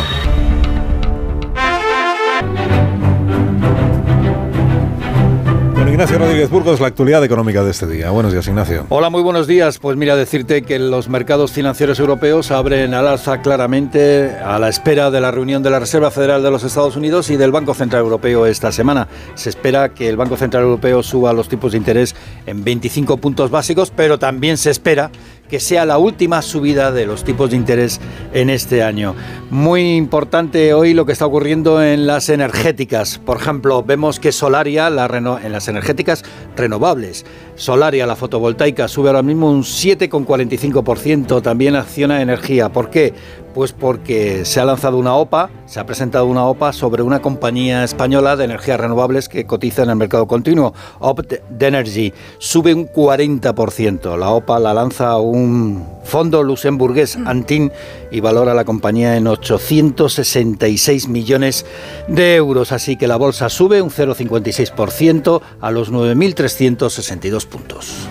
Ignacio 6.02 6.18
Rodríguez 6.18 6.50
Burgos, 6.50 6.80
la 6.80 6.88
actualidad 6.88 7.24
económica 7.24 7.64
de 7.64 7.70
este 7.70 7.86
día. 7.86 8.10
Buenos 8.10 8.34
días, 8.34 8.48
Ignacio. 8.48 8.88
Hola, 8.90 9.12
muy 9.12 9.22
buenos 9.22 9.46
días. 9.46 9.78
Pues 9.78 9.98
mira, 9.98 10.16
decirte 10.16 10.64
que 10.64 10.80
los 10.80 11.10
mercados 11.10 11.52
financieros 11.52 12.00
europeos 12.00 12.50
abren 12.50 12.96
al 12.96 13.08
alza 13.08 13.44
claramente 13.44 14.32
a 14.44 14.58
la 14.58 14.68
espera 14.68 15.12
de 15.12 15.22
la 15.22 15.30
reunión 15.30 15.62
de 15.62 15.70
la 15.70 15.78
Reserva 15.78 16.10
Federal 16.10 16.42
de 16.42 16.50
los 16.50 16.64
Estados 16.64 16.96
Unidos 16.96 17.30
y 17.30 17.38
del 17.38 17.52
Banco 17.52 17.76
Central 17.76 18.02
Europeo 18.02 18.48
esta 18.48 18.72
semana. 18.72 19.08
Se 19.36 19.50
espera 19.50 19.90
que 19.90 20.10
el 20.10 20.18
Banco 20.18 20.38
Central 20.38 20.64
Europeo 20.64 21.04
suba 21.04 21.34
los 21.34 21.48
tipos 21.48 21.74
de 21.74 21.78
interés 21.78 22.16
en 22.48 22.64
25 22.64 23.18
puntos 23.18 23.52
básicos, 23.52 23.94
pero 23.96 24.18
también 24.18 24.58
se 24.58 24.72
espera 24.72 25.12
que 25.52 25.60
sea 25.60 25.86
la 25.86 25.98
última 25.98 26.42
subida 26.42 26.94
de 26.94 27.06
los 27.06 27.26
tipos 27.26 27.50
de 27.50 27.58
interés 27.58 28.00
en 28.34 28.50
este 28.50 28.84
año. 28.84 29.16
Muy 29.50 29.98
importante 29.98 30.74
hoy 30.74 30.94
lo 30.94 31.06
que 31.06 31.12
está 31.12 31.26
ocurriendo 31.26 31.84
en 31.84 32.08
las 32.08 32.30
energéticas. 32.30 33.18
Por 33.18 33.36
ejemplo, 33.36 33.84
vemos 33.84 34.22
que 34.22 34.32
Solaria, 34.32 34.90
la 34.90 35.12
en 35.12 35.52
las 35.52 35.68
energéticas 35.68 36.24
renovables, 36.56 37.26
Solaria, 37.56 38.08
la 38.08 38.16
fotovoltaica, 38.16 38.88
sube 38.88 39.10
ahora 39.10 39.24
mismo 39.24 39.52
un 39.52 39.64
7,45%. 39.64 41.42
También 41.42 41.76
acciona 41.76 42.22
energía. 42.22 42.70
¿Por 42.70 42.90
qué? 42.90 43.14
Pues 43.54 43.74
porque 43.74 44.46
se 44.46 44.62
ha 44.62 44.66
lanzado 44.66 44.98
una 44.98 45.16
OPA, 45.16 45.50
se 45.66 45.80
ha 45.80 45.86
presentado 45.86 46.26
una 46.26 46.46
OPA 46.46 46.72
sobre 46.72 47.04
una 47.04 47.22
compañía 47.22 47.84
española 47.84 48.38
de 48.38 48.46
energías 48.46 48.80
renovables 48.80 49.28
que 49.28 49.46
cotiza 49.46 49.84
en 49.84 49.90
el 49.90 49.98
mercado 49.98 50.26
continuo, 50.26 50.74
Opt 51.00 51.34
Energy. 51.60 52.14
Sube 52.38 52.74
un 52.74 52.88
40%. 52.88 54.18
La 54.18 54.30
OPA 54.30 54.60
la 54.60 54.74
lanza 54.74 55.18
un 55.18 55.86
fondo 56.04 56.44
luxemburgués, 56.44 57.18
Antin, 57.26 57.72
y 58.10 58.22
valora 58.22 58.54
la 58.54 58.66
compañía 58.66 59.18
en 59.18 59.28
866 59.28 61.10
millones 61.10 61.66
de 62.08 62.36
euros. 62.36 62.72
Así 62.72 62.96
que 62.96 63.08
la 63.08 63.18
bolsa 63.18 63.50
sube 63.50 63.82
un 63.82 63.90
0,56% 63.90 65.42
a 65.60 65.72
los 65.72 65.92
9.362 65.92 67.46
puntos. 67.48 68.08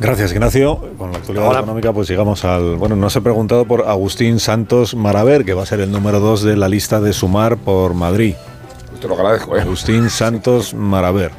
Gracias, 0.00 0.32
Ignacio. 0.32 0.80
Con 0.96 1.10
la 1.12 1.18
actualidad 1.18 1.48
Hola. 1.48 1.58
económica, 1.60 1.92
pues 1.92 2.08
llegamos 2.08 2.44
al. 2.44 2.76
Bueno, 2.76 2.94
nos 2.96 3.14
he 3.16 3.20
preguntado 3.20 3.64
por 3.64 3.82
Agustín 3.88 4.38
Santos 4.38 4.94
Maraver, 4.94 5.44
que 5.44 5.54
va 5.54 5.64
a 5.64 5.66
ser 5.66 5.80
el 5.80 5.90
número 5.90 6.20
2 6.20 6.42
de 6.42 6.56
la 6.56 6.68
lista 6.68 7.00
de 7.00 7.12
Sumar 7.12 7.56
por 7.56 7.94
Madrid. 7.94 8.34
Te 9.00 9.08
lo 9.08 9.14
agradezco, 9.14 9.56
¿eh? 9.56 9.60
Agustín 9.62 10.08
Santos 10.10 10.72
Maraver. 10.74 11.32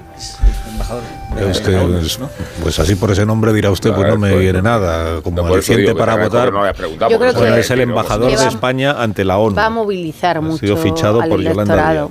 Embajador. 0.73 1.03
Eh, 1.38 1.45
usted, 1.45 1.81
pues, 1.88 2.19
pues 2.61 2.80
así 2.80 2.95
por 2.95 3.11
ese 3.11 3.26
nombre 3.26 3.53
dirá 3.53 3.72
usted, 3.72 3.94
pues 3.94 4.07
no 4.10 4.18
me 4.18 4.36
viene 4.38 4.61
nada. 4.61 5.22
Como 5.22 5.48
digo 5.48 5.61
que 5.61 5.95
para 5.95 6.15
votar. 6.18 6.49
que 6.52 6.81
no 6.81 7.10
Yo 7.10 7.19
creo 7.19 7.34
Bueno, 7.34 7.56
que- 7.56 7.61
es 7.61 7.72
el 7.72 7.80
embajador 7.81 8.38
de 8.38 8.48
España 8.48 9.02
ante 9.02 9.23
la 9.23 9.38
ONU. 9.38 9.56
Va 9.56 9.68
a 9.68 9.69
movilizar 9.69 10.38
Ha 10.38 10.41
mucho 10.41 10.57
sido 10.57 10.76
fichado 10.77 11.22
al 11.22 11.30
por 11.30 11.40
Yolanda. 11.41 11.91
Díaz. 11.91 12.07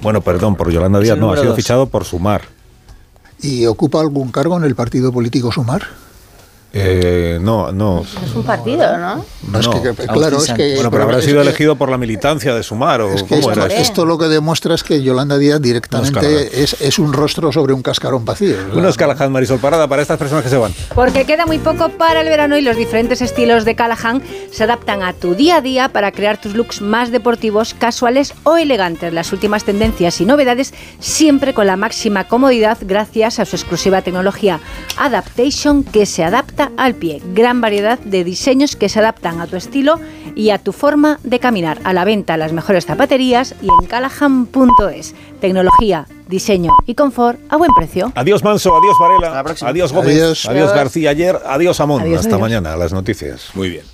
Bueno, 0.00 0.20
perdón, 0.20 0.54
por 0.54 0.70
Yolanda 0.70 1.00
Díaz, 1.00 1.18
no, 1.18 1.32
ha 1.32 1.36
sido 1.36 1.48
dos. 1.48 1.56
fichado 1.56 1.86
por 1.86 2.04
Sumar. 2.04 2.42
¿Y 3.40 3.66
ocupa 3.66 4.00
algún 4.00 4.32
cargo 4.32 4.56
en 4.56 4.64
el 4.64 4.74
partido 4.74 5.12
político 5.12 5.52
Sumar? 5.52 5.82
Eh, 6.70 7.38
no, 7.40 7.72
no. 7.72 8.02
Es 8.02 8.34
un 8.34 8.42
partido, 8.44 8.98
¿no? 8.98 9.24
No, 9.50 9.58
es 9.58 9.66
No. 9.66 9.82
que- 9.82 9.94
claro, 10.06 10.36
es 10.36 10.52
que. 10.52 10.74
Bueno, 10.74 10.90
pero 10.90 11.04
habrá 11.04 11.18
es 11.18 11.24
sido 11.24 11.36
que- 11.42 11.48
elegido 11.48 11.76
por 11.76 11.88
la 11.90 11.96
militancia 11.96 12.54
de 12.54 12.62
Sumar 12.62 13.00
o 13.00 13.08
Es 13.14 13.22
que 13.22 13.28
cómo 13.30 13.40
esto, 13.40 13.52
era 13.52 13.66
eso? 13.66 13.76
esto 13.82 14.04
lo 14.04 14.18
que 14.18 14.26
demuestra 14.26 14.74
es 14.74 14.82
que 14.84 15.02
Yolanda 15.02 15.38
Díaz 15.38 15.62
directamente 15.62 16.62
es, 16.62 16.78
es 16.80 16.98
un 16.98 17.14
rostro 17.14 17.50
sobre 17.52 17.72
un 17.72 17.80
cascarón 17.80 18.24
vacío. 18.26 18.54
Unos 18.74 18.98
Callahan, 18.98 19.32
Marisol 19.32 19.58
Parada, 19.60 19.88
para 19.88 20.02
estas 20.02 20.18
personas 20.18 20.44
que 20.44 20.50
se 20.50 20.58
van. 20.58 20.74
Porque 20.94 21.24
queda 21.24 21.46
muy 21.46 21.58
poco 21.58 21.88
para 21.88 22.20
el 22.20 22.28
verano 22.28 22.58
y 22.58 22.60
los 22.62 22.76
diferentes 22.76 23.22
estilos 23.22 23.64
de 23.64 23.74
Callahan 23.74 24.22
se 24.52 24.64
adaptan 24.64 25.02
a 25.02 25.14
tu 25.14 25.34
día 25.34 25.56
a 25.56 25.60
día 25.62 25.88
para 25.88 26.12
crear 26.12 26.38
tus 26.38 26.52
looks 26.54 26.82
más 26.82 27.10
deportivos, 27.10 27.72
casuales 27.72 28.34
o 28.44 28.58
elegantes. 28.58 29.12
Las 29.14 29.32
últimas 29.32 29.64
tendencias 29.64 30.20
y 30.20 30.26
novedades 30.26 30.74
siempre 31.00 31.54
con 31.54 31.66
la 31.66 31.76
máxima 31.76 32.28
comodidad 32.28 32.76
gracias 32.82 33.38
a 33.38 33.46
su 33.46 33.56
exclusiva 33.56 34.02
tecnología 34.02 34.60
Adaptation 34.98 35.82
que 35.82 36.04
se 36.04 36.24
adapta 36.24 36.57
al 36.76 36.94
pie. 36.94 37.20
Gran 37.34 37.60
variedad 37.60 37.98
de 37.98 38.24
diseños 38.24 38.76
que 38.76 38.88
se 38.88 38.98
adaptan 38.98 39.40
a 39.40 39.46
tu 39.46 39.56
estilo 39.56 40.00
y 40.34 40.50
a 40.50 40.58
tu 40.58 40.72
forma 40.72 41.18
de 41.22 41.38
caminar. 41.38 41.78
A 41.84 41.92
la 41.92 42.04
venta 42.04 42.34
en 42.34 42.40
las 42.40 42.52
mejores 42.52 42.86
zapaterías 42.86 43.54
y 43.62 43.66
en 43.80 43.86
callahan.es. 43.88 45.14
Tecnología, 45.40 46.06
diseño 46.28 46.72
y 46.86 46.94
confort 46.94 47.38
a 47.48 47.56
buen 47.56 47.70
precio. 47.76 48.12
Adiós 48.14 48.42
Manso, 48.42 48.76
adiós 48.76 48.96
Varela, 49.00 49.44
adiós 49.68 49.92
Gómez, 49.92 50.14
Adiós. 50.16 50.46
adiós 50.46 50.72
García 50.74 51.10
ayer, 51.10 51.38
adiós 51.46 51.80
Amón. 51.80 52.02
Adiós, 52.02 52.20
Hasta 52.20 52.30
adiós. 52.36 52.40
mañana, 52.40 52.72
a 52.72 52.76
las 52.76 52.92
noticias. 52.92 53.50
Muy 53.54 53.70
bien. 53.70 53.84